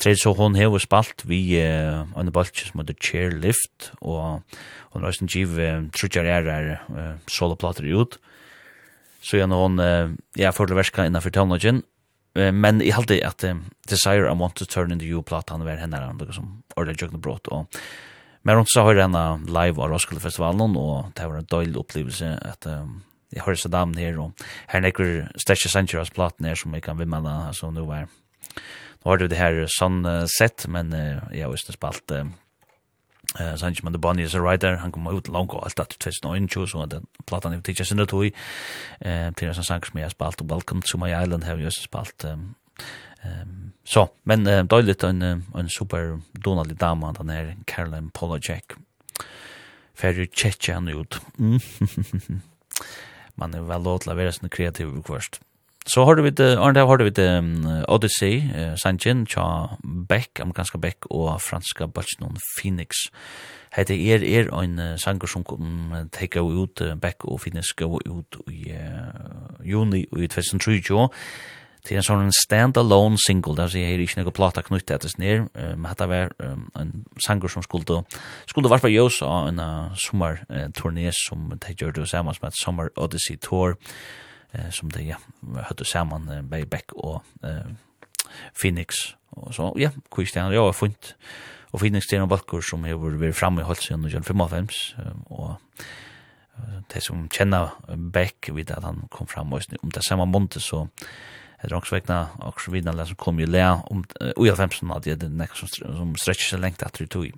Tredje 0.00 0.22
så 0.22 0.32
hun 0.38 0.56
hever 0.56 0.80
spalt 0.80 1.26
vi 1.28 1.42
en 1.60 2.30
balkje 2.32 2.70
som 2.70 2.80
heter 2.80 2.96
Chairlift, 2.96 3.90
og 4.00 4.40
hun 4.94 5.04
har 5.04 5.12
sin 5.12 5.28
giv 5.28 5.60
trutjar 5.92 6.24
er 6.24 6.48
her 6.48 7.20
soloplater 7.28 7.84
ut. 7.92 8.16
Så 9.20 9.36
gjerne 9.36 9.60
hun, 9.60 9.76
jeg 10.40 10.56
får 10.56 10.72
til 10.72 10.80
verska 10.80 11.04
innanfor 11.10 11.36
tøvnodgen, 11.36 11.84
men 12.40 12.80
i 12.80 12.88
halde 12.96 13.20
at 13.20 13.44
Desire 13.84 14.32
I 14.32 14.40
Want 14.40 14.56
to 14.56 14.64
Turn 14.64 14.96
Into 14.96 15.04
You 15.04 15.20
platan 15.20 15.68
var 15.68 15.76
henne, 15.84 16.00
og 16.08 16.24
det 16.24 16.32
ordet 16.32 16.96
jøkne 16.96 17.20
jøkkenbrot, 17.20 17.52
og 17.52 17.68
Men 18.44 18.60
hon 18.60 18.68
så 18.68 18.84
har 18.84 19.00
henne 19.00 19.24
live 19.48 19.80
av 19.80 19.90
Roskilde 19.90 20.20
Festivalen, 20.20 20.76
og 20.76 21.12
det 21.16 21.26
var 21.26 21.40
en 21.40 21.50
døylig 21.50 21.80
opplevelse 21.80 22.28
at 22.44 22.68
um, 22.68 23.02
jeg 23.32 23.42
hører 23.46 23.60
så 23.60 23.70
damen 23.72 23.98
her, 23.98 24.18
og 24.20 24.46
her 24.68 24.82
er 24.82 24.84
nekker 24.84 25.12
Stasha 25.40 25.72
Sanchez 25.72 26.12
platen 26.14 26.46
her 26.46 26.58
som 26.60 26.74
jeg 26.76 26.84
kan 26.84 27.00
vimmele, 27.00 27.32
så 27.56 27.72
nu 27.72 27.86
var 27.88 28.06
Nå 29.04 29.10
har 29.10 29.18
du 29.20 29.26
det 29.28 29.36
her 29.36 29.66
sånn 29.68 30.04
uh, 30.08 30.22
sett, 30.32 30.64
men 30.68 30.92
uh, 30.96 31.24
jeg 31.32 31.44
har 31.44 31.52
også 31.52 31.74
spalt 31.76 32.12
uh, 32.16 32.24
Eh 33.40 33.56
Sanchez 33.56 33.82
man 33.82 33.92
the 33.92 33.98
Bonnie 33.98 34.22
is 34.22 34.34
a 34.34 34.40
writer. 34.40 34.76
Han 34.76 34.92
kom 34.92 35.06
ut 35.10 35.28
langt 35.28 35.54
og 35.54 35.64
alt 35.64 35.80
at 35.80 35.88
2021, 35.88 36.12
så 36.22 36.34
in 36.34 36.48
choose 36.48 36.78
och 36.78 36.88
den 36.88 37.06
plattan 37.26 37.52
är 37.52 37.56
uh, 37.56 37.62
til 37.62 38.06
då 38.06 38.24
i 38.24 38.32
eh 39.00 39.30
Peter 39.30 39.52
Sanchez 39.52 39.94
med 39.94 40.10
spalt 40.10 40.42
welcome 40.42 40.82
to 40.82 40.98
my 40.98 41.10
island 41.10 41.44
har 41.44 41.56
ju 41.56 41.70
spalt 41.70 42.24
Ehm 43.24 43.64
så 43.84 44.08
men 44.22 44.46
eh, 44.46 44.64
dåligt 44.64 45.02
en 45.02 45.22
en 45.54 45.68
super 45.68 46.20
donalig 46.32 46.76
dama 46.76 47.12
den 47.12 47.28
här 47.28 47.56
Caroline 47.66 48.10
Polacek. 48.10 48.72
Färre 49.94 50.26
tjecka 50.26 50.80
nu 50.80 50.92
ut. 50.92 51.20
Man 53.34 53.54
är 53.54 53.60
väl 53.60 53.82
låtla 53.82 54.14
vara 54.14 54.32
sån 54.32 54.48
kreativ 54.48 55.02
först. 55.06 55.40
Så 55.86 56.04
har 56.04 56.14
du 56.14 56.22
vid 56.22 56.40
Arne 56.40 56.80
har 56.80 56.96
du 56.96 57.04
vid 57.04 57.18
um, 57.18 57.84
Odyssey, 57.88 58.36
uh, 58.36 58.74
Sanchin, 58.76 59.26
Cha 59.26 59.76
Beck, 60.08 60.40
amerikanska 60.40 60.78
Beck 60.78 61.06
og 61.10 61.42
franska 61.42 61.86
Bachnon 61.86 62.36
Phoenix. 62.56 62.88
Hette 63.70 63.94
er 63.94 64.24
er 64.24 64.48
ein 64.60 64.78
uh, 64.78 64.96
sangur 64.96 65.26
som 65.26 65.44
kom 65.44 65.92
um, 65.92 66.62
ut 66.62 66.80
uh, 66.80 66.94
Beck 66.94 67.24
og 67.24 67.40
Phoenix 67.40 67.72
go 67.76 67.98
ut 67.98 68.36
i 68.48 68.72
uh, 68.72 69.66
juni 69.66 70.06
i 70.16 70.26
2023 70.26 70.98
Det 71.84 71.92
er 71.92 72.00
en 72.00 72.06
sånn 72.06 72.30
stand-alone 72.32 73.18
single, 73.20 73.52
der 73.58 73.68
sier 73.68 73.90
jeg 73.90 74.06
ikke 74.06 74.22
noe 74.22 74.32
plata 74.32 74.62
knytt 74.64 74.88
etter 74.94 75.12
ned, 75.20 75.50
men 75.52 75.84
dette 75.84 76.06
var 76.08 76.30
en 76.80 76.92
sanger 77.20 77.52
som 77.52 77.64
skulle, 77.66 77.98
skulle 78.48 78.70
vært 78.72 78.86
på 78.86 78.92
jøs 78.92 79.18
av 79.26 79.50
en 79.50 79.60
uh, 79.60 79.98
sommerturné 80.00 81.12
som 81.12 81.50
de 81.52 81.74
gjør 81.76 81.92
det 81.98 82.06
sammen 82.08 82.32
med 82.40 82.48
et 82.48 82.60
Summer 82.62 82.88
Odyssey 82.96 83.36
Tour, 83.36 83.76
som 84.72 84.88
de 84.94 85.02
ja, 85.10 85.18
høtte 85.68 85.84
sammen 85.84 86.30
med 86.48 86.70
Beck 86.70 86.94
og 86.94 87.20
Phoenix. 88.54 89.16
Og 89.34 89.52
så, 89.52 89.72
ja, 89.82 89.90
Kristian, 90.14 90.54
ja, 90.54 90.62
var 90.62 90.76
funnet. 90.78 91.16
Og 91.74 91.80
Phoenix 91.82 92.06
er 92.12 92.22
en 92.22 92.30
balkor 92.30 92.62
som 92.62 92.86
har 92.86 92.96
vært 93.02 93.34
framme 93.36 93.64
i 93.64 93.66
Holtsjøen 93.66 94.06
og 94.06 94.14
Jørn 94.14 94.24
55, 94.24 94.80
og 95.34 95.56
de 96.92 97.00
som 97.02 97.24
kjenner 97.32 97.74
Beck 98.14 98.52
vet 98.54 98.70
at 98.70 98.84
han 98.86 99.08
kom 99.10 99.26
fram 99.26 99.52
og 99.52 99.64
om 99.82 99.90
det 99.90 100.04
samme 100.06 100.26
måned 100.30 100.60
så 100.62 100.84
Det 101.64 101.68
eller 101.68 101.76
också 101.76 101.94
vekna 101.94 102.28
också 102.38 102.70
vidna 102.70 103.06
som 103.06 103.16
kom 103.16 103.40
jo 103.40 103.46
lä 103.46 103.80
om 103.90 104.04
i 104.46 104.50
femsen, 104.56 104.90
at 104.90 105.04
det 105.04 105.22
er 105.22 105.28
nästa 105.28 105.66
som 105.66 105.96
som 105.96 106.16
strekker 106.16 106.44
seg 106.44 106.60
lengt 106.60 106.82
etter 106.82 107.04
i 107.04 107.06
tog. 107.06 107.32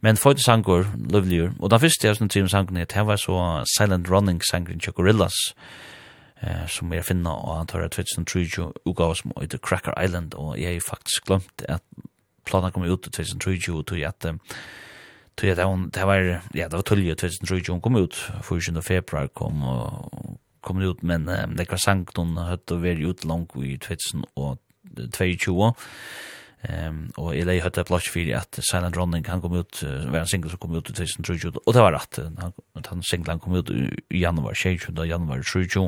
Men 0.00 0.16
for 0.16 0.32
det 0.32 0.44
sanger, 0.44 0.84
lovelier 1.10 1.54
og 1.58 1.70
den 1.70 1.80
første 1.80 2.06
jeg 2.06 2.16
som 2.16 2.28
trim 2.28 2.48
sangen 2.48 2.76
det 2.76 3.06
var 3.06 3.16
så 3.16 3.64
silent 3.78 4.10
running 4.10 4.42
sangen 4.44 4.80
til 4.80 4.92
gorillas 4.92 5.54
eh 6.42 6.66
som 6.66 6.92
jag 6.92 7.06
finna 7.06 7.32
och 7.32 7.58
antar 7.60 7.80
att 7.80 7.92
Twitch 7.92 8.14
som 8.14 8.24
Trujo 8.24 8.72
utgavs 8.84 9.22
i 9.42 9.48
The 9.48 9.58
Cracker 9.58 10.04
Island 10.04 10.34
og 10.34 10.58
jeg 10.60 10.72
har 10.72 10.80
faktisk 10.80 11.24
glemt 11.26 11.62
at 11.68 11.82
planen 12.44 12.72
kom 12.72 12.84
ut 12.84 13.02
till 13.12 13.24
2003, 13.24 13.72
og 13.72 13.86
tog 13.86 14.02
att 14.02 14.26
tog 15.36 15.50
att 15.50 15.92
det 15.94 16.04
var 16.04 16.40
ja 16.54 16.68
det 16.68 16.76
var 16.76 16.82
tulje 16.82 17.14
Twitch 17.14 17.38
som 17.38 17.46
Trujo 17.46 17.80
kom 17.80 17.96
ut 17.96 18.30
14 18.42 18.82
februar 18.82 19.26
kom 19.26 19.62
og 19.62 20.38
kommer 20.64 20.90
ut, 20.92 21.02
men 21.06 21.28
eh, 21.28 21.46
det 21.58 21.68
var 21.70 21.80
sang 21.82 22.06
hun 22.16 22.36
høtt 22.40 22.72
og 22.74 22.84
være 22.84 23.10
ut 23.10 23.24
langt 23.28 23.56
i 23.60 23.76
2022. 23.78 25.74
Ehm 26.64 27.00
og 27.20 27.34
i 27.36 27.42
lei 27.44 27.58
hatt 27.60 27.76
plass 27.88 28.06
fyrir 28.08 28.38
at 28.38 28.56
Silent 28.64 28.96
Running 28.96 29.26
han 29.28 29.42
kom 29.42 29.52
ut 29.58 29.82
uh, 29.84 30.06
var 30.08 30.22
en 30.22 30.30
single 30.30 30.50
som 30.52 30.60
kom 30.62 30.72
ut 30.72 30.88
i 30.88 30.94
2022 30.96 31.60
og 31.60 31.74
det 31.76 31.82
var 31.82 31.92
rætt 31.92 32.20
han 32.22 32.54
han 32.88 33.04
singlen 33.04 33.40
kom 33.42 33.56
ut 33.58 33.70
i 33.70 34.22
januar 34.22 34.56
22 34.56 35.04
januar 35.08 35.44
22 35.44 35.84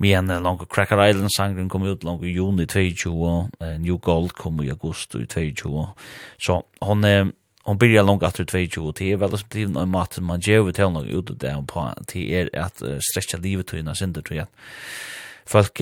men 0.00 0.30
en 0.30 0.46
long 0.46 0.60
Cracker 0.64 1.02
Island 1.04 1.34
sangen 1.36 1.68
kom 1.68 1.84
ut 1.84 2.04
langt 2.04 2.24
i 2.24 2.32
juni 2.32 2.66
2022, 2.66 3.12
og 3.12 3.80
New 3.80 3.98
Gold 3.98 4.32
kom 4.38 4.62
i 4.64 4.70
august 4.72 5.12
22 5.12 5.84
så 6.40 6.62
han 6.82 7.32
hon 7.66 7.78
byrjar 7.78 8.02
långt 8.02 8.22
efter 8.22 8.44
22 8.44 8.82
och 8.82 8.94
det 8.98 9.12
är 9.12 9.16
väl 9.16 9.38
som 9.38 9.48
till 9.48 9.76
en 9.76 9.88
mat 9.88 10.12
som 10.12 10.24
man 10.24 10.40
ger 10.40 10.72
till 10.72 10.84
honom 10.84 11.04
ut 11.04 11.40
där 11.40 11.62
på 11.62 11.94
till 12.06 12.32
är 12.32 12.58
att 12.58 12.82
stretcha 13.00 13.36
livet 13.38 13.66
till 13.66 13.78
innan 13.78 13.96
synder 13.96 14.22
tror 14.22 14.38
jag. 14.38 14.46
Folk 15.46 15.80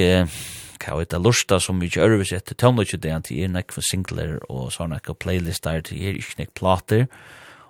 kan 0.79 0.99
veta 0.99 1.19
lusta 1.19 1.61
som 1.61 1.79
mycket 1.79 2.03
övervis 2.03 2.33
ett 2.33 2.57
tonlöjt 2.57 3.03
det 3.03 3.09
inte 3.09 3.35
är 3.35 3.49
näck 3.49 3.73
för 3.73 3.83
singler 3.85 4.53
och 4.53 4.73
sådana 4.73 4.95
här 4.95 5.15
playlistar 5.15 5.81
till 5.81 6.03
er 6.03 6.15
inte 6.15 6.39
näck 6.39 6.55
plater 6.55 7.07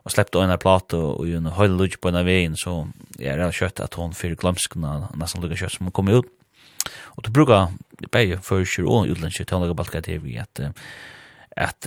och 0.05 0.13
släppte 0.13 0.39
en 0.39 0.59
plata 0.59 0.97
och 0.97 1.29
ju 1.29 1.37
en 1.37 1.47
höll 1.47 1.91
på 2.01 2.09
en 2.09 2.25
vägen 2.25 2.57
så 2.57 2.89
jag 3.19 3.39
har 3.39 3.53
kött 3.53 3.81
att 3.81 3.95
hon 3.95 4.15
för 4.15 4.29
glömskorna 4.29 5.09
nästan 5.15 5.43
lika 5.43 5.57
kött 5.57 5.73
som 5.73 5.91
kom 5.91 6.09
ut. 6.09 6.25
Och 7.01 7.23
då 7.23 7.31
brukar 7.31 7.69
det 7.91 8.11
bäge 8.11 8.39
för 8.43 8.65
sig 8.65 8.85
och 8.85 9.07
utländska 9.07 9.45
tonlöjt 9.45 9.77
balkar 9.77 10.01
till 10.01 10.21
vi 10.21 10.39
att 10.39 10.61
att 11.57 11.87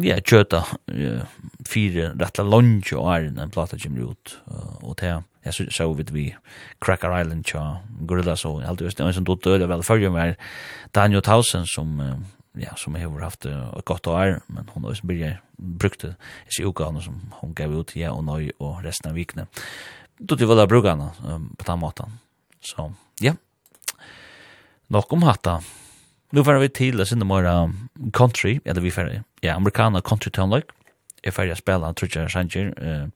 ja, 0.00 0.16
kjøta 0.20 0.62
uh, 0.64 1.22
fire 1.68 2.12
rettla 2.16 2.44
lunge 2.46 2.96
og 2.96 3.10
er 3.12 3.28
en 3.30 3.52
plata 3.52 3.76
kommer 3.76 4.12
ut. 4.12 4.36
Og 4.82 4.96
til, 4.98 5.22
jeg 5.44 5.54
synes 5.54 5.76
så 5.76 5.88
vidt 5.92 6.14
vi 6.14 6.30
Cracker 6.80 7.12
Island 7.20 7.44
tja 7.44 7.82
Gorilla 8.06 8.36
så 8.36 8.60
jeg 8.60 8.68
alltid 8.68 8.86
just 8.86 8.98
det, 8.98 9.14
som 9.14 9.24
døde 9.24 9.44
døde 9.44 9.68
vel 9.68 9.82
følge 9.82 10.10
med 10.10 10.34
Daniel 10.94 11.22
Tausen 11.22 11.66
som 11.66 12.00
ja, 12.58 12.74
som 12.76 12.94
har 12.94 13.24
haft 13.24 13.46
et 13.46 13.84
godt 13.84 14.06
år, 14.06 14.42
men 14.48 14.68
hun 14.74 14.84
har 14.84 14.90
også 14.90 15.06
begynt 15.06 15.40
brukte 15.62 16.14
disse 16.46 16.64
utgavene 16.66 17.02
som 17.02 17.20
hun 17.40 17.54
gav 17.54 17.72
ut, 17.72 17.94
ja 17.96 18.12
og 18.12 18.24
nøy 18.26 18.50
og 18.58 18.82
resten 18.84 19.10
av 19.10 19.16
vikene. 19.16 19.46
Då 20.18 20.36
det 20.36 20.48
vel 20.48 20.60
å 20.62 20.82
henne 20.86 21.10
på 21.58 21.66
den 21.66 21.80
måten. 21.80 22.18
Så, 22.60 22.92
ja. 23.20 23.34
Nok 24.88 25.12
om 25.12 25.22
hatta. 25.22 25.60
Nu 26.32 26.44
får 26.44 26.54
vi 26.54 26.68
till 26.68 27.00
oss 27.00 27.12
in 27.12 27.26
mera 27.26 27.72
country, 28.12 28.60
eller 28.64 28.80
vi 28.80 28.90
får 28.90 29.22
ja, 29.40 29.54
americana 29.54 30.00
country 30.00 30.30
town 30.30 30.50
like. 30.50 30.66
If 31.22 31.38
I 31.38 31.42
just 31.42 31.62
spela 31.62 31.94
tror 31.94 32.10
jag 32.14 32.30
Sanger 32.30 32.74
Uh, 32.82 33.08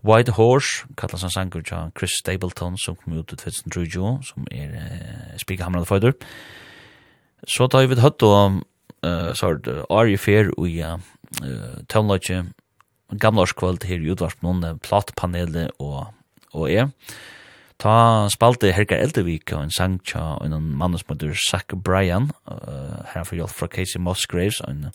White 0.00 0.32
Horse 0.32 0.86
kallas 0.96 1.22
han 1.22 1.30
Sanger 1.30 1.62
John 1.64 1.92
Chris 1.98 2.10
Stapleton 2.20 2.78
som 2.78 2.96
kom 2.96 3.18
ut 3.18 3.32
i 3.32 3.36
2020 3.36 4.18
som 4.22 4.46
är 4.50 4.74
eh, 4.74 5.36
spikahamrande 5.36 5.86
föder. 5.86 6.14
Så 7.42 7.68
tar 7.68 7.86
vi 7.86 7.92
ett 7.92 8.00
hött 8.00 8.18
då 8.18 8.60
eh 9.02 9.32
så 9.32 9.46
är 9.90 10.04
ju 10.04 10.18
fair 10.18 10.60
och 10.60 10.68
ja 10.68 11.00
uh, 11.44 11.84
town 11.86 12.12
like 12.12 12.46
gamla 13.10 13.46
skvalt 13.46 13.84
här 13.84 13.94
i 13.94 14.10
utvarp 14.10 14.42
någon 14.42 14.78
platpanele 14.78 15.70
och 15.76 16.06
och 16.50 16.70
är. 16.70 16.74
Er. 16.74 16.90
Ta 17.82 18.28
spalte 18.30 18.70
Helga 18.72 18.96
Eldevik 19.02 19.52
og 19.52 19.64
en 19.64 19.72
sang 19.74 19.96
tja 20.06 20.36
og 20.38 20.46
en 20.46 20.74
mann 20.78 20.94
som 20.98 21.10
heter 21.10 21.34
Zach 21.50 21.74
Bryan, 21.74 22.30
uh, 22.46 23.02
her 23.12 23.24
for 23.26 23.34
hjelp 23.34 23.50
fra 23.50 23.66
Casey 23.66 23.98
Musgraves, 23.98 24.60
og 24.60 24.70
en 24.70 24.92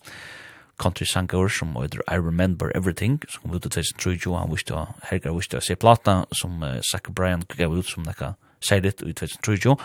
country 0.80 1.04
sanger 1.04 1.50
som 1.52 1.76
heter 1.76 2.00
I 2.08 2.16
Remember 2.16 2.72
Everything, 2.76 3.20
som 3.28 3.44
kom 3.44 3.58
ut 3.58 3.66
i 3.66 3.70
2003, 3.70 4.38
han 4.38 4.52
visste, 4.54 4.86
Helga 5.10 5.36
visste 5.36 5.60
å 5.60 5.66
se 5.66 5.76
plata, 5.76 6.24
som 6.32 6.64
uh, 6.64 6.80
Zach 6.92 7.12
Bryan 7.12 7.44
gav 7.52 7.76
ut 7.76 7.90
som 7.90 8.08
nekka 8.08 8.34
særligt 8.64 9.04
i 9.04 9.14
2003, 9.14 9.76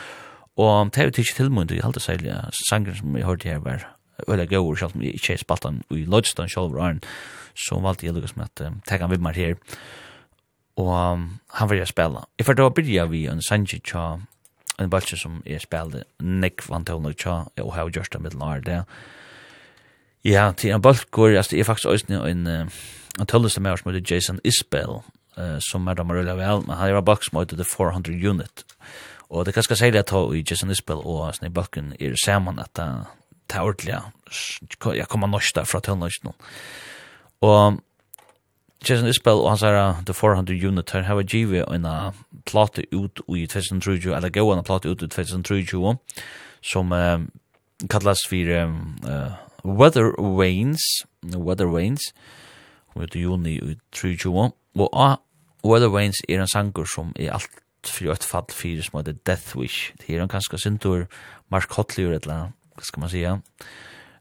og 0.54 0.94
det 0.94 1.02
er 1.02 1.10
jo 1.10 1.18
ikke 1.18 1.34
tilmynd, 1.34 1.74
jeg 1.74 1.82
halte 1.82 2.00
særlig 2.00 2.30
sangeren 2.68 3.00
som 3.00 3.16
jeg 3.18 3.26
hørte 3.26 3.50
her 3.50 3.58
var 3.58 3.88
veldig 4.28 4.46
gøy 4.46 4.54
gauur, 4.54 4.78
selv 4.78 4.94
om 4.94 5.02
jeg 5.02 5.18
ikke 5.18 5.34
er 5.34 5.42
spalt 5.42 5.66
han 5.66 5.82
i 5.90 6.04
Lodgestone, 6.06 6.48
selv 6.48 6.70
om 6.70 6.78
jeg 6.78 7.00
så 7.58 7.78
valgte 7.82 8.06
jeg 8.06 8.14
lukkast 8.14 8.38
med 8.38 8.50
at 8.52 8.66
uh, 8.68 8.76
tega 8.86 9.08
han 9.08 9.10
vid 9.10 9.22
meg 9.26 9.38
her, 9.38 9.58
og 10.76 10.90
um, 10.90 11.26
han 11.54 11.68
var 11.68 11.78
jeg 11.78 11.88
spela. 11.88 12.24
Jeg 12.38 12.46
fyrir 12.46 12.58
da 12.58 12.70
byrja 12.74 13.04
vi 13.10 13.24
en 13.30 13.42
sanji 13.42 13.78
tja, 13.78 14.18
en 14.80 14.90
balsi 14.90 15.16
som 15.16 15.38
jeg 15.46 15.62
spelade, 15.62 16.04
Nick 16.20 16.66
Van 16.68 16.84
Tone 16.84 17.14
tja, 17.14 17.44
og 17.62 17.74
hei 17.76 17.86
gjørst 17.94 18.16
det 18.16 18.22
mitt 18.24 18.34
lar 18.38 18.64
det. 18.64 18.82
Ja, 20.26 20.50
til 20.52 20.74
en 20.74 20.82
balsi 20.82 21.06
går, 21.14 21.36
altså, 21.36 21.56
jeg 21.56 21.68
faktisk 21.68 21.92
òsne 21.92 22.22
en, 22.26 22.46
en 22.48 23.30
tølleste 23.30 23.62
med 23.62 23.78
som 23.78 23.92
heter 23.92 24.14
Jason 24.14 24.40
Isbell, 24.44 25.02
uh, 25.38 25.58
som 25.62 25.86
er 25.86 25.94
da 25.94 26.06
marulja 26.06 26.34
vel, 26.38 26.66
men 26.66 26.76
han 26.76 26.90
er 26.90 26.98
en 26.98 27.06
balsi 27.06 27.30
som 27.30 27.38
heter 27.38 27.60
The 27.60 27.68
400 27.70 28.18
Unit. 28.18 28.66
Og 29.30 29.46
det 29.46 29.54
kan 29.54 29.62
skal 29.62 29.78
seile 29.78 30.02
at 30.02 30.10
i 30.10 30.42
Jason 30.42 30.70
Isbell 30.70 31.00
og 31.02 31.30
sånn 31.34 31.48
i 31.48 31.54
Balken 31.54 31.94
er 32.00 32.18
saman 32.18 32.58
at 32.62 32.74
det 32.74 33.56
er 33.58 33.62
ordelig, 33.66 33.96
jeg 34.94 35.08
kommer 35.10 35.30
norsk 35.30 35.54
der 35.54 35.66
fra 35.68 35.80
tølleste 35.84 36.26
nå. 36.26 36.34
Og 37.44 37.78
Jason 38.84 39.08
Isbell 39.08 39.40
og 39.40 39.48
hans 39.50 39.62
er 39.64 40.02
The 40.06 40.14
400 40.14 40.68
Unit 40.68 40.90
her 40.90 41.02
har 41.02 41.22
givet 41.22 41.64
en 41.72 41.86
plate 42.44 42.84
ut 42.92 43.20
i 43.28 43.46
2020, 43.46 44.16
eller 44.16 44.28
gav 44.28 44.52
en 44.52 44.64
plate 44.64 44.90
ut 44.90 45.02
i 45.02 45.08
2020, 45.08 45.96
som 46.62 46.92
uh, 46.92 47.20
kallas 47.90 48.18
for 48.28 48.64
um, 48.64 48.98
uh, 49.08 49.32
Weather 49.64 50.12
Wains, 50.20 50.80
Weather 51.36 51.66
Wains, 51.66 52.12
kom 52.92 53.02
ut 53.02 53.16
i 53.16 53.24
juni 53.24 53.56
i 53.56 53.76
2020, 53.92 54.52
og 54.76 54.90
uh, 54.92 55.16
Weather 55.64 55.88
Wains 55.88 56.20
er 56.28 56.42
en 56.42 56.48
sanger 56.48 56.84
som 56.84 57.12
er 57.16 57.32
alt 57.32 57.88
for 57.88 58.12
et 58.12 58.24
fall 58.24 58.52
fyrir 58.52 58.82
som 58.82 58.98
heter 58.98 59.16
Death 59.26 59.56
Wish. 59.56 59.94
Det 60.00 60.16
er 60.16 60.22
en 60.22 60.28
ganske 60.28 60.58
sintur, 60.58 61.06
Mark 61.50 61.72
Hotlier, 61.72 62.18
eller 62.20 62.52
hva 62.74 62.84
skal 62.84 63.00
man 63.00 63.08
sige, 63.08 63.38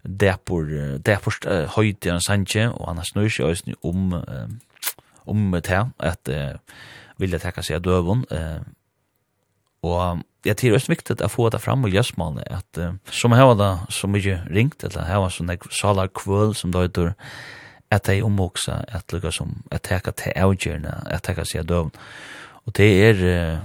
depor 0.04 0.68
depor 1.06 1.38
uh, 1.48 1.66
høyde 1.78 2.12
han 2.12 2.24
sanje 2.24 2.68
og 2.70 2.88
han 2.90 3.04
snur 3.08 3.30
seg 3.32 3.54
øyne 3.54 3.76
om 3.84 4.14
um, 4.20 4.60
om 5.26 5.52
det 5.56 5.86
at 6.00 6.30
uh, 6.30 6.60
vilja 7.18 7.40
taka 7.40 7.64
seg 7.64 7.84
døvun 7.84 8.26
uh, 8.32 8.60
og 9.84 10.24
jeg 10.44 10.58
tror 10.60 10.76
det 10.76 10.80
er 10.82 10.92
viktig 10.92 11.16
å 11.24 11.32
få 11.32 11.50
det 11.52 11.62
fram 11.64 11.86
og 11.88 11.96
gjøsmålene 11.96 12.44
at 12.52 12.80
uh, 12.80 12.96
som 13.12 13.36
jeg 13.36 13.48
var 13.48 13.60
da 13.60 13.72
så 13.92 14.10
mye 14.12 14.40
ringt 14.52 14.84
eller 14.84 15.08
jeg 15.08 15.24
var 15.24 15.36
sånn 15.36 15.54
salar 15.72 16.12
kvøl 16.12 16.56
som 16.58 16.74
da 16.76 16.84
heter 16.84 17.14
at 17.94 18.10
jeg 18.10 18.26
omvoksa 18.26 18.82
at 18.90 19.14
lukka 19.14 19.32
som 19.32 19.60
at 19.72 19.86
teka 19.86 20.12
til 20.18 20.34
avgjørende 20.36 20.96
at 21.14 21.22
teka 21.28 21.46
seg 21.46 21.68
døvun. 21.70 21.94
Og 22.66 22.74
det 22.78 22.90
er 23.06 23.20
uh, 23.22 23.60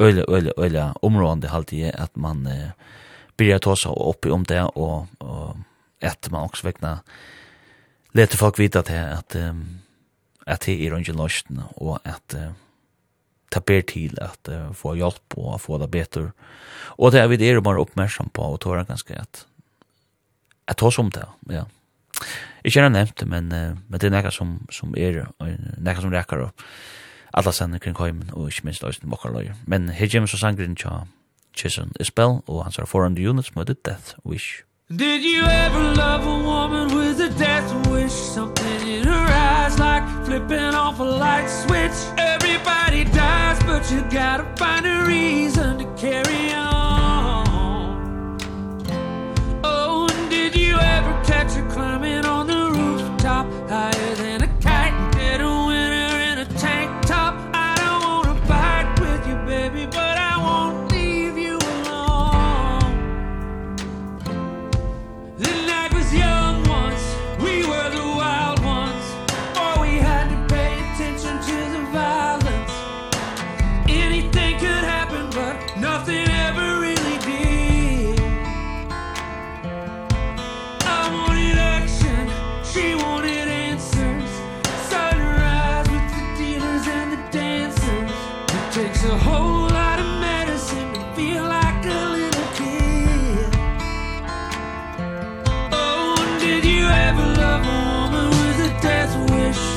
øyla, 0.00 0.24
øyla, 0.28 0.52
øyla 0.56 0.86
områdende 1.02 1.52
halte 1.52 1.76
jeg 1.76 1.94
at 1.94 2.16
man 2.16 2.46
uh, 2.46 2.70
byrja 3.36 3.58
ta 3.62 3.74
seg 3.76 3.92
oppi 3.92 4.32
om 4.32 4.46
det 4.48 4.62
og, 4.74 5.06
og 5.20 5.56
at 6.02 6.28
man 6.30 6.48
også 6.48 6.68
vekna 6.68 6.98
leter 8.16 8.40
folk 8.40 8.58
vita 8.58 8.82
til 8.86 9.00
at 9.00 9.36
um, 9.40 9.64
at 10.46 10.62
det 10.66 10.76
er 10.78 10.94
ikke 10.94 11.16
løsene, 11.16 11.64
og 11.82 12.00
at 12.04 12.34
uh, 12.38 12.54
ta 13.50 13.60
ber 13.60 13.82
til 13.82 14.14
at 14.22 14.48
uh, 14.48 14.70
få 14.74 14.94
hjelp 14.94 15.34
og 15.36 15.60
få 15.60 15.78
det 15.82 15.90
bedre. 15.90 16.30
Og 16.98 17.12
det 17.12 17.20
er 17.20 17.26
vi 17.26 17.36
det 17.36 17.50
er 17.50 17.60
bare 17.60 17.82
oppmerksom 17.82 18.30
på, 18.30 18.42
og 18.42 18.60
tåre 18.60 18.84
ganske 18.84 19.14
at 19.14 19.46
at 20.68 20.76
ta 20.76 20.90
som 20.90 21.10
det, 21.10 21.22
ja. 21.50 21.62
jeg 22.64 22.72
kjenner 22.72 22.88
nevnt 22.90 23.20
det, 23.20 23.28
men, 23.28 23.52
uh, 23.52 23.76
men 23.88 24.00
det 24.00 24.06
er 24.06 24.14
nekka 24.14 24.30
som, 24.30 24.66
som 24.70 24.94
er, 24.96 25.26
nekka 25.78 26.02
som 26.02 26.14
rekker 26.14 26.46
opp 26.48 26.62
alla 27.36 27.52
sender 27.52 27.78
kring 27.78 27.96
heimen, 27.98 28.30
og 28.32 28.48
ikke 28.48 28.64
minst 28.64 28.82
løsning 28.82 29.10
mokkar 29.10 29.34
løy 29.34 29.52
Men 29.66 29.88
her 29.88 30.08
kommer 30.08 30.26
så 30.26 30.38
sangren 30.40 30.76
tja 30.76 31.04
Jason 31.56 31.92
Isbell, 32.00 32.40
og 32.46 32.64
hans 32.64 32.78
er 32.78 32.86
foran 32.86 33.14
the 33.14 33.28
units 33.28 33.54
møtet 33.56 33.84
Death 33.84 34.16
Wish. 34.24 34.64
Did 34.94 35.24
you 35.24 35.42
ever 35.42 35.94
love 35.94 36.24
a 36.24 36.44
woman 36.44 36.94
with 36.94 37.20
a 37.20 37.28
death 37.30 37.88
wish? 37.88 38.12
Something 38.12 38.86
in 38.86 39.02
her 39.02 39.26
eyes 39.26 39.80
like 39.80 40.04
flipping 40.24 40.76
off 40.76 41.00
a 41.00 41.02
light 41.02 41.48
switch 41.48 41.90
Everybody 42.16 43.02
dies 43.02 43.60
but 43.64 43.90
you 43.90 44.02
gotta 44.02 44.44
find 44.54 44.86
a 44.86 45.04
reason 45.04 45.78
to 45.78 45.86
carry 46.00 46.45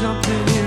up 0.09 0.27
in 0.27 0.58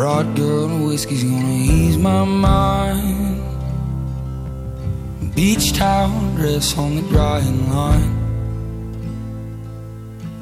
Rod 0.00 0.34
girl 0.34 0.64
and 0.64 0.86
whiskey's 0.86 1.24
gonna 1.24 1.52
ease 1.52 1.98
my 1.98 2.24
mind. 2.24 3.42
Beach 5.34 5.74
towel 5.74 6.34
dress 6.36 6.78
on 6.78 6.96
the 6.96 7.02
drying 7.02 7.68
line. 7.68 8.14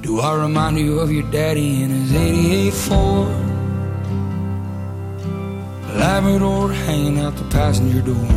Do 0.03 0.21
I 0.21 0.37
remind 0.37 0.79
you 0.79 1.01
of 1.01 1.11
your 1.11 1.29
daddy 1.33 1.83
in 1.83 1.91
his 1.91 2.15
88 2.15 2.73
Ford? 2.73 3.35
Labrador 6.03 6.73
hanging 6.73 7.19
out 7.19 7.35
the 7.35 7.49
passenger 7.51 8.01
door. 8.01 8.31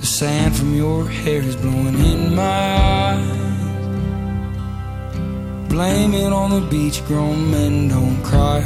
The 0.00 0.06
sand 0.18 0.54
from 0.54 0.74
your 0.76 1.08
hair 1.08 1.40
is 1.40 1.56
blowing 1.56 1.98
in 1.98 2.34
my 2.34 2.42
eyes 2.42 3.51
blame 5.72 6.12
it 6.12 6.30
on 6.34 6.50
the 6.50 6.60
beach 6.68 7.02
grown 7.06 7.50
men 7.50 7.88
don't 7.88 8.22
cry. 8.22 8.60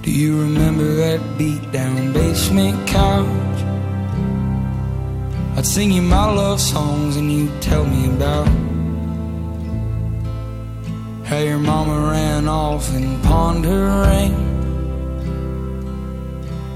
Do 0.00 0.10
you 0.10 0.40
remember 0.40 0.94
that 0.94 1.20
beat 1.36 1.70
down 1.70 2.14
basement 2.14 2.88
couch? 2.88 3.58
I'd 5.56 5.66
sing 5.66 5.92
you 5.92 6.00
my 6.00 6.32
love 6.32 6.62
songs 6.62 7.16
and 7.16 7.30
you'd 7.30 7.60
tell 7.60 7.84
me 7.84 8.08
about 8.08 8.48
How 11.28 11.40
your 11.50 11.58
mama 11.58 12.10
ran 12.12 12.48
off 12.48 12.90
and 12.94 13.22
pawned 13.22 13.66
her 13.66 13.86
ring 14.06 14.34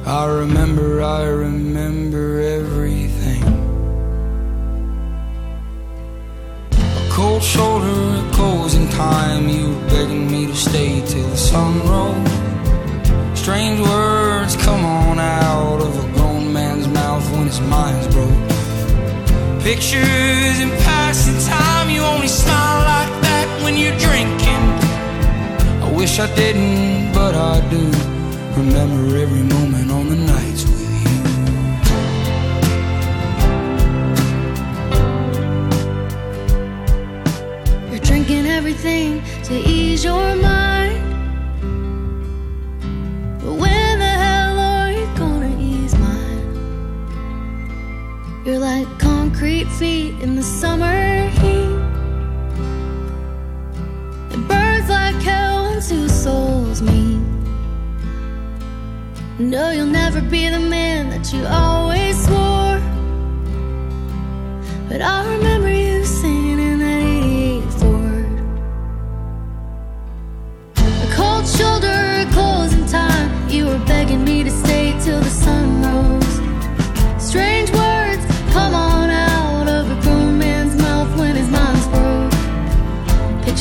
I 0.04 0.26
remember, 0.26 1.02
I 1.02 1.22
remember 1.22 2.38
everything. 2.38 3.13
shoulder 7.44 7.86
a 7.86 8.30
closing 8.32 8.88
time. 8.88 9.48
You 9.48 9.74
were 9.74 9.88
begging 9.90 10.30
me 10.30 10.46
to 10.46 10.56
stay 10.56 11.02
till 11.06 11.28
the 11.28 11.36
sun 11.36 11.72
rose. 11.90 13.38
Strange 13.38 13.80
words 13.80 14.56
come 14.56 14.82
on 14.84 15.18
out 15.18 15.80
of 15.82 15.92
a 16.04 16.06
grown 16.14 16.52
man's 16.52 16.88
mouth 16.88 17.24
when 17.32 17.46
his 17.46 17.60
mind's 17.60 18.08
broke. 18.14 18.48
Pictures 19.62 20.56
in 20.64 20.70
passing 20.84 21.38
time 21.50 21.90
You 21.90 22.02
only 22.02 22.28
smile 22.28 22.80
like 22.94 23.14
that 23.26 23.46
when 23.62 23.76
you're 23.76 23.98
drinking. 24.08 24.64
I 25.86 25.88
wish 25.92 26.18
I 26.18 26.28
didn't, 26.34 27.12
but 27.12 27.34
I 27.34 27.60
do. 27.68 27.84
Remember 28.56 29.16
every 29.18 29.44
moment. 29.54 29.83
thing 38.84 39.22
to 39.42 39.54
ease 39.54 40.04
your 40.04 40.36
mind. 40.36 41.00
But 43.40 43.54
when 43.62 43.92
the 43.98 44.14
hell 44.24 44.58
are 44.58 44.90
you 44.98 45.06
gonna 45.16 45.56
ease 45.58 45.94
mine? 46.06 46.46
You're 48.44 48.58
like 48.58 48.86
concrete 48.98 49.68
feet 49.80 50.12
in 50.24 50.36
the 50.36 50.42
summer 50.60 51.28
heat. 51.40 51.78
It 54.34 54.42
burns 54.50 54.88
like 54.90 55.18
hell 55.30 55.62
when 55.64 55.80
two 55.80 56.06
souls 56.06 56.82
meet. 56.82 57.22
No, 59.38 59.70
you'll 59.70 59.96
never 60.02 60.20
be 60.20 60.42
the 60.50 60.64
man 60.76 61.08
that 61.12 61.32
you 61.32 61.42
always 61.46 62.14
swore 62.26 62.43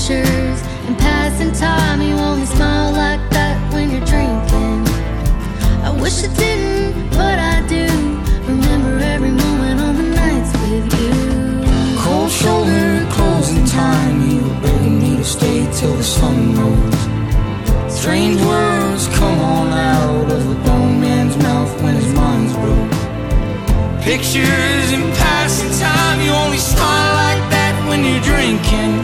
pictures. 0.03 0.61
And 0.87 0.97
passing 0.97 1.51
time 1.53 2.01
you 2.01 2.15
only 2.15 2.45
smile 2.45 2.91
like 2.91 3.21
that 3.31 3.73
when 3.73 3.89
you're 3.89 4.05
drinking. 4.05 4.85
I 5.81 5.91
wish 6.01 6.23
I 6.23 6.27
didn't 6.35 7.09
but 7.11 7.39
I 7.39 7.65
do. 7.67 7.87
Remember 8.51 8.99
every 8.99 9.31
moment 9.31 9.79
on 9.79 9.95
the 9.95 10.03
nights 10.03 10.51
with 10.61 10.87
you. 10.99 11.97
Cold 11.99 12.31
shoulder 12.31 13.07
closing 13.11 13.65
time 13.65 14.29
you 14.29 14.41
begging 14.61 14.99
me 14.99 15.17
to 15.17 15.23
stay 15.23 15.71
till 15.71 15.95
the 15.95 16.03
sun 16.03 16.55
rose 16.55 17.03
strange 17.89 18.41
words 18.41 19.07
come 19.19 19.39
on 19.39 19.67
out 19.71 20.29
of 20.29 20.49
the 20.49 20.55
bone 20.65 20.99
man's 20.99 21.37
mouth 21.37 21.81
when 21.81 21.95
his 21.95 22.13
mind's 22.13 22.53
broke. 22.53 22.91
Pictures 24.03 24.89
and 24.91 25.13
passing 25.15 25.71
time 25.79 26.19
you 26.19 26.31
only 26.31 26.57
smile 26.57 27.13
like 27.23 27.43
that 27.51 27.85
when 27.87 28.03
you're 28.03 28.21
drinking 28.21 29.02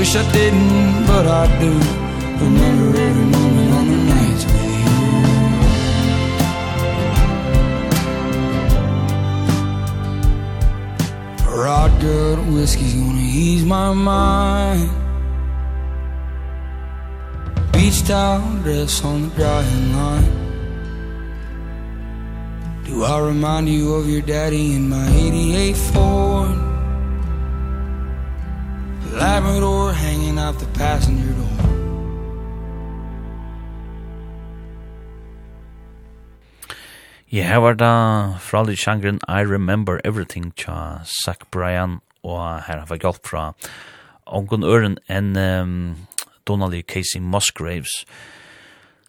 wish 0.00 0.16
I 0.16 0.24
didn't, 0.32 1.06
but 1.06 1.26
I 1.26 1.46
do. 1.60 1.72
Remember 2.44 2.88
every 2.98 3.26
moment 3.36 3.70
on 3.78 3.86
the 3.92 3.98
nights 4.12 4.44
with 4.46 4.64
you. 4.80 4.94
Rod 11.62 11.92
good 12.00 12.38
whiskey's 12.54 12.94
gonna 12.94 13.20
ease 13.20 13.64
my 13.66 13.92
mind. 13.92 14.88
Beach 17.72 18.02
towel 18.08 18.56
dress 18.62 19.04
on 19.04 19.28
the 19.28 19.30
drying 19.36 19.92
line. 19.96 20.32
Do 22.86 23.04
I 23.04 23.18
remind 23.20 23.68
you 23.68 23.92
of 23.96 24.08
your 24.08 24.22
daddy 24.22 24.72
in 24.76 24.88
my 24.88 25.06
88 25.14 25.76
Ford? 25.76 26.69
Labrador 29.30 29.92
hanging 29.92 30.38
out 30.40 30.58
the 30.58 30.66
passenger 30.66 31.32
door. 31.38 31.46
Ja, 37.28 37.44
her 37.44 37.60
var 37.62 37.76
da 37.78 37.92
fra 38.42 38.64
litt 38.66 38.80
sjangren 38.82 39.20
I 39.28 39.44
Remember 39.46 40.00
Everything 40.02 40.50
tja 40.58 41.04
Zach 41.06 41.44
Bryan 41.54 42.00
og 42.26 42.40
her 42.66 42.80
har 42.80 42.88
vi 42.90 42.98
hjelp 43.04 43.20
fra 43.30 43.44
Ongon 44.26 44.66
Øren 44.66 44.96
enn 45.06 45.38
um, 45.38 45.76
Donnelly 46.42 46.82
Casey 46.82 47.22
Musgraves. 47.22 48.02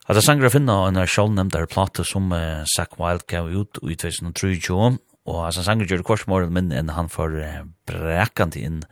At 0.06 0.20
det 0.20 0.28
å 0.30 0.54
finne 0.54 0.76
en 0.86 1.02
av 1.02 1.10
sjålnemdare 1.10 1.72
plate 1.72 2.06
som 2.06 2.30
uh, 2.30 2.62
Zach 2.70 2.94
Wild 3.02 3.26
gav 3.26 3.50
ut 3.50 3.82
i 3.82 3.98
2003 3.98 4.54
og 5.26 5.42
at 5.48 5.58
det 5.58 5.66
sangre 5.66 5.90
gjør 5.90 6.06
kvarsmåren 6.06 6.54
minn 6.54 6.70
enn 6.70 6.94
han 6.94 7.10
får 7.10 7.42
uh, 7.42 7.60
brekant 7.90 8.60
inn 8.62 8.84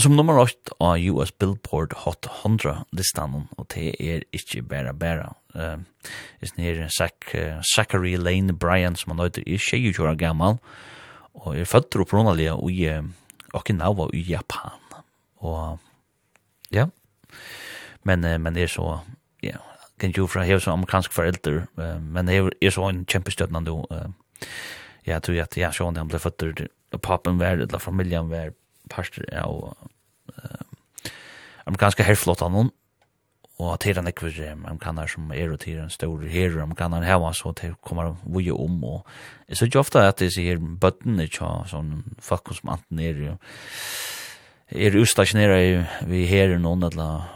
Som 0.00 0.16
nummer 0.16 0.38
8 0.40 0.72
av 0.80 0.98
US 0.98 1.32
Billboard 1.36 1.92
Hot 1.92 2.26
100-listan, 2.26 3.34
og 3.60 3.66
det 3.74 3.90
er 4.00 4.22
ikke 4.32 4.62
bare 4.64 4.94
bare. 4.96 5.34
Uh, 5.52 5.84
det 6.40 6.48
er 6.56 6.86
Zach, 6.88 7.28
uh, 7.36 7.60
Zachary 7.74 8.14
Lane 8.16 8.56
Bryan, 8.56 8.96
som 8.96 9.12
han 9.12 9.20
nøyder 9.20 9.44
i 9.44 9.58
20 9.58 10.00
år 10.00 10.16
gammal, 10.16 10.56
og 11.34 11.58
er 11.58 11.68
født 11.68 11.96
og 12.00 12.08
pronalige 12.08 12.56
i 12.72 12.88
uh, 12.88 13.04
Okinawa 13.52 14.08
i 14.16 14.24
Japan. 14.30 14.80
Og 15.44 15.78
ja, 16.72 16.86
men, 18.02 18.24
uh, 18.24 18.38
men 18.40 18.56
er 18.56 18.72
så, 18.72 19.02
ja, 19.44 19.60
kan 20.00 20.16
jo 20.16 20.24
fra 20.26 20.46
hever 20.48 20.64
som 20.64 20.80
amerikansk 20.80 21.12
forelder, 21.12 21.66
uh, 21.76 22.00
men 22.00 22.32
er, 22.32 22.48
er 22.62 22.72
så 22.72 22.88
en 22.88 23.04
kjempestøttende, 23.04 23.76
uh, 23.92 24.08
ja, 25.04 25.20
tror 25.20 25.36
jeg 25.36 25.50
at, 25.50 25.60
ja, 25.60 25.72
sånn 25.76 26.00
han 26.00 26.08
ble 26.08 26.22
født, 26.22 26.64
papen 27.04 27.36
var, 27.40 27.60
eller 27.60 27.78
familien 27.82 28.32
var, 28.32 28.56
parter 28.90 29.26
av 29.38 29.72
uh, 29.72 31.12
amerikanske 31.66 32.06
herflottan 32.06 32.54
noen, 32.54 32.72
og 33.62 33.74
at 33.76 33.84
heran 33.86 34.08
ekver 34.10 34.38
amerikaner 34.54 35.10
som 35.10 35.30
er 35.34 35.52
og 35.52 35.60
til 35.62 35.78
en 35.82 35.92
stor 35.92 36.24
herre 36.32 36.64
amerikaner 36.64 37.04
her, 37.06 37.22
så 37.36 37.52
til 37.54 37.76
kommer 37.84 38.14
vi 38.24 38.50
om 38.50 38.82
og 38.84 39.06
jeg 39.48 39.56
synes 39.56 39.74
jo 39.74 39.82
ofte 39.82 40.02
at 40.02 40.18
det 40.18 40.32
sier 40.34 40.58
bøtten 40.58 41.20
ikke 41.20 41.38
tja 41.38 41.52
sånn 41.70 41.92
folk 42.18 42.54
som 42.56 42.72
anten 42.74 43.02
er 43.02 43.22
jo 43.26 43.36
er 44.72 44.96
ustasjonera 44.96 45.58
vi 46.08 46.24
her 46.26 46.54
noen 46.58 46.86
eller 46.88 47.28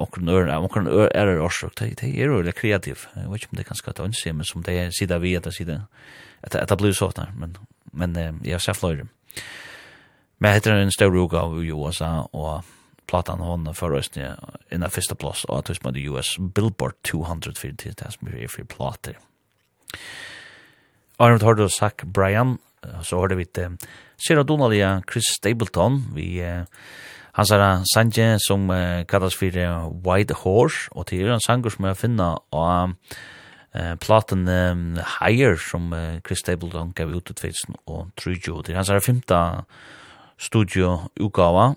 omkring 0.00 0.30
ør 0.32 0.48
omkring 0.56 0.88
ør 0.88 1.10
er 1.12 1.28
det 1.28 1.42
årsak 1.44 1.76
det 1.78 1.90
det 2.00 2.08
er 2.08 2.32
jo 2.32 2.52
kreativ. 2.56 3.06
Jeg 3.14 3.28
vet 3.28 3.42
ikke 3.42 3.52
om 3.52 3.58
det 3.58 3.66
kan 3.66 3.76
skal 3.76 3.92
ta 3.92 4.04
ønske 4.08 4.32
men 4.32 4.48
som 4.48 4.62
det 4.62 4.78
er 4.78 4.90
sier 4.90 5.18
vi 5.18 5.36
at 5.36 5.44
det 5.44 5.54
sier 5.54 5.82
at 6.42 6.68
det 6.68 6.78
blir 6.78 6.96
sånn 6.96 7.36
men 7.36 7.56
men 7.92 8.16
jeg 8.44 8.60
ser 8.60 8.78
fløyre 8.78 9.06
Men 10.40 10.54
heter 10.56 10.72
en 10.72 10.92
stor 10.92 11.16
utgave 11.16 11.42
av 11.44 11.64
USA, 11.64 12.28
og 12.32 12.62
platan 13.10 13.40
hon 13.40 13.74
för 13.74 13.92
oss 13.92 14.10
i 14.16 14.76
den 14.76 14.90
första 14.90 15.14
plats 15.14 15.44
och 15.44 15.58
att 15.58 15.84
med 15.84 15.96
US 15.96 16.38
Billboard 16.38 16.94
200 17.02 17.52
för 17.56 17.68
det 17.68 18.00
här 18.00 18.10
som 18.10 18.28
är 18.28 18.48
för 18.48 18.64
plater. 18.64 19.18
Arnold 21.16 21.42
Hardo 21.42 21.64
och 21.64 21.72
sagt 21.72 22.04
Brian? 22.04 22.58
Så 23.02 23.16
har 23.16 23.28
det 23.28 23.34
vitt 23.34 23.58
Sarah 24.16 24.44
Donnelly 24.44 24.84
och 24.84 25.12
Chris 25.12 25.24
Stapleton. 25.24 26.04
Vi 26.14 26.64
han 27.32 27.46
sa 27.46 27.82
Sanje 27.94 28.36
som 28.38 29.04
kallas 29.08 29.34
för 29.34 30.16
White 30.16 30.34
Horse 30.34 30.90
och 30.90 31.06
det 31.10 31.22
är 31.22 31.28
en 31.28 31.40
sanger 31.40 31.70
som 31.70 31.84
jag 31.84 31.98
finner 31.98 32.38
och 32.50 32.90
eh 33.72 33.96
platen 33.96 34.48
Higher 35.20 35.56
som 35.56 36.20
Chris 36.26 36.38
Stapleton 36.38 36.92
gav 36.92 37.14
ut 37.14 37.30
i 37.30 37.34
2003 37.34 38.52
och 38.52 38.64
det 38.64 38.72
är 38.72 38.76
hans 38.76 39.04
femte 39.04 39.64
studio-utgava, 40.40 41.74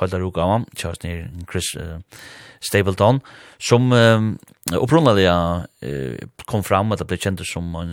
høylar-utgava, 0.00 0.62
Charles 0.76 1.02
Neer 1.04 1.26
Chris 1.50 1.74
uh, 1.76 1.98
Stapleton, 2.64 3.20
som 3.60 3.92
um, 3.92 4.30
opprunnalega 4.72 5.34
uh, 5.64 6.28
kom 6.48 6.64
fram 6.64 6.94
at 6.94 7.02
det 7.02 7.08
ble 7.10 7.20
kjent 7.20 7.44
som 7.46 7.68
en 7.78 7.92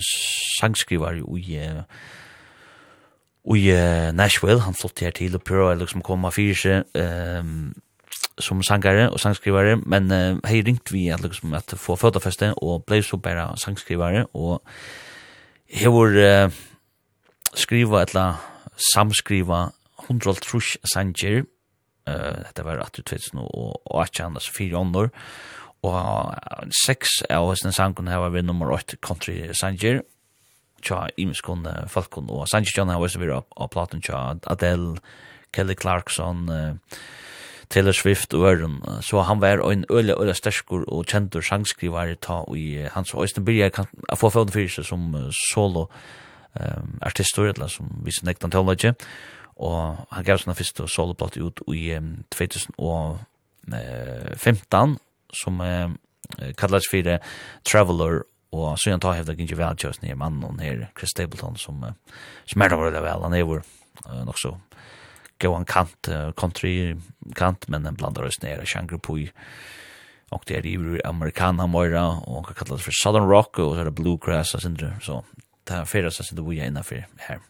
sangskrivar 0.60 1.20
i 1.20 1.60
uh, 1.68 1.84
i 3.54 3.70
uh, 3.70 4.12
Nashville, 4.16 4.64
han 4.66 4.74
flott 4.74 5.04
her 5.06 5.14
til 5.14 5.36
og 5.38 5.44
prøver 5.46 5.78
liksom 5.78 6.02
komme 6.06 6.32
fyrir 6.34 6.58
seg 6.58 6.98
um, 6.98 7.76
som 8.42 8.64
sangare 8.66 9.06
og 9.12 9.20
sangskrivare, 9.22 9.78
men 9.86 10.10
uh, 10.12 10.40
hei 10.50 10.64
ringt 10.66 10.92
vi 10.92 11.08
at, 11.14 11.22
liksom, 11.22 11.54
at 11.54 11.76
få 11.78 11.96
fødafeste 12.00 12.54
og 12.58 12.84
blei 12.88 13.04
så 13.06 13.20
bare 13.22 13.52
sangskrivare, 13.62 14.26
og 14.34 14.64
hevor 15.70 16.18
uh, 16.18 16.64
skriva 17.56 18.02
etla 18.02 18.26
samskriva 18.94 19.68
hundra 20.08 20.36
trus 20.40 20.76
sanger, 20.94 21.44
uh, 22.10 22.38
dette 22.44 22.66
var 22.66 22.82
at 22.84 22.96
du 22.96 23.04
tvitt 23.04 23.32
nå, 23.34 23.46
og 23.46 24.02
ikke 24.06 24.28
annars 24.30 24.50
fire 24.54 24.80
ånder, 24.82 25.12
og 25.86 26.72
seks 26.86 27.20
av 27.30 27.52
hans 27.52 27.66
sangen 27.78 28.10
her 28.10 28.24
var 28.24 28.34
vi 28.34 28.42
nummer 28.42 28.72
8 28.74 28.98
country 29.06 29.38
sanger, 29.54 30.02
tja 30.86 31.06
imiskon 31.22 31.66
falkon, 31.90 32.30
og 32.30 32.48
sanger. 32.50 32.74
Tja 32.74 32.86
her 32.90 33.02
var 33.02 33.22
vi 33.22 33.30
av 33.34 33.70
platen. 33.74 34.02
Tja 34.02 34.36
Adele, 34.50 34.98
Kelly 35.54 35.76
Clarkson, 35.78 36.50
uh, 36.50 36.98
Taylor 37.70 37.92
Swift 37.92 38.34
og 38.34 38.46
Øren. 38.46 38.82
så 39.02 39.22
han 39.22 39.42
var 39.42 39.72
en 39.72 39.86
øyla, 39.90 40.14
øyla 40.22 40.34
sterskur 40.34 40.84
og 40.88 41.06
kjentur 41.06 41.42
sangskrivar 41.42 42.14
ta 42.22 42.44
i 42.56 42.88
hans 42.94 43.14
og 43.14 43.24
Øystein 43.24 43.46
Birger 43.46 43.70
kan 43.70 43.86
få 44.16 44.30
fyrir 44.30 44.70
seg 44.70 44.86
som 44.86 45.32
solo 45.50 45.90
um, 46.60 47.00
artistor, 47.02 47.46
eller 47.46 47.68
som 47.68 47.90
viser 48.06 48.26
nektan 48.26 48.52
teologi, 48.52 48.94
og 49.56 49.96
han 50.12 50.26
gav 50.28 50.38
sånne 50.42 50.58
første 50.58 50.88
soloplate 50.92 51.40
ut 51.44 51.62
i 51.72 52.00
2015 52.36 54.98
som 55.36 55.54
uh, 55.64 55.90
kallas 56.60 56.88
for 56.92 57.04
Traveler 57.64 58.14
og 58.56 58.80
så 58.80 58.92
han 58.94 59.04
tar 59.04 59.18
hevda 59.18 59.34
ikke 59.36 59.60
vel 59.60 59.76
just 59.82 60.02
nye 60.04 60.16
mannen 60.16 60.60
her, 60.64 60.78
Chris 60.98 61.12
Stapleton 61.12 61.56
som, 61.60 61.76
som 62.48 62.62
er 62.62 62.70
det 62.70 63.04
vel, 63.04 63.24
han 63.26 63.36
er 63.36 63.42
jo 63.44 63.60
nok 64.26 64.40
så 64.40 64.52
gå 65.40 65.52
en 65.52 65.66
kant, 65.68 66.08
country 66.40 66.96
kant, 67.36 67.68
men 67.68 67.84
den 67.84 67.96
blandar 68.00 68.26
oss 68.28 68.42
nere, 68.44 68.66
sjanger 68.66 68.98
på 69.04 69.18
i 69.26 69.28
og 70.34 70.42
det 70.50 70.56
er 70.58 70.66
i 70.68 70.76
amerikana 71.06 71.68
moira 71.70 72.06
og 72.26 72.48
hva 72.48 72.56
kallas 72.58 72.84
for 72.84 72.96
Southern 72.98 73.30
Rock 73.30 73.60
og 73.62 73.76
så 73.76 73.84
er 73.84 73.90
det 73.90 73.98
bluegrass 74.00 74.56
og 74.58 74.64
sindre, 74.64 74.96
så 75.02 75.22
det 75.66 75.78
er 75.78 75.90
fyrir 75.90 76.14
sindre 76.14 76.46
vi 76.48 76.60
er 76.60 76.72
innanfor 76.72 77.06
her. 77.28 77.44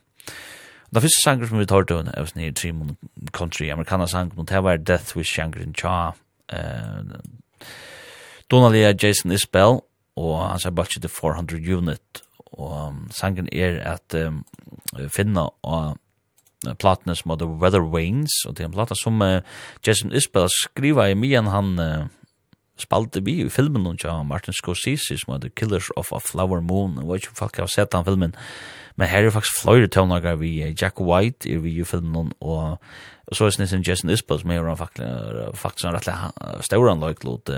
Da 0.96 1.02
fyrste 1.04 1.24
sanger 1.26 1.50
som 1.50 1.60
vi 1.60 1.66
tar 1.68 1.84
til, 1.84 2.06
jeg 2.08 2.24
var 2.24 2.30
sånn 2.30 2.44
i 2.46 2.54
Trimon 2.56 2.94
country 3.36 3.66
amerikaner 3.74 4.08
sang, 4.08 4.30
men 4.32 4.48
det 4.48 4.62
var 4.64 4.80
Death 4.80 5.18
Wish 5.18 5.36
Shangrin 5.36 5.74
Cha, 5.76 6.14
uh, 6.56 7.18
Donalia 8.48 8.94
Jason 8.96 9.34
Isbell, 9.36 9.82
og 10.16 10.34
han 10.40 10.62
sier 10.64 10.72
bare 10.72 10.96
til 10.96 11.12
400 11.12 11.60
unit, 11.76 12.22
og 12.56 13.12
sangen 13.12 13.52
er 13.52 13.82
at 13.84 14.16
um, 14.16 14.46
finna 15.12 15.50
og 15.68 15.98
platene 16.80 17.18
som 17.20 17.34
heter 17.34 17.52
Weather 17.60 17.84
Wings, 17.84 18.46
og 18.48 18.56
det 18.56 18.64
er 18.64 18.70
en 18.70 18.78
plata 18.78 18.96
som 18.96 19.20
uh, 19.20 19.42
Jason 19.84 20.16
Isbell 20.16 20.48
skriva 20.62 21.10
i 21.12 21.20
myen 21.20 21.52
han 21.52 21.76
uh, 21.76 22.08
spalte 22.78 23.22
vi 23.24 23.40
i 23.44 23.50
filmen 23.50 23.86
hun 23.86 24.00
av 24.10 24.26
Martin 24.28 24.54
Scorsese 24.54 25.18
som 25.18 25.36
heter 25.36 25.54
Killers 25.56 25.92
of 25.96 26.12
a 26.14 26.20
Flower 26.20 26.62
Moon. 26.62 26.98
Og 27.00 27.14
vet 27.14 27.24
ikke 27.24 27.36
om 27.36 27.42
folk 27.44 27.62
har 27.64 27.72
sett 27.72 27.94
den 27.96 28.08
filmen 28.08 28.36
men 28.96 29.12
her 29.12 29.26
er 29.26 29.34
faktisk 29.36 29.60
fløyre 29.64 29.90
tøvnager 29.92 30.38
vi 30.40 30.54
Jack 30.72 31.02
White 31.04 31.50
er 31.52 31.60
vi 31.64 31.74
i 31.80 31.88
filmen 31.88 32.16
hun 32.16 32.32
og 32.40 32.78
så 33.34 33.48
er 33.48 33.56
snissen 33.56 33.84
Jason 33.84 34.12
Isbell 34.14 34.40
som 34.40 34.54
er 34.54 34.70
faktisk 34.80 35.58
faktisk 35.60 35.88
en 35.88 35.98
rettelig 35.98 36.64
stauran 36.68 37.04
løyklod 37.04 37.52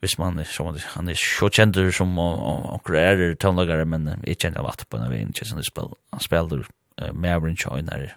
hvis 0.00 0.18
man 0.18 0.38
som 0.48 0.70
han 0.94 1.08
er 1.08 1.18
så 1.18 1.50
kjent 1.50 1.80
som 1.96 2.18
og 2.18 2.94
er 2.94 3.34
tøvnager 3.34 3.84
men 3.84 4.14
jeg 4.22 4.38
kjenner 4.38 4.64
vatt 4.64 4.86
på 4.88 5.00
en 5.00 5.10
vegin 5.10 5.34
Jason 5.36 5.60
Isbell. 5.60 5.92
Han 6.12 6.22
spiller 6.24 6.64
Maverick 7.12 7.60
Choyner 7.60 8.12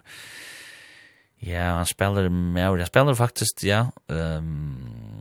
Ja, 1.44 1.74
han 1.76 1.86
spelar 1.86 2.28
med, 2.28 2.62
han 2.64 2.86
spelar 2.86 3.14
faktiskt, 3.14 3.64
ja, 3.64 3.90
um, 4.08 5.13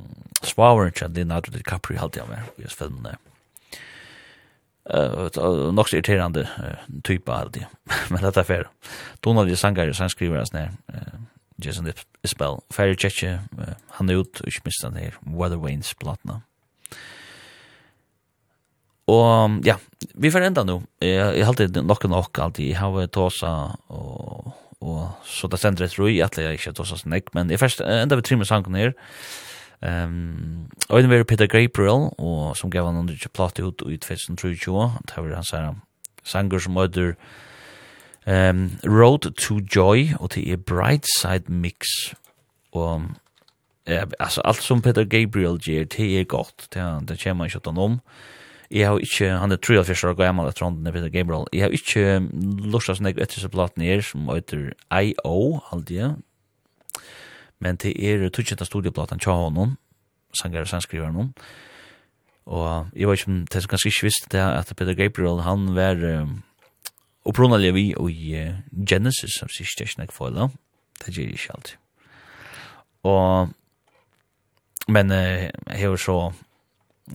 svavar 0.48 0.90
ikke 0.90 1.08
at 1.08 1.18
Leonardo 1.18 1.52
DiCaprio 1.54 2.00
halte 2.02 2.22
jeg 2.22 2.30
med 2.30 2.58
i 2.58 2.66
hans 2.68 2.78
filmene. 2.80 3.18
Uh, 4.84 5.30
nok 5.72 5.88
så 5.88 5.96
irriterende 5.96 6.44
uh, 6.44 6.80
type 7.08 7.32
halte 7.32 7.64
jeg, 7.64 7.70
men 8.12 8.24
dette 8.24 8.42
er 8.42 8.48
fair. 8.48 8.72
Donald 9.24 9.52
er 9.52 9.60
sanger 9.60 9.92
og 9.92 9.96
sangskriver 9.96 10.42
hans 10.42 10.54
nær, 10.56 10.74
uh, 10.92 11.22
Jason 11.64 11.88
Isbell, 12.24 12.60
Ferry 12.74 12.98
Tjetje, 13.00 13.38
uh, 13.60 13.76
han 14.00 14.10
er 14.10 14.20
ut, 14.24 14.42
og 14.42 14.50
ikke 14.50 14.68
minst 14.68 14.84
han 14.84 15.00
her, 15.00 15.16
Weather 15.24 15.62
Wains 15.62 15.94
platna. 15.96 16.42
Og 19.08 19.64
ja, 19.68 19.76
vi 20.16 20.32
får 20.32 20.46
enda 20.48 20.64
nå. 20.64 20.78
Jeg, 21.04 21.40
jeg 21.40 21.48
halte 21.48 21.84
nok 21.84 22.06
nok 22.08 22.40
alltid, 22.40 22.70
jeg 22.70 22.80
har 22.80 23.08
tåsa 23.12 23.54
og 23.92 24.54
og 24.84 25.12
så 25.24 25.48
det 25.48 25.60
sender 25.62 25.86
et 25.86 25.98
roi, 26.00 26.18
at 26.24 26.38
jeg 26.38 26.58
ikke 26.58 26.74
tåsa 26.76 26.98
oss 26.98 27.06
nek, 27.08 27.32
men 27.36 27.52
jeg 27.52 27.62
først 27.62 27.84
enda 27.86 28.18
vi 28.20 28.26
trimmer 28.28 28.48
sangen 28.48 28.76
her, 28.76 28.92
Ehm 29.84 30.68
um, 30.90 31.10
var 31.10 31.24
Peter 31.24 31.48
Gabriel 31.48 32.10
og 32.18 32.58
som 32.58 32.72
gav 32.72 32.86
han 32.86 32.98
under 32.98 33.28
plate 33.34 33.64
ut 33.64 33.82
i 33.90 33.98
2023. 33.98 34.92
Det 35.08 35.18
var 35.18 35.36
han 35.36 35.44
her 35.52 35.76
sanger 36.24 36.60
som 36.60 36.78
heter 36.78 37.16
ehm 38.28 38.64
um, 38.64 38.70
Road 38.88 39.32
to 39.36 39.60
Joy 39.76 40.14
og 40.20 40.32
til 40.32 40.52
er 40.52 40.58
Bright 40.58 41.06
Side 41.20 41.52
Mix. 41.52 42.14
Og 42.72 43.02
ja, 43.88 44.06
altså 44.20 44.42
alt 44.46 44.64
som 44.64 44.82
Peter 44.82 45.04
Gabriel 45.04 45.60
gjør, 45.60 45.84
det 45.84 46.20
er 46.20 46.24
godt. 46.24 46.68
Det, 46.74 47.10
det 47.10 47.20
kommer 47.24 47.46
ikke 47.46 47.58
utan 47.58 47.78
om. 47.78 48.00
Jeg 48.72 48.88
har 48.88 48.98
ikke, 48.98 49.30
han 49.30 49.52
er 49.52 49.60
73 49.62 50.04
år 50.04 50.16
gammel 50.18 50.48
etter 50.50 50.66
hånden 50.66 50.94
Peter 50.94 51.10
Gabriel. 51.10 51.46
Jeg 51.54 51.62
har 51.62 51.76
ikke 51.76 52.24
lustet 52.64 52.98
sånn 52.98 53.12
jeg 53.12 53.20
etter 53.22 53.44
seg 53.44 53.52
platen 53.54 53.84
her 53.86 54.02
som 54.02 54.32
heter 54.32 54.72
I.O. 54.90 55.60
aldri, 55.76 56.14
men 57.64 57.80
det 57.80 57.94
er 57.96 58.28
tutsjenta 58.30 58.68
studieplatan 58.68 59.22
tja 59.24 59.36
honom, 59.46 59.78
sanger 60.36 60.66
og 60.66 60.72
sangskriver 60.72 61.08
honom, 61.08 61.32
og 62.46 62.90
jeg 62.96 63.08
vet 63.08 63.22
ikke 63.22 63.32
om 63.32 63.44
det 63.48 63.56
er 63.56 63.68
ganske 63.72 63.90
ikke 63.90 64.08
visst 64.10 64.32
det 64.32 64.42
at 64.44 64.74
Peter 64.76 64.98
Gabriel, 65.00 65.42
han 65.46 65.70
var 65.76 66.02
um, 66.22 66.42
opprunnalig 67.26 67.74
vi 67.74 67.86
i 67.94 68.34
uh, 68.42 68.58
Genesis, 68.90 69.38
som 69.40 69.52
sier 69.52 69.86
ikke 69.86 70.02
nek 70.02 70.12
foila, 70.12 70.50
det 71.00 71.16
gjør 71.16 71.32
ikke 71.32 71.56
alltid. 71.56 71.78
Og, 73.08 73.54
men 74.92 75.12
uh, 75.12 75.48
jeg 75.72 75.94
var 75.94 76.04
så, 76.04 76.18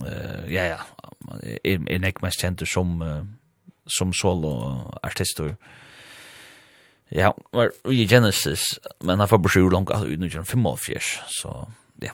uh, 0.01 0.41
ja, 0.49 0.65
ja, 0.73 0.79
er, 1.63 1.77
er 1.85 2.01
nek 2.01 2.23
mest 2.25 2.41
kjent 2.41 2.65
som, 2.65 2.97
uh, 3.05 3.21
som 3.85 4.13
solo 4.13 4.55
artister, 5.03 5.53
og 5.53 5.77
Ja, 7.11 7.31
var 7.53 7.71
i 7.89 8.07
Genesis, 8.07 8.79
men 9.01 9.19
han 9.19 9.27
får 9.27 9.37
beskyr 9.37 9.69
langt 9.69 9.89
ut 9.89 10.19
nu 10.19 10.27
1985, 10.27 11.19
så 11.41 11.53
ja, 12.01 12.11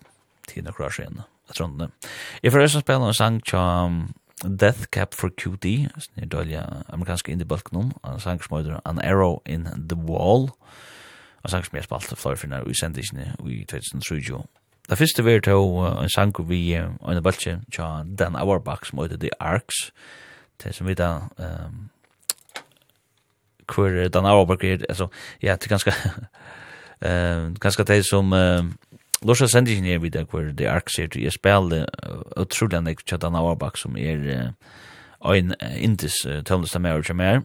tiden 0.48 0.68
er 0.68 0.72
klar 0.72 0.94
igjen, 1.00 1.20
jeg 1.50 1.56
tror 1.56 1.74
det. 1.80 1.90
Jeg 2.44 2.52
får 2.52 2.60
også 2.60 2.80
spille 2.80 3.08
en 3.08 3.14
sang 3.14 3.42
til 3.44 4.60
Death 4.60 4.88
Cap 4.92 5.14
for 5.14 5.30
QD, 5.30 5.90
som 6.00 6.14
er 6.24 6.26
dølge 6.32 6.64
amerikanske 6.90 7.32
indie-balken 7.32 7.92
en 7.92 8.20
sang 8.20 8.44
som 8.44 8.58
heter 8.58 8.80
An 8.86 9.02
Arrow 9.04 9.42
in 9.46 9.68
the 9.90 9.98
Wall, 9.98 10.50
en 11.44 11.50
sang 11.50 11.66
som 11.66 11.76
jeg 11.76 11.84
spalte 11.84 12.16
flere 12.16 12.38
finner 12.38 12.64
i 12.64 12.74
sendisene 12.74 13.36
i 13.46 13.66
2003. 13.66 14.46
Det 14.90 14.98
første 14.98 15.24
vi 15.26 15.34
er 15.34 15.40
til 15.42 15.76
en 15.90 16.10
sang 16.10 16.50
vi 16.50 16.74
er 16.74 16.88
en 16.88 17.24
balken 17.24 17.66
til 17.72 18.16
Dan 18.20 18.36
Auerbach 18.36 18.86
som 18.90 19.00
heter 19.00 19.18
The 19.18 19.30
Arcs, 19.40 19.92
det 20.64 20.76
som 20.76 20.88
vi 20.88 20.94
da... 20.94 21.28
Um, 21.38 21.90
hver 23.68 24.10
den 24.10 24.26
er, 24.26 24.86
altså, 24.90 25.08
ja, 25.42 25.56
det 25.56 25.66
er 25.66 25.76
ganske 25.76 25.94
eh 27.02 27.52
ganske 27.60 27.84
det 27.84 28.06
som 28.06 28.32
Lorsa 29.22 29.48
sendi 29.48 29.72
ikke 29.72 29.82
ned 29.82 30.00
videre 30.00 30.26
hvor 30.30 30.52
The 30.58 30.70
ark 30.70 30.90
sier 30.90 31.08
til. 31.08 31.24
Jeg 31.24 31.34
spiller 31.34 31.86
utrolig 32.38 32.78
enn 32.78 32.88
ikke 32.88 33.04
Tjadana 33.06 33.40
Auerbach 33.40 33.78
som 33.78 33.98
er 33.98 34.54
ein 35.26 35.54
indis 35.78 36.22
tøvnlista 36.46 36.80
mer 36.80 37.02
og 37.02 37.16
mer 37.16 37.42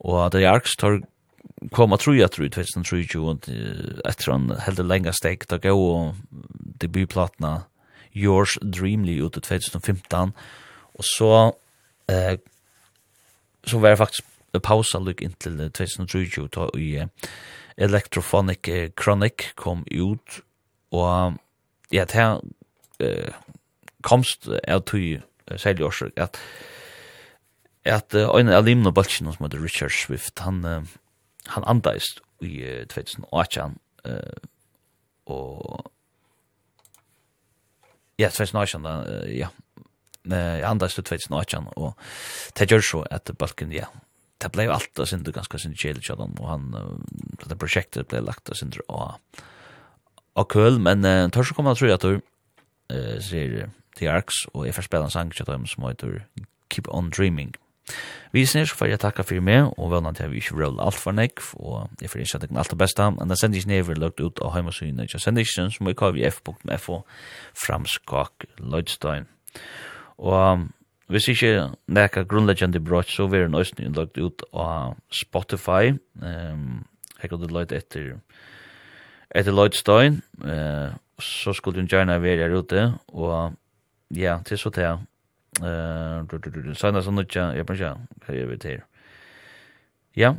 og 0.00 0.32
The 0.32 0.46
ark 0.48 0.68
tar 0.78 1.00
koma 1.72 1.98
trúja 2.00 2.28
trú 2.32 2.48
2023 2.48 4.00
etter 4.08 4.32
han 4.32 4.48
heldur 4.64 4.88
lenga 4.88 5.12
steg 5.12 5.44
da 5.48 5.58
gå 5.60 5.72
og 5.74 6.14
debutplatna 6.80 7.66
Yours 8.16 8.56
Dreamly 8.62 9.18
ut 9.20 9.36
i 9.36 9.44
2015 9.44 10.32
og 11.00 11.04
så 11.06 11.32
eh, 12.10 12.40
så 13.66 13.78
var 13.78 13.92
jeg 13.92 14.00
faktisk 14.00 14.29
pausa 14.58 14.98
lukk 14.98 15.22
inntil 15.22 15.70
2020 15.70 16.48
ta 16.50 16.66
i 16.74 17.06
Electrophonic 17.78 18.68
Chronic 18.98 19.52
kom 19.56 19.84
ut 19.90 20.40
og 20.90 21.38
ja, 21.92 22.04
det 22.04 22.18
her 22.18 22.40
eh, 23.00 23.30
komst 24.02 24.48
av 24.48 24.82
tog 24.88 25.22
særlig 25.58 25.86
årsøk 25.86 26.18
at 26.18 26.38
at 27.84 28.14
ein 28.14 28.52
av 28.52 28.66
limna 28.66 28.90
balkina 28.92 29.32
som 29.32 29.46
heter 29.46 29.62
Richard 29.62 29.94
Swift 29.94 30.38
han 30.44 30.64
han 31.46 31.64
andaist 31.66 32.20
i 32.40 32.60
2018 32.88 33.78
uh, 34.06 34.40
og 35.26 35.90
ja, 38.18 38.28
2018 38.28 38.86
ja, 39.32 39.48
andaist 40.68 41.00
i 41.00 41.02
2018 41.02 41.70
og 41.76 41.94
det 42.58 42.68
gjør 42.70 42.84
så 42.84 43.02
at 43.10 43.32
balken 43.38 43.72
ja, 43.72 43.88
det 44.40 44.52
blev 44.52 44.70
allt 44.70 44.94
där 44.94 45.04
sen 45.04 45.22
det 45.22 45.32
ganska 45.32 45.58
sen 45.58 45.74
chill 45.76 46.00
chat 46.02 46.18
och 46.18 46.48
han 46.48 46.76
det 47.46 47.56
projektet 47.56 48.08
blev 48.08 48.24
lagt 48.24 48.44
där 48.44 48.54
sen 48.54 48.72
och 48.88 49.12
och 50.32 50.52
kul 50.52 50.78
men 50.78 51.04
uh, 51.04 51.28
törs 51.28 51.52
komma 51.52 51.74
tror 51.74 51.90
jag 51.90 51.94
att 51.94 52.00
du 52.00 52.20
eh 52.90 53.20
ser 53.20 53.70
The 53.96 54.08
Arcs 54.08 54.46
och 54.52 54.68
är 54.68 54.72
förspelaren 54.72 55.10
sang 55.10 55.30
chat 55.30 55.48
om 55.48 55.66
som 55.66 55.84
heter 55.84 56.26
Keep 56.70 56.88
on 56.88 57.10
Dreaming. 57.10 57.54
Vi 58.32 58.46
snir 58.46 58.64
så 58.64 58.76
fyrir 58.78 58.94
jeg 58.94 59.02
takka 59.02 59.24
fyrir 59.26 59.42
meg, 59.42 59.72
og 59.78 59.90
vel 59.90 60.06
at 60.06 60.20
vi 60.22 60.28
vil 60.28 60.42
ikke 60.42 60.58
roll 60.60 60.80
alt 60.82 60.98
for 60.98 61.16
nek, 61.16 61.42
og 61.58 61.90
jeg 62.00 62.10
fyrir 62.10 62.26
ikke 62.26 62.38
at 62.38 62.50
jeg 62.50 62.58
alt 62.58 62.70
det 62.70 62.78
beste, 62.78 63.10
men 63.10 63.28
da 63.28 63.34
sender 63.34 63.58
jeg 63.58 63.66
never 63.66 63.98
lagt 63.98 64.20
ut 64.20 64.38
av 64.44 64.54
heimasynet, 64.54 65.10
jeg 65.12 65.20
sender 65.20 65.44
som 65.44 65.86
vi 65.86 65.94
kaver 65.94 66.20
i 66.20 66.28
f.fo 66.30 67.00
framskak 67.58 68.46
Lloydstein. 68.58 69.26
Og 70.18 70.52
um, 70.52 70.68
hvis 71.10 71.28
ikke 71.32 71.70
nekka 71.90 72.22
grunnleggjande 72.28 72.80
brot, 72.80 73.10
så 73.10 73.26
vil 73.26 73.48
den 73.48 73.54
også 73.58 73.88
lagt 73.96 74.18
ut 74.18 74.42
av 74.54 74.96
Spotify. 75.10 75.92
Um, 76.22 76.84
jeg 77.22 77.30
kan 77.30 77.40
du 77.40 77.48
lagt 77.50 77.72
etter 77.72 78.14
etter 79.30 79.54
Lloydstein, 79.54 80.20
uh, 80.42 80.94
så 81.22 81.52
skulle 81.54 81.82
du 81.82 81.86
gjerne 81.86 82.22
være 82.22 82.46
her 82.46 82.54
ute, 82.54 82.86
og 83.08 83.54
ja, 84.14 84.38
til 84.46 84.58
så 84.58 84.70
til. 84.74 85.02
Uh, 85.60 86.74
Sanna 86.78 87.02
sånn 87.02 87.18
ut, 87.18 87.34
jeg 87.34 87.66
bare 87.66 87.78
ikke, 87.78 87.94
hva 88.26 88.34
gjør 88.34 88.50
vi 88.50 88.58
til? 88.62 88.82
Ja, 90.18 90.34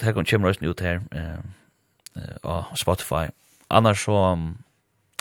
det 0.00 0.14
kan 0.14 0.28
kommer 0.28 0.52
også 0.52 0.68
ut 0.68 0.80
her, 0.80 1.00
uh, 1.16 2.20
uh, 2.44 2.74
Spotify. 2.76 3.28
Annars 3.70 4.04
så 4.04 4.16
um, 4.32 4.58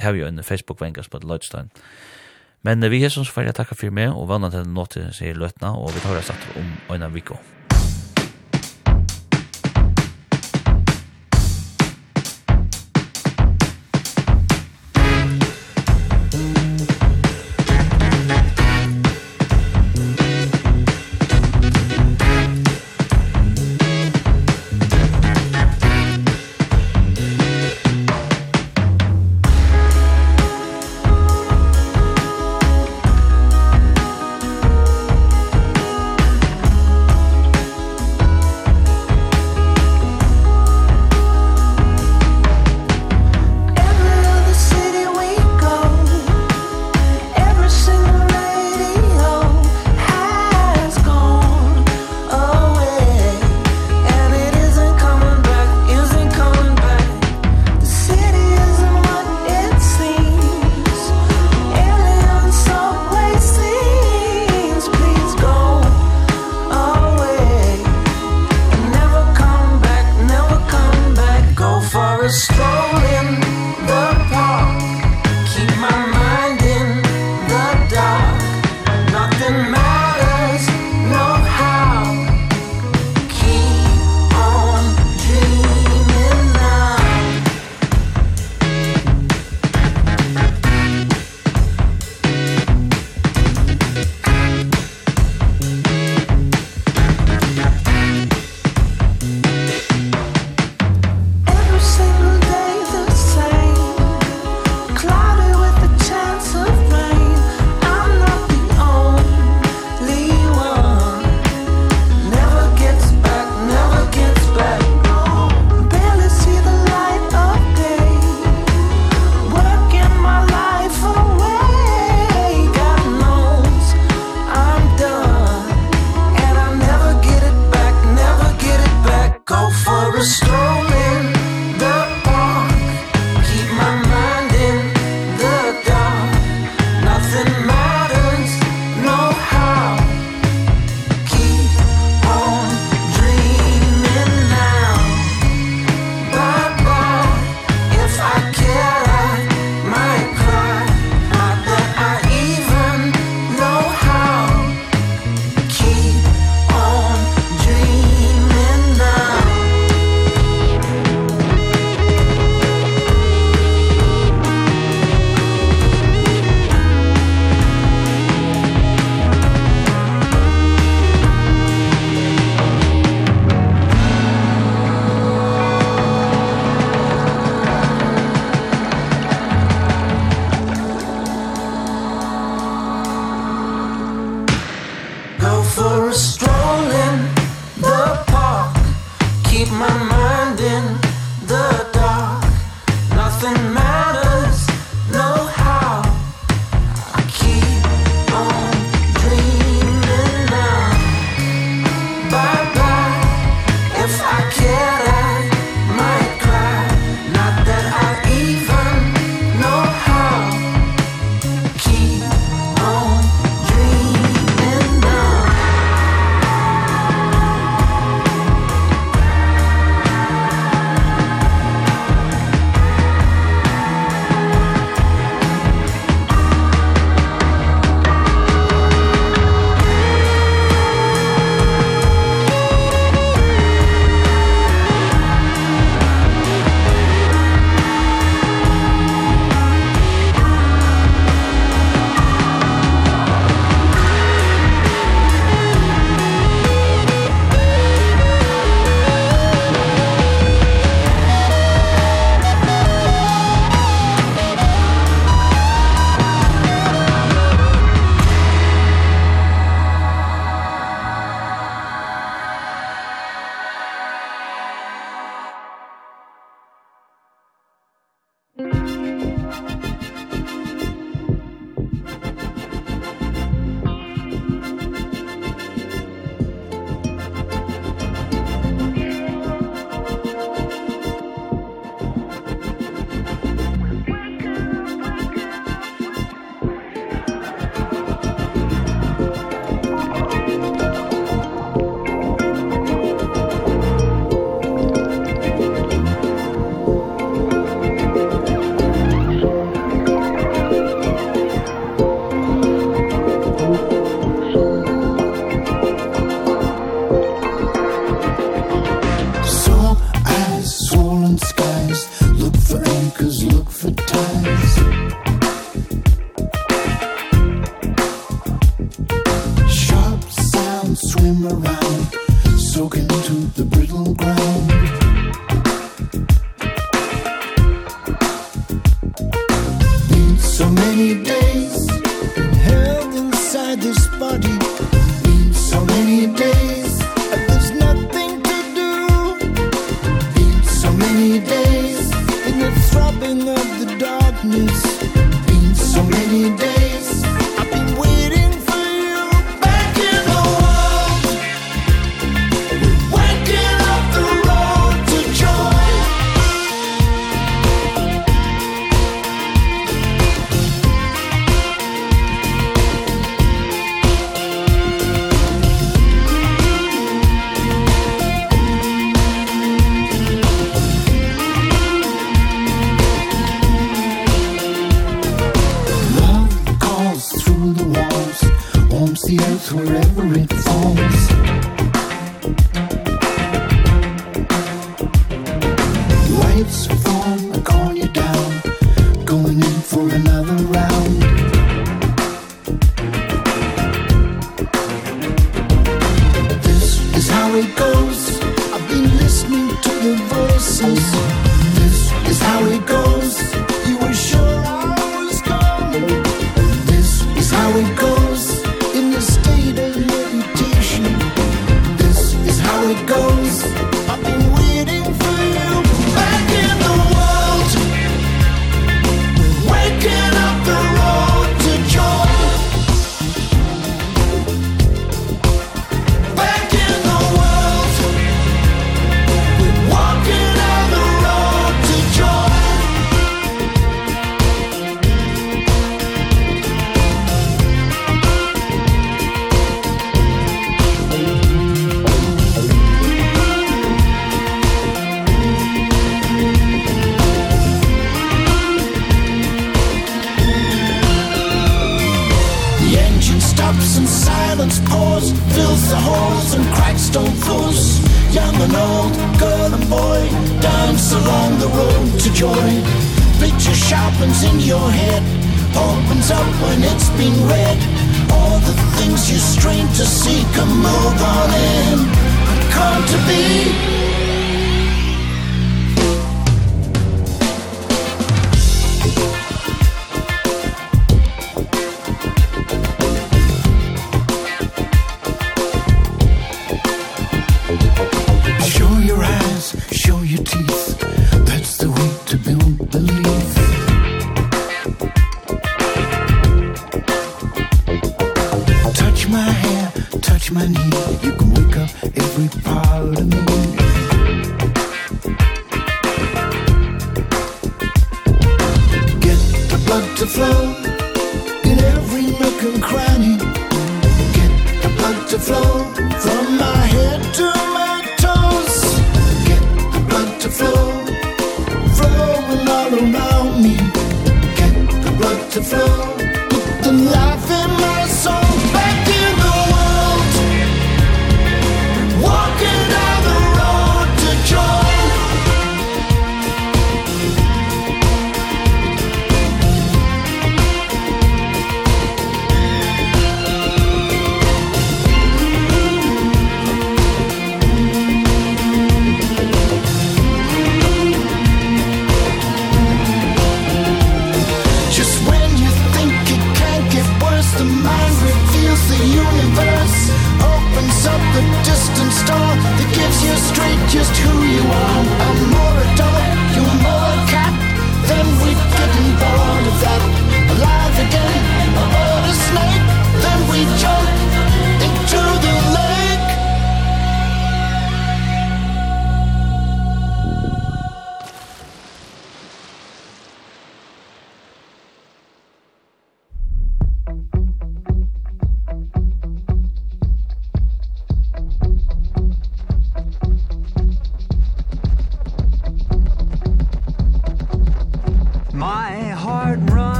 har 0.00 0.12
vi 0.12 0.24
jo 0.24 0.28
en 0.28 0.44
Facebook-vengas 0.44 1.08
på 1.08 1.20
Lloydstein. 1.24 1.68
Ja 1.68 2.18
Men 2.66 2.82
vi 2.90 3.02
hesson 3.04 3.26
så 3.26 3.32
får 3.32 3.50
jeg 3.50 3.58
takka 3.60 3.76
for 3.78 3.94
meg, 3.94 4.10
og 4.14 4.28
vannet 4.30 4.56
til 4.56 4.66
nåttet 4.66 5.14
sier 5.16 5.38
løtna, 5.38 5.76
og 5.78 5.94
vi 5.94 6.02
tar 6.02 6.18
oss 6.18 6.32
at 6.34 6.50
om 6.58 6.74
øyne 6.90 7.12
vikko. 7.14 7.38